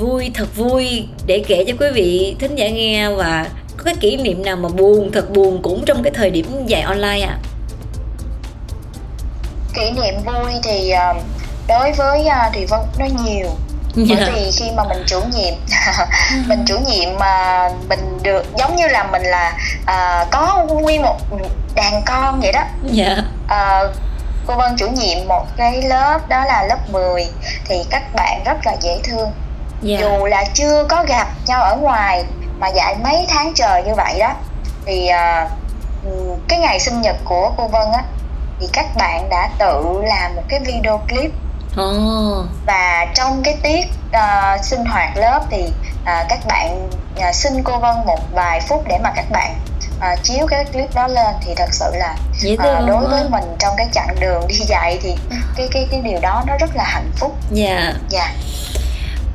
vui 0.00 0.30
thật 0.34 0.56
vui 0.56 1.08
để 1.26 1.44
kể 1.48 1.64
cho 1.68 1.72
quý 1.80 1.86
vị 1.94 2.36
thính 2.38 2.54
giả 2.54 2.68
nghe 2.68 3.08
và 3.08 3.46
có 3.76 3.84
cái 3.84 3.94
kỷ 4.00 4.16
niệm 4.16 4.44
nào 4.44 4.56
mà 4.56 4.68
buồn 4.68 5.10
thật 5.12 5.30
buồn 5.30 5.62
cũng 5.62 5.84
trong 5.86 6.02
cái 6.02 6.12
thời 6.16 6.30
điểm 6.30 6.66
dạy 6.66 6.82
online 6.82 7.20
ạ 7.20 7.38
à? 7.38 7.40
kỷ 9.74 9.90
niệm 9.90 10.14
vui 10.24 10.52
thì 10.64 10.90
ờ, 10.90 11.14
đối 11.68 11.92
với 11.92 12.20
uh, 12.20 12.54
Thùy 12.54 12.66
Vân 12.66 12.80
nó 12.98 13.06
nhiều 13.24 13.46
bởi 13.96 14.06
yeah. 14.08 14.20
Dạ. 14.20 14.32
vì 14.34 14.50
khi 14.50 14.70
mà 14.76 14.84
mình 14.84 15.02
chủ 15.06 15.20
nhiệm 15.36 15.54
mình 16.46 16.64
chủ 16.66 16.78
nhiệm 16.78 17.18
mà 17.18 17.68
mình 17.88 18.18
được 18.22 18.44
giống 18.58 18.76
như 18.76 18.88
là 18.88 19.04
mình 19.12 19.22
là 19.22 19.52
uh, 19.82 20.30
có 20.30 20.66
nguyên 20.82 21.02
một 21.02 21.16
đàn 21.74 22.02
con 22.06 22.40
vậy 22.40 22.52
đó 22.52 22.64
yeah. 22.96 23.18
Dạ. 23.18 23.24
uh, 23.84 23.94
cô 24.46 24.56
Vân 24.56 24.76
chủ 24.78 24.88
nhiệm 24.88 25.28
một 25.28 25.46
cái 25.56 25.82
lớp 25.82 26.28
đó 26.28 26.44
là 26.44 26.66
lớp 26.68 26.78
10 26.90 27.26
thì 27.64 27.76
các 27.90 28.02
bạn 28.14 28.42
rất 28.44 28.56
là 28.64 28.76
dễ 28.82 28.98
thương 29.04 29.30
yeah. 29.86 30.00
Dạ. 30.00 30.08
dù 30.08 30.26
là 30.26 30.44
chưa 30.54 30.84
có 30.88 31.04
gặp 31.08 31.28
nhau 31.46 31.62
ở 31.62 31.76
ngoài 31.76 32.24
mà 32.58 32.68
dạy 32.68 32.96
mấy 33.02 33.26
tháng 33.28 33.52
trời 33.54 33.82
như 33.82 33.94
vậy 33.94 34.18
đó 34.20 34.34
thì 34.86 35.10
uh, 35.10 35.50
cái 36.48 36.58
ngày 36.58 36.80
sinh 36.80 37.00
nhật 37.00 37.16
của 37.24 37.52
cô 37.56 37.68
Vân 37.68 37.92
á 37.92 38.02
thì 38.60 38.66
các 38.72 38.86
bạn 38.96 39.28
đã 39.30 39.50
tự 39.58 40.02
làm 40.02 40.36
một 40.36 40.42
cái 40.48 40.60
video 40.60 40.98
clip 41.08 41.30
oh. 41.80 42.46
và 42.66 43.06
trong 43.14 43.42
cái 43.44 43.56
tiết 43.62 43.86
uh, 44.08 44.64
sinh 44.64 44.84
hoạt 44.84 45.16
lớp 45.16 45.40
thì 45.50 45.62
uh, 46.02 46.28
các 46.28 46.38
bạn 46.46 46.88
uh, 47.28 47.34
xin 47.34 47.62
cô 47.62 47.78
Vân 47.78 47.94
một 48.06 48.20
vài 48.34 48.60
phút 48.60 48.84
để 48.88 48.98
mà 49.02 49.12
các 49.16 49.24
bạn 49.30 49.54
uh, 49.98 50.22
chiếu 50.22 50.46
cái 50.46 50.64
clip 50.64 50.94
đó 50.94 51.06
lên 51.06 51.34
thì 51.40 51.54
thật 51.56 51.68
sự 51.72 51.90
là 51.94 52.16
uh, 52.52 52.86
đối 52.86 53.06
với 53.06 53.24
mình 53.28 53.44
trong 53.58 53.74
cái 53.76 53.86
chặng 53.92 54.16
đường 54.20 54.46
đi 54.48 54.54
dạy 54.54 54.98
thì 55.02 55.16
cái 55.56 55.68
cái 55.72 55.88
cái 55.90 56.00
điều 56.00 56.20
đó 56.20 56.42
nó 56.46 56.56
rất 56.60 56.76
là 56.76 56.84
hạnh 56.84 57.10
phúc 57.16 57.36
dạ 57.50 57.76
yeah. 57.76 57.94
dạ 58.08 58.20
yeah 58.20 58.79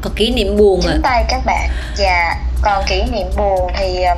có 0.06 0.12
kỷ 0.16 0.32
niệm 0.32 0.58
buồn 0.58 0.82
à? 0.88 0.98
tay 1.04 1.24
các 1.28 1.46
bạn 1.46 1.70
dạ 1.96 2.36
còn 2.62 2.84
kỷ 2.88 3.04
niệm 3.04 3.28
buồn 3.38 3.72
thì 3.78 4.04
ờ, 4.04 4.16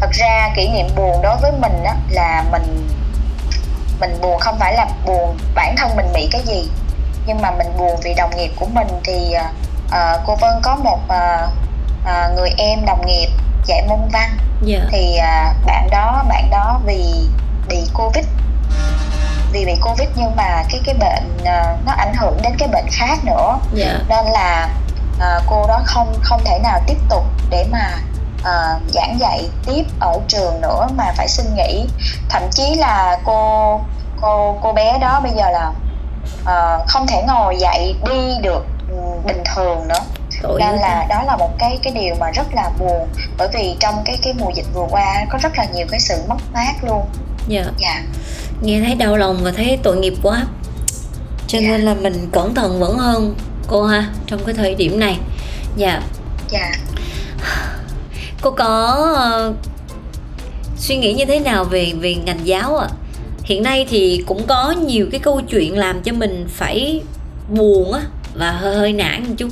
thật 0.00 0.10
ra 0.12 0.50
kỷ 0.56 0.68
niệm 0.68 0.86
buồn 0.96 1.22
đối 1.22 1.36
với 1.36 1.52
mình 1.60 1.84
á 1.84 1.94
là 2.10 2.44
mình 2.52 2.88
mình 4.00 4.18
buồn 4.22 4.38
không 4.40 4.58
phải 4.58 4.74
là 4.74 4.86
buồn 5.06 5.38
bản 5.54 5.74
thân 5.76 5.96
mình 5.96 6.06
bị 6.14 6.28
cái 6.32 6.42
gì 6.46 6.68
nhưng 7.26 7.42
mà 7.42 7.50
mình 7.50 7.66
buồn 7.78 8.00
vì 8.04 8.14
đồng 8.14 8.36
nghiệp 8.36 8.50
của 8.56 8.66
mình 8.66 8.86
thì 9.04 9.34
uh, 9.86 10.20
cô 10.26 10.36
Vân 10.40 10.50
có 10.62 10.76
một 10.76 10.98
uh, 11.04 11.50
uh, 12.04 12.36
người 12.36 12.50
em 12.58 12.86
đồng 12.86 13.06
nghiệp 13.06 13.28
dạy 13.66 13.82
môn 13.88 14.00
văn 14.12 14.30
yeah. 14.68 14.82
Dạ. 14.82 14.88
thì 14.92 15.18
uh, 15.18 15.66
bạn 15.66 15.88
đó 15.90 16.24
bạn 16.28 16.50
đó 16.50 16.80
vì 16.86 17.04
bị 17.68 17.78
covid 17.94 18.24
vì 19.52 19.64
bị 19.64 19.74
covid 19.82 20.08
nhưng 20.16 20.36
mà 20.36 20.62
cái 20.70 20.80
cái 20.84 20.94
bệnh 20.94 21.36
uh, 21.36 21.86
nó 21.86 21.92
ảnh 21.92 22.14
hưởng 22.14 22.42
đến 22.42 22.52
cái 22.58 22.68
bệnh 22.68 22.86
khác 22.90 23.24
nữa 23.24 23.58
yeah. 23.76 23.90
Dạ. 23.90 23.98
nên 24.08 24.32
là 24.32 24.68
uh, 25.16 25.44
cô 25.46 25.66
đó 25.68 25.80
không 25.84 26.14
không 26.22 26.40
thể 26.44 26.58
nào 26.58 26.80
tiếp 26.86 26.98
tục 27.08 27.24
để 27.50 27.66
mà 27.70 27.98
uh, 28.40 28.92
giảng 28.94 29.16
dạy 29.20 29.48
tiếp 29.66 29.82
ở 30.00 30.18
trường 30.28 30.60
nữa 30.60 30.88
mà 30.96 31.04
phải 31.16 31.28
xin 31.28 31.46
nghỉ 31.54 31.86
thậm 32.28 32.42
chí 32.50 32.74
là 32.74 33.18
cô 33.24 33.80
cô 34.20 34.58
cô 34.62 34.72
bé 34.72 34.98
đó 34.98 35.20
bây 35.22 35.32
giờ 35.32 35.50
là 35.50 35.72
uh, 36.42 36.88
không 36.88 37.06
thể 37.06 37.22
ngồi 37.26 37.56
dậy 37.58 37.94
đi 38.10 38.34
được 38.42 38.66
um, 38.90 39.26
bình 39.26 39.42
thường 39.54 39.88
nữa 39.88 40.00
Tội 40.42 40.60
nên 40.60 40.74
là 40.74 41.06
đó 41.08 41.22
là 41.22 41.36
một 41.36 41.50
cái 41.58 41.78
cái 41.82 41.92
điều 41.92 42.14
mà 42.20 42.30
rất 42.30 42.54
là 42.54 42.70
buồn 42.78 43.08
bởi 43.38 43.48
vì 43.52 43.76
trong 43.80 44.02
cái 44.04 44.18
cái 44.22 44.34
mùa 44.38 44.50
dịch 44.54 44.66
vừa 44.74 44.86
qua 44.90 45.24
có 45.30 45.38
rất 45.42 45.58
là 45.58 45.64
nhiều 45.64 45.86
cái 45.90 46.00
sự 46.00 46.22
mất 46.28 46.36
mát 46.52 46.74
luôn 46.82 47.06
dạ 47.48 47.60
yeah. 47.60 47.74
dạ 47.78 47.90
yeah 47.90 48.04
nghe 48.62 48.80
thấy 48.80 48.94
đau 48.94 49.16
lòng 49.16 49.38
và 49.42 49.50
thấy 49.50 49.78
tội 49.82 49.96
nghiệp 49.96 50.14
quá. 50.22 50.46
Cho 51.48 51.58
yeah. 51.58 51.70
nên 51.70 51.80
là 51.80 51.94
mình 51.94 52.28
cẩn 52.32 52.54
thận 52.54 52.80
vẫn 52.80 52.98
hơn 52.98 53.34
cô 53.66 53.84
ha 53.84 54.10
trong 54.26 54.44
cái 54.44 54.54
thời 54.54 54.74
điểm 54.74 55.00
này. 55.00 55.18
Dạ. 55.76 56.02
Dạ. 56.48 56.72
Cô 58.42 58.50
có 58.50 59.06
uh, 59.50 59.56
suy 60.76 60.96
nghĩ 60.96 61.12
như 61.14 61.24
thế 61.24 61.40
nào 61.40 61.64
về 61.64 61.92
về 62.00 62.14
ngành 62.14 62.46
giáo 62.46 62.76
ạ? 62.76 62.88
À? 62.90 62.96
hiện 63.44 63.62
nay 63.62 63.86
thì 63.90 64.22
cũng 64.26 64.46
có 64.46 64.74
nhiều 64.86 65.06
cái 65.10 65.20
câu 65.20 65.40
chuyện 65.40 65.78
làm 65.78 66.02
cho 66.02 66.12
mình 66.12 66.46
phải 66.48 67.00
buồn 67.50 67.92
á 67.92 68.00
và 68.34 68.50
hơi 68.50 68.76
hơi 68.76 68.92
nản 68.92 69.24
một 69.28 69.34
chút. 69.38 69.48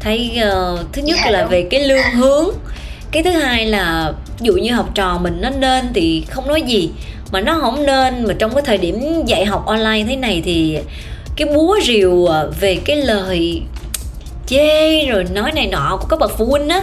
Thấy 0.00 0.40
uh, 0.42 0.92
thứ 0.92 1.02
nhất 1.02 1.18
dạ, 1.24 1.30
là 1.30 1.40
đúng. 1.40 1.50
về 1.50 1.66
cái 1.70 1.88
lương 1.88 2.10
hướng. 2.14 2.48
Cái 3.10 3.22
thứ 3.22 3.30
hai 3.30 3.66
là 3.66 4.12
ví 4.38 4.46
dụ 4.46 4.52
như 4.52 4.72
học 4.72 4.90
trò 4.94 5.18
mình 5.18 5.40
nó 5.40 5.50
nên 5.50 5.92
thì 5.94 6.24
không 6.30 6.48
nói 6.48 6.62
gì 6.62 6.90
mà 7.34 7.40
nó 7.40 7.58
không 7.60 7.86
nên 7.86 8.24
mà 8.28 8.34
trong 8.38 8.54
cái 8.54 8.62
thời 8.66 8.78
điểm 8.78 9.24
dạy 9.26 9.44
học 9.44 9.66
online 9.66 10.04
thế 10.08 10.16
này 10.16 10.42
thì 10.44 10.78
cái 11.36 11.48
búa 11.54 11.78
rìu 11.86 12.26
à, 12.26 12.42
về 12.60 12.80
cái 12.84 12.96
lời 12.96 13.62
chê 14.46 15.06
rồi 15.06 15.24
nói 15.24 15.52
này 15.52 15.66
nọ 15.66 15.98
của 16.00 16.06
các 16.10 16.18
bậc 16.18 16.38
phụ 16.38 16.46
huynh 16.46 16.68
á 16.68 16.80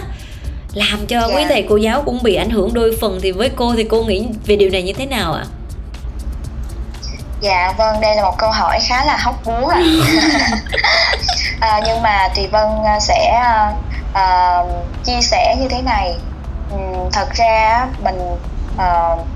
làm 0.72 1.06
cho 1.06 1.18
yeah. 1.18 1.30
quý 1.30 1.42
dạ. 1.42 1.46
thầy 1.48 1.66
cô 1.68 1.76
giáo 1.76 2.02
cũng 2.02 2.22
bị 2.22 2.34
ảnh 2.34 2.50
hưởng 2.50 2.74
đôi 2.74 2.96
phần 3.00 3.18
thì 3.22 3.32
với 3.32 3.50
cô 3.56 3.74
thì 3.76 3.84
cô 3.84 4.02
nghĩ 4.02 4.26
về 4.46 4.56
điều 4.56 4.70
này 4.70 4.82
như 4.82 4.92
thế 4.92 5.06
nào 5.06 5.32
ạ? 5.32 5.44
À? 5.44 5.50
Dạ 7.40 7.74
vâng, 7.78 8.00
đây 8.00 8.16
là 8.16 8.22
một 8.22 8.34
câu 8.38 8.50
hỏi 8.50 8.78
khá 8.88 9.04
là 9.04 9.16
hóc 9.16 9.34
búa 9.44 9.66
ạ. 9.66 9.80
À. 9.80 10.58
à, 11.60 11.80
nhưng 11.86 12.02
mà 12.02 12.28
Thùy 12.36 12.46
Vân 12.46 12.68
à, 12.84 13.00
sẽ 13.00 13.42
uh, 14.10 14.68
chia 15.04 15.20
sẻ 15.22 15.56
như 15.60 15.68
thế 15.68 15.82
này. 15.82 16.14
Thật 17.12 17.28
ra 17.34 17.86
mình 18.04 18.18
uh, 18.76 19.26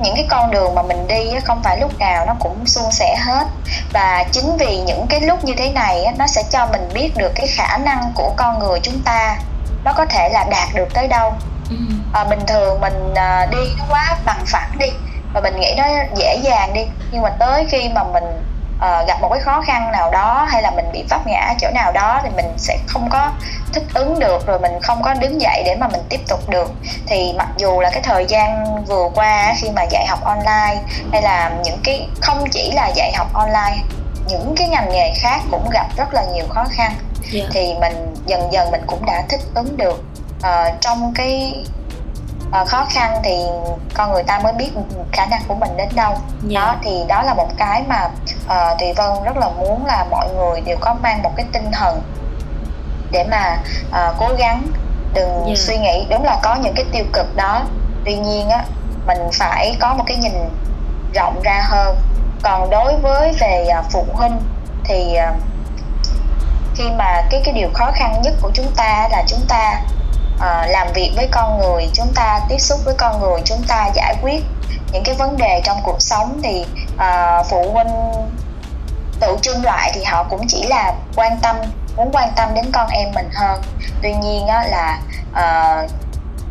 những 0.00 0.14
cái 0.14 0.26
con 0.30 0.50
đường 0.50 0.74
mà 0.74 0.82
mình 0.82 1.06
đi 1.06 1.30
không 1.44 1.62
phải 1.62 1.80
lúc 1.80 1.98
nào 1.98 2.26
nó 2.26 2.34
cũng 2.40 2.66
suôn 2.66 2.92
sẻ 2.92 3.16
hết. 3.16 3.46
Và 3.92 4.24
chính 4.32 4.56
vì 4.56 4.80
những 4.80 5.06
cái 5.08 5.20
lúc 5.20 5.44
như 5.44 5.54
thế 5.58 5.70
này 5.70 6.06
nó 6.18 6.26
sẽ 6.26 6.42
cho 6.50 6.66
mình 6.72 6.88
biết 6.94 7.16
được 7.16 7.32
cái 7.34 7.46
khả 7.46 7.78
năng 7.78 8.12
của 8.14 8.32
con 8.36 8.58
người 8.58 8.80
chúng 8.82 9.02
ta 9.04 9.38
nó 9.84 9.92
có 9.92 10.06
thể 10.06 10.28
là 10.28 10.44
đạt 10.50 10.68
được 10.74 10.88
tới 10.94 11.08
đâu. 11.08 11.32
Ừ. 11.70 11.76
à, 12.12 12.24
bình 12.24 12.40
thường 12.46 12.80
mình 12.80 13.14
à, 13.14 13.46
đi 13.50 13.74
nó 13.78 13.84
quá 13.88 14.16
bằng 14.24 14.44
phẳng 14.46 14.70
đi 14.78 14.86
và 15.34 15.40
mình 15.40 15.60
nghĩ 15.60 15.74
nó 15.76 15.84
dễ 16.16 16.36
dàng 16.42 16.72
đi. 16.74 16.82
Nhưng 17.10 17.22
mà 17.22 17.30
tới 17.30 17.66
khi 17.70 17.88
mà 17.94 18.02
mình 18.04 18.24
uh, 18.78 19.08
gặp 19.08 19.20
một 19.20 19.28
cái 19.32 19.40
khó 19.40 19.60
khăn 19.60 19.92
nào 19.92 20.10
đó 20.10 20.46
hay 20.48 20.62
là 20.62 20.70
mình 20.70 20.84
bị 20.92 21.04
vấp 21.10 21.26
ngã 21.26 21.54
chỗ 21.60 21.68
nào 21.74 21.92
đó 21.92 22.20
thì 22.22 22.30
mình 22.36 22.54
sẽ 22.56 22.78
không 22.86 23.08
có 23.10 23.30
thích 23.72 23.84
ứng 23.94 24.18
được 24.18 24.46
rồi 24.46 24.58
mình 24.58 24.72
không 24.82 25.02
có 25.02 25.14
đứng 25.14 25.40
dậy 25.40 25.62
để 25.66 25.76
mà 25.80 25.88
mình 25.88 26.00
tiếp 26.08 26.20
tục 26.28 26.48
được 26.48 26.70
thì 27.06 27.34
mặc 27.38 27.48
dù 27.56 27.80
là 27.80 27.90
cái 27.90 28.02
thời 28.02 28.26
gian 28.26 28.64
vừa 28.84 29.08
qua 29.14 29.54
khi 29.56 29.70
mà 29.70 29.82
dạy 29.90 30.06
học 30.06 30.24
online 30.24 30.76
hay 31.12 31.22
là 31.22 31.50
những 31.64 31.78
cái 31.84 32.08
không 32.20 32.44
chỉ 32.50 32.72
là 32.72 32.88
dạy 32.94 33.12
học 33.16 33.28
online 33.32 33.76
những 34.28 34.54
cái 34.56 34.68
ngành 34.68 34.88
nghề 34.92 35.12
khác 35.20 35.40
cũng 35.50 35.70
gặp 35.72 35.86
rất 35.96 36.14
là 36.14 36.24
nhiều 36.34 36.44
khó 36.48 36.64
khăn 36.70 36.92
yeah. 37.32 37.32
Dạ. 37.32 37.44
thì 37.52 37.74
mình 37.80 38.14
dần 38.26 38.52
dần 38.52 38.70
mình 38.70 38.82
cũng 38.86 39.06
đã 39.06 39.22
thích 39.28 39.40
ứng 39.54 39.76
được 39.76 40.04
uh, 40.38 40.80
trong 40.80 41.12
cái 41.14 41.64
uh, 42.48 42.68
khó 42.68 42.86
khăn 42.90 43.20
thì 43.24 43.36
con 43.94 44.12
người 44.12 44.22
ta 44.22 44.38
mới 44.38 44.52
biết 44.52 44.70
khả 45.12 45.26
năng 45.26 45.42
của 45.48 45.54
mình 45.54 45.76
đến 45.76 45.88
đâu 45.94 46.10
yeah. 46.10 46.22
Dạ. 46.42 46.60
đó 46.60 46.76
thì 46.82 47.04
đó 47.08 47.22
là 47.22 47.34
một 47.34 47.48
cái 47.58 47.84
mà 47.88 48.08
uh, 48.46 48.78
Thùy 48.78 48.92
Vân 48.92 49.24
rất 49.24 49.36
là 49.36 49.48
muốn 49.48 49.86
là 49.86 50.04
mọi 50.10 50.28
người 50.34 50.60
đều 50.60 50.76
có 50.80 50.94
mang 51.02 51.22
một 51.22 51.32
cái 51.36 51.46
tinh 51.52 51.70
thần 51.72 52.02
để 53.10 53.24
mà 53.30 53.58
uh, 53.90 54.16
cố 54.18 54.28
gắng 54.38 54.62
đừng 55.14 55.28
yeah. 55.28 55.48
Dạ. 55.48 55.54
suy 55.56 55.78
nghĩ 55.78 56.06
đúng 56.10 56.24
là 56.24 56.38
có 56.42 56.54
những 56.54 56.74
cái 56.76 56.84
tiêu 56.92 57.04
cực 57.12 57.36
đó 57.36 57.62
tuy 58.04 58.16
nhiên 58.16 58.48
á 58.48 58.64
mình 59.06 59.18
phải 59.32 59.76
có 59.80 59.94
một 59.94 60.04
cái 60.06 60.16
nhìn 60.16 60.32
rộng 61.14 61.40
ra 61.44 61.62
hơn 61.64 61.96
còn 62.42 62.70
đối 62.70 62.96
với 62.96 63.32
về 63.40 63.66
phụ 63.92 64.06
huynh 64.12 64.40
thì 64.84 65.18
khi 66.74 66.90
mà 66.98 67.22
cái 67.30 67.40
cái 67.44 67.54
điều 67.54 67.68
khó 67.74 67.90
khăn 67.94 68.22
nhất 68.22 68.34
của 68.42 68.50
chúng 68.54 68.72
ta 68.76 69.08
là 69.10 69.22
chúng 69.26 69.40
ta 69.48 69.80
Ờ, 70.38 70.66
làm 70.66 70.92
việc 70.94 71.12
với 71.16 71.28
con 71.30 71.58
người 71.58 71.88
chúng 71.92 72.12
ta 72.14 72.40
tiếp 72.48 72.58
xúc 72.58 72.80
với 72.84 72.94
con 72.98 73.20
người 73.20 73.40
chúng 73.44 73.62
ta 73.68 73.90
giải 73.94 74.14
quyết 74.22 74.42
những 74.92 75.02
cái 75.04 75.14
vấn 75.14 75.36
đề 75.36 75.60
trong 75.64 75.78
cuộc 75.82 76.02
sống 76.02 76.40
thì 76.42 76.66
uh, 76.94 77.46
phụ 77.46 77.72
huynh 77.72 78.12
tự 79.20 79.36
trưng 79.42 79.62
loại 79.62 79.90
thì 79.94 80.04
họ 80.04 80.24
cũng 80.30 80.46
chỉ 80.48 80.66
là 80.66 80.94
quan 81.16 81.38
tâm 81.42 81.56
muốn 81.96 82.10
quan 82.12 82.32
tâm 82.36 82.54
đến 82.54 82.64
con 82.72 82.88
em 82.88 83.12
mình 83.14 83.28
hơn. 83.34 83.62
Tuy 84.02 84.14
nhiên 84.14 84.46
á, 84.46 84.64
là 84.64 84.98
uh, 85.30 85.90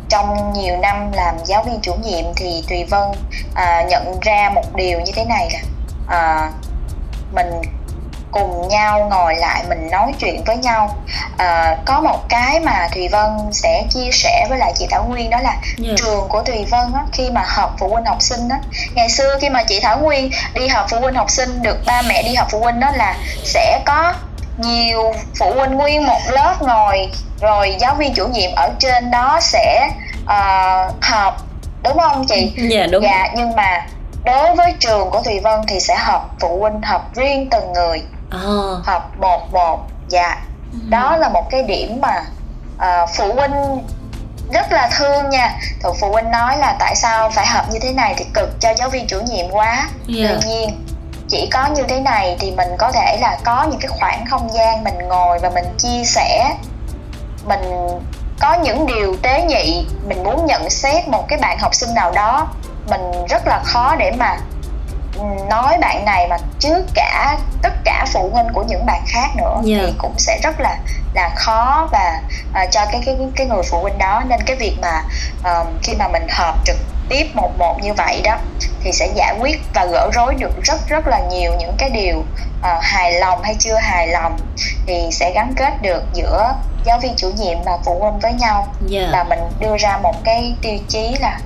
trong 0.08 0.52
nhiều 0.52 0.76
năm 0.76 1.12
làm 1.12 1.34
giáo 1.44 1.62
viên 1.62 1.80
chủ 1.80 1.94
nhiệm 1.94 2.24
thì 2.36 2.64
tùy 2.68 2.84
vân 2.84 3.08
uh, 3.10 3.88
nhận 3.88 4.20
ra 4.20 4.50
một 4.54 4.74
điều 4.74 5.00
như 5.00 5.12
thế 5.14 5.24
này 5.24 5.48
là 5.52 6.46
uh, 6.46 6.54
mình 7.34 7.62
cùng 8.30 8.68
nhau 8.68 9.06
ngồi 9.10 9.34
lại 9.36 9.64
mình 9.68 9.90
nói 9.90 10.12
chuyện 10.18 10.44
với 10.44 10.56
nhau. 10.56 10.94
À, 11.38 11.76
có 11.86 12.00
một 12.00 12.28
cái 12.28 12.60
mà 12.60 12.88
thùy 12.94 13.08
vân 13.08 13.52
sẽ 13.52 13.84
chia 13.90 14.10
sẻ 14.12 14.46
với 14.48 14.58
lại 14.58 14.72
chị 14.76 14.86
thảo 14.90 15.04
nguyên 15.04 15.30
đó 15.30 15.38
là 15.40 15.50
yeah. 15.50 15.62
Dạ. 15.78 15.94
trường 15.96 16.28
của 16.28 16.42
thùy 16.42 16.64
vân 16.70 16.92
á, 16.94 17.04
khi 17.12 17.30
mà 17.30 17.44
họp 17.46 17.74
phụ 17.78 17.88
huynh 17.88 18.04
học 18.04 18.22
sinh 18.22 18.48
á. 18.48 18.58
Ngày 18.94 19.08
xưa 19.08 19.38
khi 19.40 19.50
mà 19.50 19.62
chị 19.62 19.80
thảo 19.80 19.98
nguyên 19.98 20.30
đi 20.54 20.68
họp 20.68 20.90
phụ 20.90 21.00
huynh 21.00 21.14
học 21.14 21.30
sinh 21.30 21.62
được 21.62 21.76
ba 21.86 22.02
mẹ 22.02 22.22
đi 22.22 22.34
họp 22.34 22.50
phụ 22.50 22.60
huynh 22.60 22.80
đó 22.80 22.90
là 22.94 23.16
sẽ 23.44 23.80
có 23.86 24.14
nhiều 24.58 25.12
phụ 25.38 25.52
huynh 25.54 25.74
nguyên 25.74 26.06
một 26.06 26.20
lớp 26.28 26.54
ngồi 26.60 27.08
rồi 27.40 27.76
giáo 27.80 27.94
viên 27.94 28.14
chủ 28.14 28.26
nhiệm 28.26 28.50
ở 28.56 28.70
trên 28.78 29.10
đó 29.10 29.38
sẽ 29.42 29.90
uh, 30.22 30.94
họp. 31.02 31.36
Đúng 31.82 31.98
không 31.98 32.26
chị? 32.28 32.52
Dạ 32.70 32.86
đúng. 32.86 33.02
Dạ 33.02 33.28
nhưng 33.36 33.56
mà 33.56 33.86
đối 34.24 34.54
với 34.54 34.74
trường 34.80 35.10
của 35.10 35.22
thùy 35.22 35.40
vân 35.40 35.60
thì 35.68 35.80
sẽ 35.80 35.96
họp 35.96 36.30
phụ 36.40 36.58
huynh 36.60 36.82
họp 36.82 37.14
riêng 37.14 37.48
từng 37.50 37.72
người 37.72 38.02
oh. 38.36 38.86
học 38.86 39.12
một 39.20 39.52
một 39.52 39.78
dạ 40.08 40.36
ừ. 40.72 40.78
đó 40.88 41.16
là 41.16 41.28
một 41.28 41.50
cái 41.50 41.62
điểm 41.62 42.00
mà 42.00 42.24
uh, 42.76 43.08
phụ 43.16 43.32
huynh 43.32 43.84
rất 44.52 44.72
là 44.72 44.90
thương 44.98 45.30
nha 45.30 45.58
Thường 45.82 45.94
phụ 46.00 46.12
huynh 46.12 46.30
nói 46.30 46.58
là 46.58 46.76
tại 46.78 46.96
sao 46.96 47.30
phải 47.30 47.46
học 47.46 47.64
như 47.70 47.78
thế 47.82 47.92
này 47.92 48.14
thì 48.18 48.24
cực 48.34 48.60
cho 48.60 48.74
giáo 48.74 48.90
viên 48.90 49.06
chủ 49.06 49.20
nhiệm 49.20 49.50
quá 49.50 49.74
yeah. 49.74 49.90
Dạ. 50.08 50.28
tuy 50.42 50.48
nhiên 50.48 50.84
chỉ 51.28 51.48
có 51.52 51.66
như 51.66 51.82
thế 51.88 52.00
này 52.00 52.36
thì 52.40 52.50
mình 52.50 52.68
có 52.78 52.92
thể 52.92 53.18
là 53.20 53.38
có 53.44 53.66
những 53.70 53.80
cái 53.80 53.88
khoảng 53.88 54.24
không 54.30 54.48
gian 54.54 54.84
mình 54.84 54.98
ngồi 55.08 55.38
và 55.38 55.50
mình 55.50 55.64
chia 55.78 56.04
sẻ 56.04 56.54
mình 57.44 57.60
có 58.40 58.54
những 58.54 58.86
điều 58.86 59.16
tế 59.22 59.42
nhị 59.42 59.86
mình 60.08 60.22
muốn 60.22 60.46
nhận 60.46 60.70
xét 60.70 61.08
một 61.08 61.28
cái 61.28 61.38
bạn 61.38 61.58
học 61.58 61.74
sinh 61.74 61.94
nào 61.94 62.10
đó 62.10 62.48
mình 62.90 63.26
rất 63.28 63.46
là 63.46 63.60
khó 63.64 63.96
để 63.96 64.10
mà 64.10 64.36
nói 65.50 65.78
bạn 65.80 66.04
này 66.04 66.28
mà 66.28 66.36
trước 66.58 66.84
cả 66.94 67.38
tất 67.62 67.72
cả 67.84 68.06
phụ 68.12 68.30
huynh 68.32 68.46
của 68.52 68.64
những 68.68 68.86
bạn 68.86 69.02
khác 69.06 69.28
nữa 69.36 69.54
yeah. 69.54 69.64
Dạ. 69.64 69.78
thì 69.86 69.92
cũng 69.98 70.14
sẽ 70.18 70.40
rất 70.42 70.60
là 70.60 70.78
là 71.14 71.30
khó 71.34 71.88
và 71.92 72.20
uh, 72.50 72.70
cho 72.70 72.86
cái 72.92 73.02
cái 73.06 73.16
cái 73.36 73.46
người 73.46 73.62
phụ 73.70 73.80
huynh 73.80 73.98
đó 73.98 74.22
nên 74.28 74.40
cái 74.46 74.56
việc 74.56 74.76
mà 74.82 75.02
uh, 75.40 75.66
khi 75.82 75.94
mà 75.98 76.08
mình 76.08 76.26
họp 76.30 76.54
trực 76.64 76.76
tiếp 77.08 77.26
một 77.34 77.50
một 77.58 77.76
như 77.82 77.94
vậy 77.94 78.20
đó 78.24 78.36
thì 78.80 78.92
sẽ 78.92 79.08
giải 79.14 79.34
quyết 79.40 79.60
và 79.74 79.84
gỡ 79.84 80.10
rối 80.12 80.34
được 80.34 80.62
rất 80.64 80.88
rất 80.88 81.06
là 81.06 81.20
nhiều 81.30 81.52
những 81.58 81.74
cái 81.78 81.90
điều 81.90 82.18
uh, 82.18 82.82
hài 82.82 83.12
lòng 83.12 83.42
hay 83.42 83.56
chưa 83.58 83.76
hài 83.76 84.06
lòng 84.08 84.36
thì 84.86 85.08
sẽ 85.12 85.32
gắn 85.34 85.54
kết 85.56 85.82
được 85.82 86.02
giữa 86.14 86.54
giáo 86.84 86.98
viên 86.98 87.14
chủ 87.16 87.30
nhiệm 87.30 87.58
và 87.64 87.78
phụ 87.84 87.98
huynh 88.00 88.18
với 88.18 88.32
nhau 88.32 88.66
yeah. 88.90 88.90
Dạ. 88.90 89.08
và 89.12 89.24
mình 89.24 89.38
đưa 89.60 89.76
ra 89.78 89.98
một 90.02 90.14
cái 90.24 90.54
tiêu 90.62 90.78
chí 90.88 91.16
là 91.20 91.38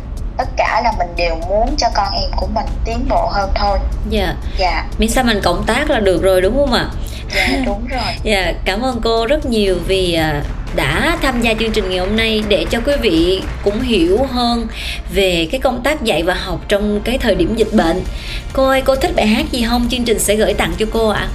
tất 0.42 0.50
cả 0.56 0.80
là 0.84 0.92
mình 0.98 1.08
đều 1.16 1.36
muốn 1.48 1.76
cho 1.78 1.86
con 1.94 2.12
em 2.12 2.30
của 2.36 2.46
mình 2.46 2.66
tiến 2.84 3.06
bộ 3.08 3.30
hơn 3.32 3.50
thôi. 3.54 3.78
Dạ. 4.10 4.34
Dạ. 4.58 4.84
Miễn 4.98 5.10
sao 5.10 5.24
mình 5.24 5.40
cộng 5.42 5.64
tác 5.66 5.90
là 5.90 6.00
được 6.00 6.22
rồi 6.22 6.40
đúng 6.40 6.56
không 6.56 6.72
ạ? 6.72 6.86
Dạ 7.34 7.48
đúng 7.66 7.86
rồi. 7.86 8.00
Dạ 8.22 8.52
cảm 8.64 8.82
ơn 8.82 9.00
cô 9.04 9.26
rất 9.26 9.46
nhiều 9.46 9.76
vì 9.86 10.14
à, 10.14 10.42
đã 10.76 11.18
tham 11.22 11.40
gia 11.42 11.54
chương 11.54 11.72
trình 11.72 11.90
ngày 11.90 11.98
hôm 11.98 12.16
nay 12.16 12.42
để 12.48 12.66
cho 12.70 12.80
quý 12.86 12.92
vị 13.00 13.42
cũng 13.64 13.80
hiểu 13.80 14.26
hơn 14.30 14.66
về 15.14 15.48
cái 15.50 15.60
công 15.60 15.82
tác 15.82 16.02
dạy 16.02 16.22
và 16.22 16.34
học 16.34 16.60
trong 16.68 17.00
cái 17.00 17.18
thời 17.18 17.34
điểm 17.34 17.54
dịch 17.56 17.72
bệnh. 17.72 18.04
Cô 18.52 18.66
ơi 18.66 18.82
cô 18.84 18.96
thích 18.96 19.12
bài 19.16 19.26
hát 19.26 19.46
gì 19.50 19.66
không? 19.68 19.88
Chương 19.90 20.04
trình 20.04 20.18
sẽ 20.18 20.34
gửi 20.34 20.54
tặng 20.54 20.72
cho 20.78 20.86
cô 20.92 21.08
ạ. 21.08 21.28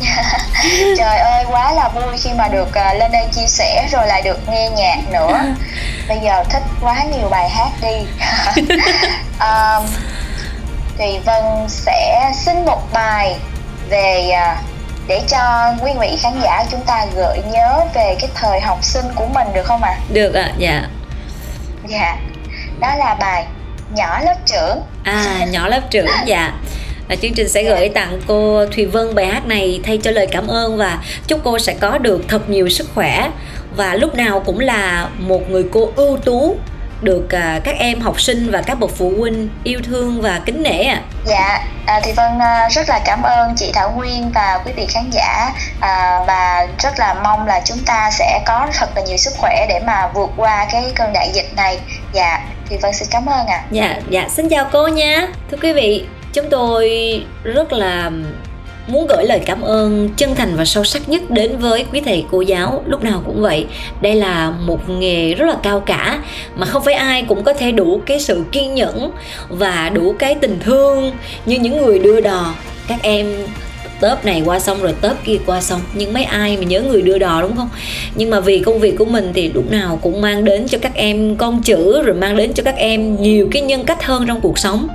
à? 0.00 0.38
trời 0.98 1.18
ơi 1.18 1.44
quá 1.50 1.72
là 1.72 1.88
vui 1.88 2.18
khi 2.18 2.30
mà 2.32 2.48
được 2.48 2.68
uh, 2.68 2.98
lên 2.98 3.12
đây 3.12 3.26
chia 3.32 3.46
sẻ 3.46 3.88
rồi 3.92 4.06
lại 4.06 4.22
được 4.22 4.48
nghe 4.48 4.70
nhạc 4.70 4.98
nữa 5.12 5.40
bây 6.08 6.18
giờ 6.22 6.44
thích 6.50 6.62
quá 6.80 7.04
nhiều 7.04 7.28
bài 7.28 7.48
hát 7.48 7.70
đi 7.82 8.06
um, 9.40 9.86
thì 10.98 11.18
vân 11.18 11.68
sẽ 11.68 12.32
xin 12.34 12.64
một 12.64 12.92
bài 12.92 13.36
về 13.88 14.30
uh, 14.30 14.70
để 15.08 15.22
cho 15.28 15.72
quý 15.82 15.90
vị 16.00 16.16
khán 16.22 16.40
giả 16.42 16.64
chúng 16.70 16.84
ta 16.86 17.06
gợi 17.14 17.42
nhớ 17.52 17.80
về 17.94 18.16
cái 18.20 18.30
thời 18.34 18.60
học 18.60 18.78
sinh 18.82 19.04
của 19.14 19.26
mình 19.26 19.46
được 19.54 19.66
không 19.66 19.82
ạ? 19.82 19.90
À? 19.90 20.00
Được 20.12 20.34
ạ, 20.34 20.42
à, 20.42 20.54
dạ. 20.58 20.82
Dạ. 21.88 22.16
Đó 22.80 22.94
là 22.96 23.14
bài 23.14 23.46
nhỏ 23.94 24.20
lớp 24.20 24.34
trưởng. 24.46 24.82
À, 25.04 25.46
nhỏ 25.50 25.68
lớp 25.68 25.80
trưởng 25.90 26.06
dạ 26.26 26.52
và 27.10 27.16
chương 27.16 27.34
trình 27.34 27.48
sẽ 27.48 27.62
gửi 27.62 27.88
tặng 27.88 28.20
cô 28.26 28.66
Thùy 28.66 28.86
Vân 28.86 29.14
bài 29.14 29.26
hát 29.26 29.46
này 29.46 29.80
thay 29.84 29.98
cho 30.02 30.10
lời 30.10 30.26
cảm 30.26 30.46
ơn 30.46 30.76
và 30.76 30.98
chúc 31.26 31.40
cô 31.44 31.58
sẽ 31.58 31.74
có 31.80 31.98
được 31.98 32.24
thật 32.28 32.50
nhiều 32.50 32.68
sức 32.68 32.88
khỏe 32.94 33.28
và 33.76 33.94
lúc 33.94 34.14
nào 34.14 34.40
cũng 34.40 34.58
là 34.58 35.08
một 35.18 35.50
người 35.50 35.64
cô 35.72 35.92
ưu 35.96 36.16
tú 36.16 36.56
được 37.02 37.30
à, 37.30 37.60
các 37.64 37.76
em 37.78 38.00
học 38.00 38.20
sinh 38.20 38.50
và 38.50 38.62
các 38.62 38.74
bậc 38.74 38.90
phụ 38.96 39.12
huynh 39.18 39.48
yêu 39.64 39.80
thương 39.84 40.20
và 40.20 40.40
kính 40.46 40.62
nể 40.62 40.82
ạ. 40.82 40.94
À. 40.94 41.02
Dạ, 41.26 41.64
à, 41.86 42.00
thì 42.04 42.12
Vân 42.12 42.38
à, 42.38 42.68
rất 42.70 42.88
là 42.88 43.00
cảm 43.04 43.22
ơn 43.22 43.54
chị 43.56 43.70
Thảo 43.74 43.92
Nguyên 43.96 44.30
và 44.34 44.60
quý 44.64 44.72
vị 44.76 44.86
khán 44.86 45.10
giả 45.10 45.52
à, 45.80 46.20
và 46.26 46.66
rất 46.78 46.98
là 46.98 47.14
mong 47.14 47.46
là 47.46 47.60
chúng 47.64 47.78
ta 47.86 48.10
sẽ 48.10 48.40
có 48.46 48.66
thật 48.78 48.90
là 48.96 49.02
nhiều 49.02 49.16
sức 49.16 49.32
khỏe 49.38 49.66
để 49.68 49.80
mà 49.86 50.08
vượt 50.14 50.30
qua 50.36 50.66
cái 50.72 50.84
cơn 50.94 51.12
đại 51.12 51.30
dịch 51.32 51.56
này. 51.56 51.78
Dạ, 52.12 52.40
thì 52.68 52.76
Vân 52.76 52.92
xin 52.92 53.08
cảm 53.10 53.26
ơn 53.26 53.46
ạ. 53.46 53.56
À. 53.56 53.64
Dạ, 53.70 53.96
dạ 54.10 54.28
xin 54.28 54.48
chào 54.48 54.68
cô 54.72 54.88
nha. 54.88 55.28
Thưa 55.50 55.58
quý 55.62 55.72
vị, 55.72 56.06
chúng 56.32 56.46
tôi 56.50 56.90
rất 57.44 57.72
là 57.72 58.10
muốn 58.86 59.06
gửi 59.06 59.24
lời 59.24 59.40
cảm 59.46 59.60
ơn 59.60 60.08
chân 60.16 60.34
thành 60.34 60.56
và 60.56 60.64
sâu 60.64 60.84
sắc 60.84 61.08
nhất 61.08 61.30
đến 61.30 61.58
với 61.58 61.84
quý 61.92 62.00
thầy, 62.00 62.24
cô 62.30 62.40
giáo, 62.40 62.82
lúc 62.86 63.04
nào 63.04 63.22
cũng 63.26 63.42
vậy. 63.42 63.66
Đây 64.00 64.14
là 64.14 64.50
một 64.50 64.88
nghề 64.88 65.34
rất 65.34 65.46
là 65.46 65.56
cao 65.62 65.80
cả, 65.80 66.22
mà 66.56 66.66
không 66.66 66.84
phải 66.84 66.94
ai 66.94 67.24
cũng 67.28 67.42
có 67.42 67.52
thể 67.52 67.72
đủ 67.72 68.00
cái 68.06 68.20
sự 68.20 68.44
kiên 68.52 68.74
nhẫn 68.74 69.10
và 69.48 69.90
đủ 69.94 70.14
cái 70.18 70.34
tình 70.34 70.58
thương 70.60 71.12
như 71.46 71.58
những 71.58 71.82
người 71.82 71.98
đưa 71.98 72.20
đò. 72.20 72.54
Các 72.88 73.02
em 73.02 73.46
tớp 74.00 74.24
này 74.24 74.42
qua 74.44 74.60
xong 74.60 74.82
rồi 74.82 74.94
tớp 75.00 75.14
kia 75.24 75.36
qua 75.46 75.60
xong. 75.60 75.80
Nhưng 75.94 76.12
mấy 76.12 76.24
ai 76.24 76.56
mà 76.56 76.62
nhớ 76.62 76.80
người 76.80 77.02
đưa 77.02 77.18
đò 77.18 77.42
đúng 77.42 77.56
không? 77.56 77.68
Nhưng 78.14 78.30
mà 78.30 78.40
vì 78.40 78.58
công 78.58 78.80
việc 78.80 78.98
của 78.98 79.04
mình 79.04 79.30
thì 79.34 79.50
lúc 79.54 79.70
nào 79.70 79.98
cũng 80.02 80.20
mang 80.20 80.44
đến 80.44 80.68
cho 80.68 80.78
các 80.78 80.94
em 80.94 81.36
con 81.36 81.62
chữ, 81.62 82.02
rồi 82.02 82.16
mang 82.16 82.36
đến 82.36 82.52
cho 82.52 82.62
các 82.62 82.76
em 82.76 83.22
nhiều 83.22 83.48
cái 83.52 83.62
nhân 83.62 83.84
cách 83.84 84.04
hơn 84.04 84.24
trong 84.26 84.40
cuộc 84.40 84.58
sống. 84.58 84.88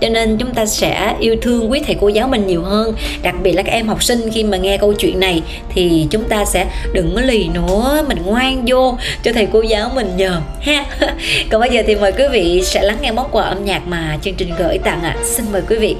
Cho 0.00 0.08
nên 0.08 0.36
chúng 0.36 0.54
ta 0.54 0.66
sẽ 0.66 1.14
yêu 1.20 1.36
thương 1.42 1.70
quý 1.70 1.80
thầy 1.86 1.96
cô 2.00 2.08
giáo 2.08 2.28
mình 2.28 2.46
nhiều 2.46 2.62
hơn. 2.62 2.94
Đặc 3.22 3.34
biệt 3.42 3.52
là 3.52 3.62
các 3.62 3.72
em 3.72 3.88
học 3.88 4.02
sinh 4.02 4.30
khi 4.32 4.44
mà 4.44 4.56
nghe 4.56 4.76
câu 4.76 4.92
chuyện 4.92 5.20
này 5.20 5.42
thì 5.74 6.06
chúng 6.10 6.24
ta 6.24 6.44
sẽ 6.44 6.66
đừng 6.92 7.12
có 7.14 7.20
lì 7.20 7.48
nữa 7.54 8.04
mình 8.08 8.18
ngoan 8.24 8.64
vô 8.66 8.98
cho 9.22 9.32
thầy 9.32 9.46
cô 9.52 9.62
giáo 9.62 9.90
mình 9.94 10.16
nhờ. 10.16 10.40
Ha. 10.60 10.84
Còn 11.50 11.60
bây 11.60 11.70
giờ 11.70 11.82
thì 11.86 11.94
mời 11.94 12.12
quý 12.12 12.24
vị 12.32 12.62
sẽ 12.64 12.82
lắng 12.82 12.96
nghe 13.02 13.12
món 13.12 13.28
quà 13.30 13.44
âm 13.44 13.64
nhạc 13.64 13.86
mà 13.86 14.18
chương 14.22 14.34
trình 14.34 14.50
gửi 14.58 14.78
tặng 14.78 15.02
ạ. 15.02 15.16
À. 15.18 15.24
xin 15.24 15.44
mời 15.52 15.62
quý 15.68 15.76
vị. 15.76 15.96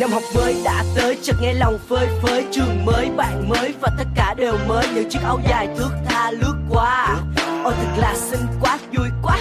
Năm 0.00 0.10
học 0.10 0.22
mới 0.34 0.56
đã 0.64 0.84
tới 0.96 1.18
chợt 1.22 1.36
nghe 1.42 1.52
lòng 1.52 1.78
phơi 1.88 2.06
phới. 2.22 2.44
Trường 2.52 2.84
mới, 2.84 3.10
bạn 3.16 3.48
mới 3.48 3.74
và 3.80 3.88
tất 3.98 4.04
cả 4.14 4.34
đều 4.34 4.58
mới. 4.68 4.86
Những 4.94 5.10
chiếc 5.10 5.18
áo 5.24 5.40
dài 5.50 5.68
thước 5.78 5.90
tha 6.04 6.30
lướt 6.30 6.54
qua. 6.70 7.16
Ôi 7.64 7.74
thật 7.76 7.96
là 7.96 8.14
xinh 8.30 8.40
quá, 8.60 8.78
vui 8.96 9.06
quá. 9.22 9.38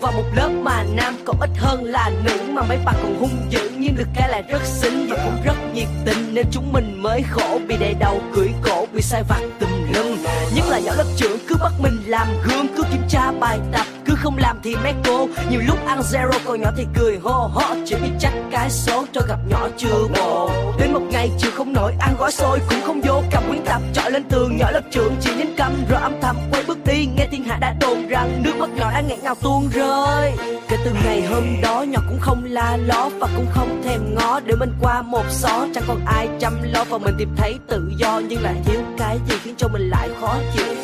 Và 0.00 0.10
một 0.10 0.24
lớp 0.36 0.48
mà 0.48 0.84
nam 0.94 1.16
còn 1.24 1.40
ít 1.40 1.50
hơn 1.56 1.84
là 1.84 2.10
nữ. 2.24 2.38
Mà 2.52 2.62
mấy 2.62 2.78
bạn 2.84 2.94
còn 3.02 3.16
hung 3.20 3.46
dữ 3.50 3.70
nhưng 3.78 3.96
được 3.96 4.08
cái 4.14 4.28
là 4.28 4.40
rất 4.40 4.62
xinh 4.64 5.06
Và 5.10 5.16
cũng 5.24 5.42
rất 5.44 5.74
nhiệt 5.74 5.88
tình. 6.04 6.34
Nên 6.34 6.46
chúng 6.50 6.72
mình 6.72 7.02
mới 7.02 7.22
khổ 7.30 7.60
Bị 7.68 7.76
đầy 7.80 7.94
đầu 7.94 8.20
cưỡi 8.34 8.48
cổ, 8.62 8.86
bị 8.92 9.02
sai 9.02 9.22
vặt 9.28 9.40
tùm 9.60 9.70
lum. 9.94 10.18
Nhất 10.54 10.64
là 10.68 10.78
nhỏ 10.78 10.92
lớp 10.96 11.06
trưởng 11.16 11.38
cứ 11.48 11.54
bắt 11.60 11.72
mình 11.82 12.02
làm 12.06 12.26
gương 12.44 12.66
Cứ 12.76 12.82
kiểm 12.82 13.02
tra 13.08 13.32
bài 13.40 13.58
tập 13.72 13.86
cứ 14.08 14.14
không 14.14 14.38
làm 14.38 14.56
thì 14.62 14.76
mấy 14.76 14.94
cô. 15.04 15.28
Nhiều 15.50 15.60
lúc 15.66 15.78
ăn 15.86 16.00
zero, 16.00 16.38
còn 16.46 16.60
nhỏ 16.60 16.70
thì 16.76 16.86
cười 16.94 17.18
hô 17.22 17.32
hô. 17.32 17.74
Chỉ 17.86 17.96
biết 18.02 18.10
trách 18.20 18.34
cái 18.50 18.70
số 18.70 19.04
cho 19.12 19.20
gặp 19.28 19.38
nhỏ 19.48 19.68
chưa 19.76 20.08
bộ 20.14 20.50
đến 20.78 20.92
một 20.92 21.02
ngày 21.10 21.30
chịu 21.38 21.50
không 21.54 21.72
nổi, 21.72 21.92
ăn 21.98 22.14
gói 22.18 22.32
xôi 22.32 22.58
cũng 22.68 22.80
không 22.86 23.00
vô. 23.00 23.22
Cầm 23.30 23.42
quyển 23.48 23.64
tập 23.64 23.82
trọi 23.94 24.10
lên 24.10 24.24
tường 24.28 24.56
nhỏ 24.56 24.70
lớp 24.70 24.82
trường, 24.90 25.16
chỉ 25.20 25.30
nhấn 25.38 25.54
cầm 25.56 25.72
rồi 25.88 26.00
âm 26.00 26.20
thầm 26.20 26.36
quay 26.50 26.62
bước 26.66 26.78
đi. 26.84 27.06
Nghe 27.16 27.26
thiên 27.30 27.44
hạ 27.44 27.58
đã 27.60 27.74
đồn 27.80 28.08
rằng 28.08 28.42
nước 28.42 28.56
mắt 28.58 28.70
nhỏ 28.76 28.90
đã 28.90 29.00
nghẹn 29.00 29.18
ngào 29.22 29.34
tuôn 29.42 29.68
rơi. 29.72 30.32
Kể 30.68 30.76
từ 30.84 30.90
ngày 31.04 31.22
hôm 31.22 31.44
đó, 31.62 31.82
nhỏ 31.82 32.00
cũng 32.08 32.18
không 32.20 32.44
la 32.44 32.76
ló 32.76 33.10
và 33.18 33.28
cũng 33.36 33.46
không 33.50 33.82
thèm 33.84 34.14
ngó. 34.14 34.40
Để 34.40 34.54
mình 34.54 34.72
qua 34.80 35.02
một 35.02 35.24
xó, 35.30 35.66
chẳng 35.74 35.84
còn 35.88 36.00
ai 36.06 36.28
chăm 36.40 36.52
lo. 36.62 36.84
Và 36.90 36.98
mình 36.98 37.14
tìm 37.18 37.28
thấy 37.36 37.58
tự 37.68 37.92
do, 37.96 38.20
nhưng 38.28 38.42
lại 38.42 38.54
thiếu 38.64 38.80
cái 38.98 39.18
gì 39.28 39.36
khiến 39.44 39.54
cho 39.58 39.68
mình 39.68 39.88
lại 39.90 40.08
khó 40.20 40.36
chịu 40.54 40.74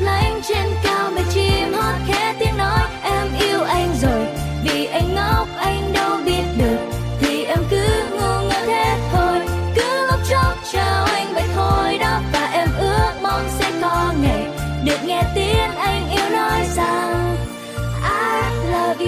lánh 0.00 0.40
trên 0.48 0.66
cao 0.82 1.10
mây 1.14 1.24
chim 1.30 1.72
hót 1.72 1.94
khẽ 2.08 2.34
tiếng 2.38 2.56
nói, 2.56 2.80
em 3.02 3.26
yêu 3.40 3.62
anh 3.62 3.94
rồi, 4.02 4.26
vì 4.64 4.86
anh 4.86 5.14
ngốc 5.14 5.48
anh 5.56 5.79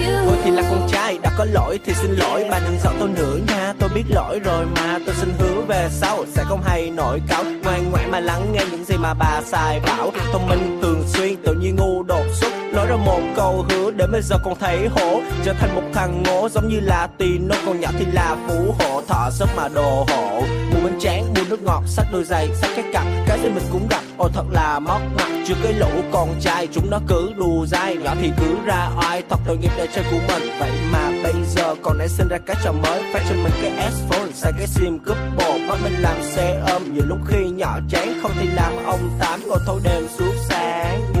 Tôi 0.05 0.37
thì 0.43 0.51
là 0.51 0.61
con 0.69 0.87
trai, 0.91 1.17
đã 1.23 1.31
có 1.37 1.45
lỗi 1.45 1.79
thì 1.85 1.93
xin 1.93 2.11
lỗi. 2.11 2.45
Bà 2.51 2.59
đừng 2.59 2.77
giận 2.83 2.93
tôi 2.99 3.09
nữa 3.09 3.37
nha, 3.47 3.73
tôi 3.79 3.89
biết 3.95 4.03
lỗi 4.09 4.39
rồi 4.39 4.65
mà. 4.75 4.99
Tôi 5.05 5.15
xin 5.15 5.33
hứa 5.39 5.61
về 5.67 5.89
sau, 5.91 6.25
sẽ 6.35 6.43
không 6.43 6.61
hay 6.65 6.89
nổi 6.89 7.21
cáu 7.27 7.43
ngoan 7.63 7.91
ngoãn 7.91 8.11
mà 8.11 8.19
lắng 8.19 8.53
nghe 8.53 8.61
những 8.71 8.85
gì 8.85 8.95
mà 8.97 9.13
bà 9.13 9.41
xài 9.45 9.79
bảo. 9.79 10.11
Thông 10.31 10.47
minh 10.47 10.79
thường 10.81 11.03
xuyên 11.07 11.35
tự 11.45 11.53
nhiên 11.53 11.75
ngu 11.75 12.03
đột 12.03 12.25
xuất 12.33 12.52
nói 12.73 12.87
ra 12.87 12.95
một 12.95 13.19
câu 13.35 13.65
hứa 13.69 13.91
để 13.91 14.07
bây 14.07 14.21
giờ 14.21 14.35
còn 14.43 14.55
thấy 14.59 14.87
hổ. 14.87 15.21
Trở 15.45 15.53
thành 15.53 15.75
một 15.75 15.81
thằng 15.93 16.23
ngố 16.23 16.49
giống 16.49 16.69
như 16.69 16.79
là 16.79 17.07
tino 17.17 17.55
còn 17.65 17.79
nhỏ 17.79 17.89
thì 17.99 18.05
là 18.05 18.35
phú 18.47 18.75
hộ 18.79 19.01
thọ 19.07 19.29
sớm 19.31 19.49
mà 19.55 19.67
đồ 19.67 20.05
hộ 20.09 20.41
buồn 20.71 20.83
bánh 20.83 20.99
tráng, 20.99 21.33
buồn 21.33 21.49
nước 21.49 21.61
ngọt, 21.63 21.83
sách 21.87 22.07
đôi 22.11 22.23
giày, 22.23 22.49
sách 22.55 22.71
cái 22.75 22.85
cặp. 22.93 23.03
Cái 23.27 23.39
gì 23.43 23.49
mình 23.49 23.63
cũng 23.71 23.87
gặp, 23.89 24.01
ôi 24.17 24.29
thật 24.33 24.45
là 24.51 24.79
móc 24.79 25.01
mặt. 25.17 25.27
Chưa 25.47 25.55
cái 25.63 25.73
lũ 25.73 25.87
con 26.11 26.29
trai, 26.41 26.67
chúng 26.73 26.89
nó 26.89 26.99
cứ 27.07 27.31
đù 27.37 27.65
dai. 27.65 27.95
Nhỏ 27.95 28.13
thì 28.21 28.31
cứ 28.39 28.55
ra 28.65 28.89
oai 29.01 29.23
thật 29.29 29.39
tội 29.47 29.57
nghiệp 29.57 29.71
để 29.77 29.87
chơi 29.95 30.05
của 30.11 30.19
mình. 30.27 30.49
Vậy 30.59 30.71
mà 30.91 31.11
bây 31.23 31.33
giờ 31.55 31.75
còn 31.81 31.97
nảy 31.97 32.07
sinh 32.09 32.27
ra 32.27 32.37
cái 32.45 32.55
trò 32.63 32.71
mới. 32.71 33.03
Phát 33.13 33.21
cho 33.29 33.35
mình 33.35 33.53
cái 33.61 33.91
s 33.91 33.95
phone 34.09 34.31
xài 34.33 34.51
cái 34.57 34.67
sim 34.67 34.99
cúp 34.99 35.17
bộ 35.37 35.57
bắt 35.69 35.77
mình 35.83 35.93
làm 35.99 36.23
xe 36.23 36.61
ôm, 36.67 36.93
nhiều 36.93 37.03
lúc 37.07 37.17
khi 37.27 37.49
nhỏ 37.49 37.79
chán 37.89 38.19
không 38.21 38.31
thì 38.39 38.47
làm 38.47 38.73
ông 38.85 39.09
tám. 39.19 39.39
Ngồi 39.47 39.59
thâu 39.65 39.79
đêm 39.83 40.07
suốt 40.17 40.33
sáng 40.49 41.12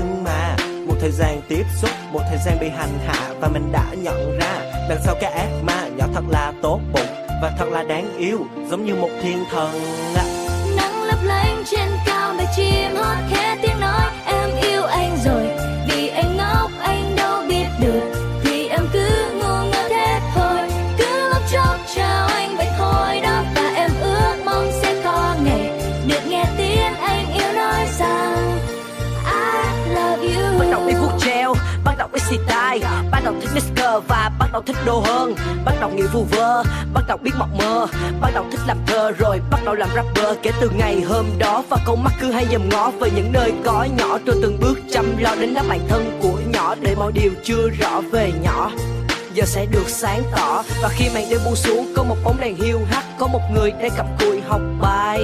thời 1.03 1.11
gian 1.11 1.41
tiếp 1.47 1.65
xúc, 1.81 1.89
một 2.11 2.19
thời 2.29 2.37
gian 2.45 2.57
bị 2.59 2.69
hành 2.69 2.99
hạ 3.07 3.33
và 3.39 3.47
mình 3.47 3.71
đã 3.71 3.85
nhận 3.97 4.37
ra 4.39 4.59
đằng 4.89 4.99
sau 5.05 5.15
cái 5.21 5.31
ác 5.31 5.49
ma 5.63 5.87
nhỏ 5.97 6.05
thật 6.13 6.23
là 6.29 6.53
tốt 6.61 6.79
bụng 6.93 7.07
và 7.41 7.51
thật 7.59 7.65
là 7.71 7.83
đáng 7.83 8.17
yêu, 8.17 8.39
giống 8.69 8.85
như 8.85 8.95
một 8.95 9.09
thiên 9.21 9.43
thần. 9.51 9.71
Nắng 10.77 11.03
lấp 11.03 11.19
lánh 11.23 11.63
trên 11.65 11.89
cao 12.05 12.33
bầy 12.37 12.45
chim 12.55 12.95
hót 12.95 13.17
khen. 13.29 13.52
Và 33.99 34.31
bắt 34.39 34.49
đầu 34.53 34.61
thích 34.61 34.77
đồ 34.85 34.99
hơn. 35.05 35.35
Bắt 35.65 35.73
đầu 35.79 35.89
nghĩ 35.89 36.03
vu 36.03 36.23
vơ, 36.23 36.63
bắt 36.93 37.03
đầu 37.07 37.17
biết 37.17 37.31
mộng 37.37 37.57
mơ. 37.57 37.87
Bắt 38.21 38.31
đầu 38.33 38.45
thích 38.51 38.59
làm 38.67 38.77
thơ 38.87 39.11
rồi 39.11 39.39
bắt 39.51 39.59
đầu 39.65 39.75
làm 39.75 39.89
rapper. 39.95 40.37
Kể 40.41 40.51
từ 40.61 40.69
ngày 40.77 41.01
hôm 41.01 41.25
đó 41.39 41.63
và 41.69 41.77
con 41.85 42.03
mắt 42.03 42.13
cứ 42.21 42.31
hay 42.31 42.45
dòm 42.51 42.69
ngó 42.69 42.91
về 42.99 43.09
những 43.15 43.31
nơi 43.31 43.53
có 43.65 43.87
nhỏ. 43.97 44.17
Tôi 44.25 44.35
từng 44.41 44.57
bước 44.61 44.79
chăm 44.91 45.17
lo 45.17 45.35
đến 45.39 45.53
đáp 45.53 45.63
bản 45.69 45.79
thân 45.89 46.19
của 46.21 46.37
nhỏ 46.53 46.75
để 46.81 46.95
mọi 46.95 47.11
điều 47.11 47.31
chưa 47.43 47.69
rõ 47.69 48.01
về 48.11 48.31
nhỏ. 48.41 48.71
Giờ 49.33 49.43
sẽ 49.45 49.65
được 49.65 49.89
sáng 49.89 50.23
tỏ. 50.35 50.63
Và 50.81 50.89
khi 50.89 51.09
màn 51.13 51.29
đêm 51.29 51.39
buông 51.45 51.55
xuống, 51.55 51.93
có 51.95 52.03
một 52.03 52.15
bóng 52.23 52.37
đèn 52.39 52.55
hiu 52.55 52.79
hắt, 52.91 53.03
có 53.19 53.27
một 53.27 53.41
người 53.53 53.71
đang 53.71 53.91
cầm 53.97 54.05
cùi 54.19 54.41
học 54.47 54.61
bài. 54.81 55.19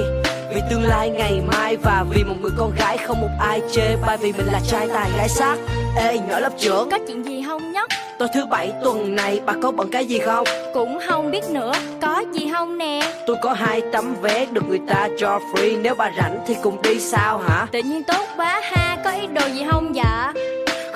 Vì 0.54 0.60
tương 0.70 0.82
lai 0.82 1.10
ngày 1.10 1.42
mai 1.46 1.76
và 1.76 2.04
vì 2.10 2.24
một 2.24 2.34
người 2.40 2.50
con 2.58 2.72
gái, 2.76 2.98
không 2.98 3.20
một 3.20 3.28
ai 3.40 3.60
chê 3.72 3.96
bai 4.06 4.16
vì 4.16 4.32
mình 4.32 4.46
là 4.46 4.60
trai 4.66 4.88
tài 4.94 5.10
gái 5.16 5.28
sắc 5.28 5.58
ê, 5.96 6.18
nhỏ 6.18 6.38
lớp 6.38 6.52
trưởng. 6.58 6.90
Có 6.90 6.98
chuyện 7.06 7.22
gì 7.22 7.42
không 7.46 7.72
nhóc? 7.72 7.88
Tối 8.20 8.28
thứ 8.34 8.46
bảy 8.46 8.72
tuần 8.84 9.16
này 9.16 9.40
bà 9.46 9.54
có 9.62 9.70
bận 9.70 9.88
cái 9.92 10.06
gì 10.06 10.18
không? 10.18 10.46
Cũng 10.74 10.98
không 11.06 11.30
biết 11.30 11.44
nữa 11.50 11.72
có 12.00 12.24
gì 12.32 12.50
không 12.52 12.78
nè? 12.78 13.00
Tôi 13.26 13.36
có 13.42 13.52
hai 13.52 13.82
tấm 13.92 14.14
vé 14.22 14.46
được 14.52 14.68
người 14.68 14.80
ta 14.88 15.08
cho 15.18 15.38
free 15.52 15.82
nếu 15.82 15.94
bà 15.94 16.10
rảnh 16.16 16.40
thì 16.46 16.56
cùng 16.62 16.82
đi 16.82 17.00
sao 17.00 17.38
hả? 17.38 17.66
Tự 17.72 17.82
nhiên 17.82 18.02
tốt 18.02 18.26
quá 18.36 18.60
ha 18.64 18.98
có 19.04 19.10
ý 19.10 19.26
đồ 19.26 19.46
gì 19.54 19.64
không 19.70 19.94
dạ 19.94 20.32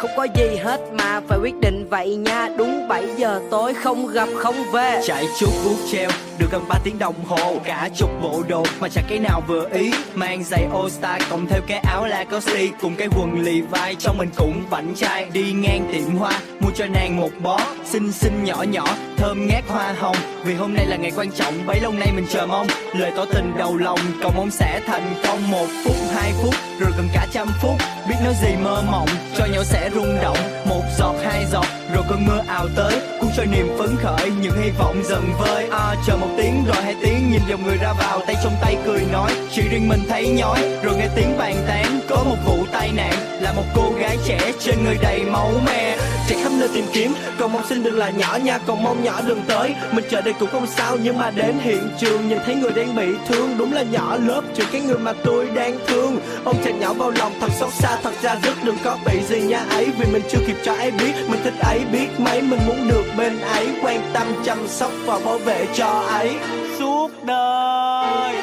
không 0.05 0.11
có 0.17 0.27
gì 0.37 0.57
hết 0.57 0.81
mà 0.93 1.21
phải 1.29 1.39
quyết 1.43 1.55
định 1.61 1.89
vậy 1.91 2.17
nha. 2.17 2.49
Đúng 2.59 2.89
7 2.89 3.05
giờ 3.17 3.41
tối 3.51 3.75
không 3.75 4.07
gặp 4.07 4.29
không 4.37 4.55
về. 4.73 5.01
Chạy 5.05 5.27
chút 5.41 5.51
vuốt 5.65 5.77
treo 5.93 6.11
được 6.39 6.47
gần 6.53 6.65
3 6.69 6.79
tiếng 6.85 6.99
đồng 6.99 7.15
hồ. 7.27 7.57
Cả 7.65 7.89
chục 7.97 8.11
bộ 8.23 8.43
đồ 8.49 8.65
mà 8.81 8.89
chẳng 8.89 9.05
cái 9.09 9.19
nào 9.19 9.43
vừa 9.47 9.69
ý. 9.73 9.93
Mang 10.15 10.45
giày 10.45 10.67
all 10.73 10.89
star 10.89 11.23
cộng 11.31 11.47
theo 11.47 11.61
cái 11.67 11.79
áo 11.79 12.07
lacoste 12.07 12.67
cùng 12.81 12.95
cái 12.97 13.09
quần 13.19 13.41
lì 13.41 13.61
vai 13.61 13.95
trong 13.95 14.19
mình 14.19 14.29
cũng 14.37 14.63
vảnh 14.71 14.95
trai 14.95 15.27
đi 15.33 15.53
ngang 15.53 15.91
tiệm 15.93 16.17
hoa 16.17 16.41
mua 16.65 16.71
cho 16.75 16.87
nàng 16.87 17.17
một 17.17 17.31
bó 17.43 17.59
xinh 17.85 18.13
xinh 18.13 18.45
nhỏ 18.45 18.63
nhỏ 18.63 18.85
thơm 19.17 19.47
ngát 19.47 19.65
hoa 19.69 19.95
hồng. 19.99 20.17
Vì 20.45 20.55
hôm 20.55 20.75
nay 20.75 20.87
là 20.87 20.97
ngày 20.97 21.13
quan 21.17 21.31
trọng 21.31 21.67
bấy 21.67 21.81
lâu 21.81 21.93
nay 21.93 22.09
mình 22.15 22.27
chờ 22.31 22.47
mong. 22.47 22.67
Lời 22.93 23.13
tỏ 23.17 23.25
tình 23.35 23.53
đầu 23.59 23.77
lòng 23.77 23.99
cầu 24.23 24.33
mong 24.37 24.51
sẽ 24.51 24.81
thành 24.87 25.15
công. 25.27 25.51
Một 25.51 25.67
phút 25.85 25.97
hai 26.15 26.33
phút 26.43 26.55
rồi 26.81 26.91
cần 26.97 27.09
cả 27.15 27.27
trăm 27.33 27.49
phút. 27.63 27.75
Biết 28.09 28.15
nói 28.25 28.35
gì 28.43 28.49
mơ 28.63 28.83
mộng 28.91 29.09
cho 29.39 29.47
nhau 29.47 29.65
sẽ 29.65 29.91
rung 29.95 30.19
động. 30.23 30.37
Một 30.69 30.83
giọt 30.99 31.15
hai 31.25 31.47
giọt 31.53 31.67
rồi 31.95 32.05
cơn 32.09 32.27
mưa 32.27 32.43
ào 32.47 32.67
tới. 32.77 32.93
Cuốn 33.21 33.31
trôi 33.37 33.47
niềm 33.47 33.69
phấn 33.79 33.97
khởi 34.03 34.31
những 34.43 34.63
hy 34.63 34.71
vọng 34.71 35.03
dần 35.05 35.33
vơi. 35.39 35.69
À, 35.71 35.95
chờ 36.07 36.17
một 36.17 36.29
tiếng 36.37 36.65
rồi 36.65 36.83
hai 36.83 36.95
tiếng 37.03 37.31
nhìn 37.31 37.41
dòng 37.49 37.67
người 37.67 37.77
ra 37.77 37.93
vào 37.93 38.21
tay 38.27 38.37
trong 38.45 38.53
tay 38.61 38.77
cười 38.87 39.03
nói. 39.13 39.31
Chỉ 39.53 39.63
riêng 39.71 39.89
mình 39.89 40.01
thấy 40.09 40.29
nhói 40.29 40.59
rồi 40.83 40.97
nghe 40.97 41.09
tiếng 41.17 41.39
bàn 41.39 41.55
tán. 41.69 42.01
Có 42.09 42.25
một 42.25 42.37
vụ 42.47 42.67
tai 42.73 42.91
nạn 42.93 43.15
là 43.41 43.53
một 43.53 43.65
cô 43.75 43.93
gái 43.99 44.19
trẻ 44.25 44.53
trên 44.61 44.85
người 44.85 44.97
đầy 45.03 45.25
máu 45.25 45.51
me. 45.67 45.97
Chạy 46.29 46.39
khắp 46.43 46.53
nơi 46.59 46.69
tìm 46.75 46.85
kiếm. 46.93 47.15
Cầu 47.39 47.49
mong 47.49 47.63
xin 47.69 47.83
đừng 47.83 47.99
là 47.99 48.11
nhỏ 48.11 48.39
nha, 48.43 48.59
cầu 48.67 48.77
mong 48.77 49.05
nhỏ 49.05 49.21
đừng 49.27 49.43
tới. 49.49 49.75
Mình 49.93 50.05
chờ 50.11 50.21
đây 50.21 50.35
cũng 50.41 50.49
không 50.53 50.67
sao 50.67 50.97
nhưng 51.03 51.19
mà 51.19 51.31
đến 51.31 51.55
hiện 51.61 51.91
trường 51.99 52.29
nhìn 52.29 52.39
thấy 52.47 52.55
người 52.55 52.71
đang 52.71 52.97
bị 52.97 53.07
thương. 53.29 53.59
Đúng 53.59 53.73
là 53.73 53.83
nhỏ 53.83 54.17
lớp 54.27 54.43
trừ 54.55 54.65
cái 54.73 54.81
người 54.81 54.99
mà 54.99 55.13
tôi 55.25 55.47
đang 55.55 55.79
thương. 55.87 56.21
Ông 56.45 56.57
chàng 56.65 56.81
nhỏ 56.81 56.93
vào 56.93 57.11
lòng, 57.11 57.33
thật 57.41 57.51
xót 57.61 57.73
xa, 57.73 57.97
thật 58.03 58.13
ra 58.23 58.37
rất 58.43 58.55
đừng 58.65 58.77
có 58.85 58.97
bị 59.07 59.21
gì 59.29 59.41
nha. 59.41 59.65
Ấy, 59.71 59.87
vì 59.99 60.07
mình 60.13 60.23
chưa 60.31 60.39
kịp 60.47 60.57
cho 60.65 60.75
ấy 60.75 60.91
biết, 60.91 61.13
mình 61.29 61.41
thích 61.45 61.55
ấy 61.61 61.81
biết 61.93 62.09
mấy. 62.19 62.43
Mình 62.43 62.61
muốn 62.67 62.89
được 62.89 63.05
bên 63.17 63.41
ấy, 63.41 63.69
quan 63.83 64.01
tâm 64.13 64.27
chăm 64.45 64.69
sóc 64.69 64.91
và 65.07 65.19
bảo 65.25 65.39
vệ 65.39 65.67
cho 65.75 66.05
ấy. 66.11 66.35
Suốt 66.79 67.11
đời. 67.25 68.35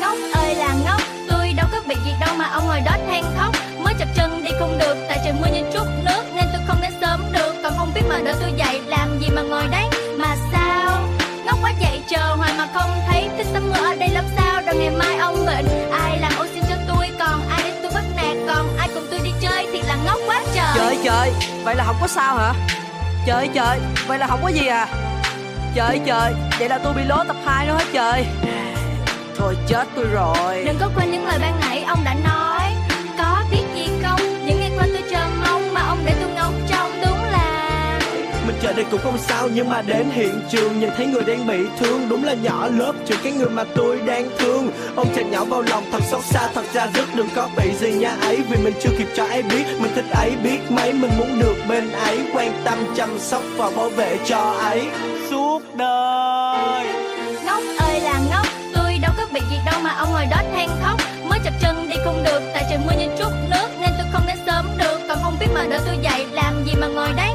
Ngốc 0.00 0.16
ơi 0.34 0.54
là 0.54 0.74
ngốc, 0.84 1.00
tôi 1.30 1.52
đâu 1.56 1.66
có 1.72 1.78
bị 1.86 1.94
gì 2.04 2.12
đâu 2.20 2.34
mà 2.36 2.44
ông 2.44 2.64
ngồi 2.68 2.80
đó 2.80 2.92
than 3.10 3.24
khóc 3.38 3.54
chập 4.00 4.08
chân 4.14 4.44
đi 4.44 4.50
không 4.58 4.78
được 4.78 4.96
tại 5.08 5.18
trời 5.24 5.32
mưa 5.40 5.46
như 5.52 5.60
trút 5.72 5.86
nước 6.04 6.22
nên 6.34 6.44
tôi 6.52 6.62
không 6.66 6.80
đến 6.82 6.92
sớm 7.00 7.32
được. 7.32 7.54
Còn 7.62 7.72
không 7.78 7.94
biết 7.94 8.02
mà 8.08 8.20
đợi 8.24 8.34
tôi 8.40 8.52
dậy 8.56 8.80
làm 8.86 9.18
gì 9.18 9.28
mà 9.28 9.42
ngồi 9.42 9.66
đấy? 9.66 9.84
Mà 10.18 10.36
sao? 10.52 11.02
Ngốc 11.46 11.58
quá 11.62 11.72
dậy 11.80 12.02
chờ 12.08 12.34
hoài 12.34 12.52
mà 12.58 12.66
không 12.74 12.90
thấy. 13.08 13.28
Thích 13.36 13.46
tắm 13.52 13.70
mưa 13.70 13.84
ở 13.84 13.94
đây 13.94 14.08
làm 14.08 14.24
sao? 14.36 14.62
Rồi 14.66 14.74
ngày 14.74 14.90
mai 14.90 15.16
ông 15.16 15.46
bệnh 15.46 15.66
ai 15.92 16.18
làm 16.18 16.32
ô 16.38 16.46
xin 16.54 16.64
cho 16.68 16.76
tôi? 16.88 17.10
Còn 17.18 17.48
ai 17.48 17.60
để 17.64 17.78
tôi 17.82 17.90
bắt 17.94 18.04
nạt? 18.16 18.36
Còn 18.46 18.76
ai 18.78 18.88
cùng 18.94 19.06
tôi 19.10 19.20
đi 19.24 19.30
chơi? 19.40 19.66
Thì 19.72 19.82
là 19.82 19.96
ngốc 20.04 20.18
quá 20.26 20.42
trời. 20.54 20.74
Trời 20.76 20.98
trời 21.04 21.32
vậy 21.64 21.74
là 21.74 21.84
không 21.84 21.96
có 22.00 22.06
sao 22.06 22.36
hả? 22.36 22.52
Trời 23.26 23.48
trời 23.54 23.78
vậy 24.06 24.18
là 24.18 24.26
không 24.26 24.40
có 24.42 24.48
gì 24.48 24.66
à? 24.66 24.86
Trời 25.74 26.00
trời 26.06 26.32
vậy 26.58 26.68
là 26.68 26.78
tôi 26.78 26.92
bị 26.94 27.02
lố 27.04 27.24
tập 27.24 27.36
2 27.44 27.66
nữa 27.66 27.76
hết 27.78 27.86
trời? 27.92 28.26
Thôi 29.38 29.56
chết 29.66 29.88
tôi 29.96 30.04
rồi. 30.04 30.64
Đừng 30.64 30.78
có 30.80 30.88
quên 30.96 31.10
những 31.10 31.26
lời 31.26 31.38
ban 31.42 31.60
nãy 31.60 31.84
ông 31.88 32.04
đã 32.04 32.14
nói 32.14 32.69
chờ 38.62 38.72
đây 38.72 38.84
cũng 38.90 39.00
không 39.02 39.18
sao 39.18 39.48
nhưng 39.54 39.68
mà 39.68 39.82
đến 39.82 40.06
hiện 40.12 40.40
trường 40.50 40.80
nhìn 40.80 40.90
thấy 40.96 41.06
người 41.06 41.22
đang 41.22 41.46
bị 41.46 41.58
thương. 41.78 42.08
Đúng 42.08 42.24
là 42.24 42.34
nhỏ 42.34 42.68
lớp 42.68 42.92
trừ 43.06 43.14
cái 43.22 43.32
người 43.32 43.48
mà 43.48 43.64
tôi 43.76 44.00
đang 44.06 44.28
thương. 44.38 44.70
Ông 44.96 45.06
chàng 45.16 45.30
nhỏ 45.30 45.44
vào 45.44 45.62
lòng 45.62 45.84
thật 45.92 46.02
xót 46.10 46.24
xa, 46.24 46.48
thật 46.54 46.64
ra 46.72 46.86
rất 46.94 47.04
đừng 47.14 47.28
có 47.34 47.48
bị 47.56 47.72
gì 47.80 47.92
nha. 47.92 48.16
Ấy 48.22 48.36
vì 48.50 48.56
mình 48.64 48.74
chưa 48.80 48.90
kịp 48.98 49.08
cho 49.16 49.24
ấy 49.24 49.42
biết, 49.42 49.64
mình 49.80 49.92
thích 49.94 50.04
ấy 50.10 50.32
biết 50.42 50.58
mấy. 50.70 50.92
Mình 50.92 51.10
muốn 51.18 51.40
được 51.40 51.54
bên 51.68 51.92
ấy, 51.92 52.18
quan 52.34 52.52
tâm 52.64 52.78
chăm 52.96 53.18
sóc 53.18 53.42
và 53.56 53.70
bảo 53.76 53.88
vệ 53.88 54.18
cho 54.24 54.40
ấy. 54.50 54.82
Suốt 55.30 55.62
đời. 55.74 56.86
Ngốc 57.46 57.62
ơi 57.78 58.00
là 58.00 58.20
ngốc, 58.30 58.46
Tôi 58.74 58.98
đâu 59.02 59.12
có 59.16 59.26
bị 59.32 59.40
gì 59.50 59.56
đâu 59.66 59.80
mà 59.82 59.90
ông 59.90 60.12
ngồi 60.12 60.26
đó 60.30 60.36
than 60.54 60.68
khóc. 60.82 61.00
Mới 61.28 61.38
chập 61.44 61.52
chân 61.62 61.88
đi 61.88 61.96
không 62.04 62.24
được, 62.24 62.40
Tại 62.54 62.64
trời 62.70 62.78
mưa 62.86 62.92
như 62.98 63.06
trút 63.18 63.32
nước, 63.50 63.68
Nên 63.80 63.90
tôi 63.98 64.06
không 64.12 64.22
đến 64.26 64.36
sớm 64.46 64.66
được. 64.78 64.98
Còn 65.08 65.18
không 65.22 65.36
biết 65.40 65.46
mà 65.54 65.66
đợi 65.70 65.80
tôi 65.86 65.96
dậy, 66.02 66.26
Làm 66.32 66.64
gì 66.64 66.72
mà 66.80 66.86
ngồi 66.86 67.12
đấy 67.16 67.29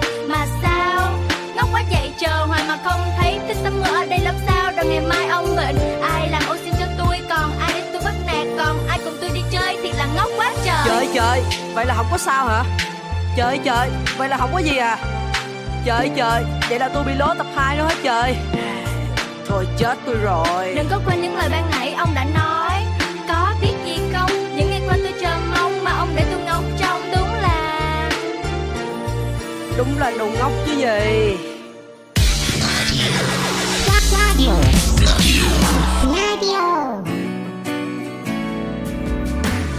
trời 11.16 11.42
vậy 11.74 11.86
là 11.86 11.94
không 11.94 12.06
có 12.12 12.18
sao 12.18 12.48
hả? 12.48 12.64
Trời 13.38 13.60
trời 13.64 13.90
vậy 14.18 14.30
là 14.30 14.38
không 14.38 14.50
có 14.54 14.60
gì 14.60 14.78
à? 14.78 14.98
Trời 15.86 16.12
trời 16.16 16.44
vậy 16.70 16.80
là 16.80 16.90
tôi 16.90 17.04
bị 17.04 17.14
lố 17.14 17.34
tập 17.38 17.48
2 17.56 17.78
nữa 17.78 17.84
hết 17.90 17.96
trời. 18.04 18.36
Thôi 19.48 19.68
chết 19.78 19.98
tôi 20.06 20.16
rồi. 20.16 20.74
Đừng 20.76 20.88
có 20.92 21.00
quên 21.06 21.22
những 21.22 21.36
lời 21.36 21.50
ban 21.52 21.72
nãy 21.72 21.94
ông 21.98 22.10
đã 22.16 22.26
nói. 22.26 22.84
Có 23.30 23.54
biết 23.62 23.74
gì 23.86 24.00
không? 24.14 24.30
Những 24.56 24.70
ngày 24.70 24.82
qua 24.88 24.98
tôi 25.04 25.14
chờ 25.22 25.38
mong 25.56 25.84
Mà 25.84 25.92
ông 25.92 26.10
để 26.16 26.26
tôi 26.32 26.42
ngốc 26.42 26.64
trong 26.80 27.02
đúng 27.16 27.34
là 27.42 28.10
đúng 29.78 29.98
là 30.00 30.12
đồ 30.20 30.28
ngốc 30.40 30.52
chứ 30.66 30.74
gì 30.78 31.55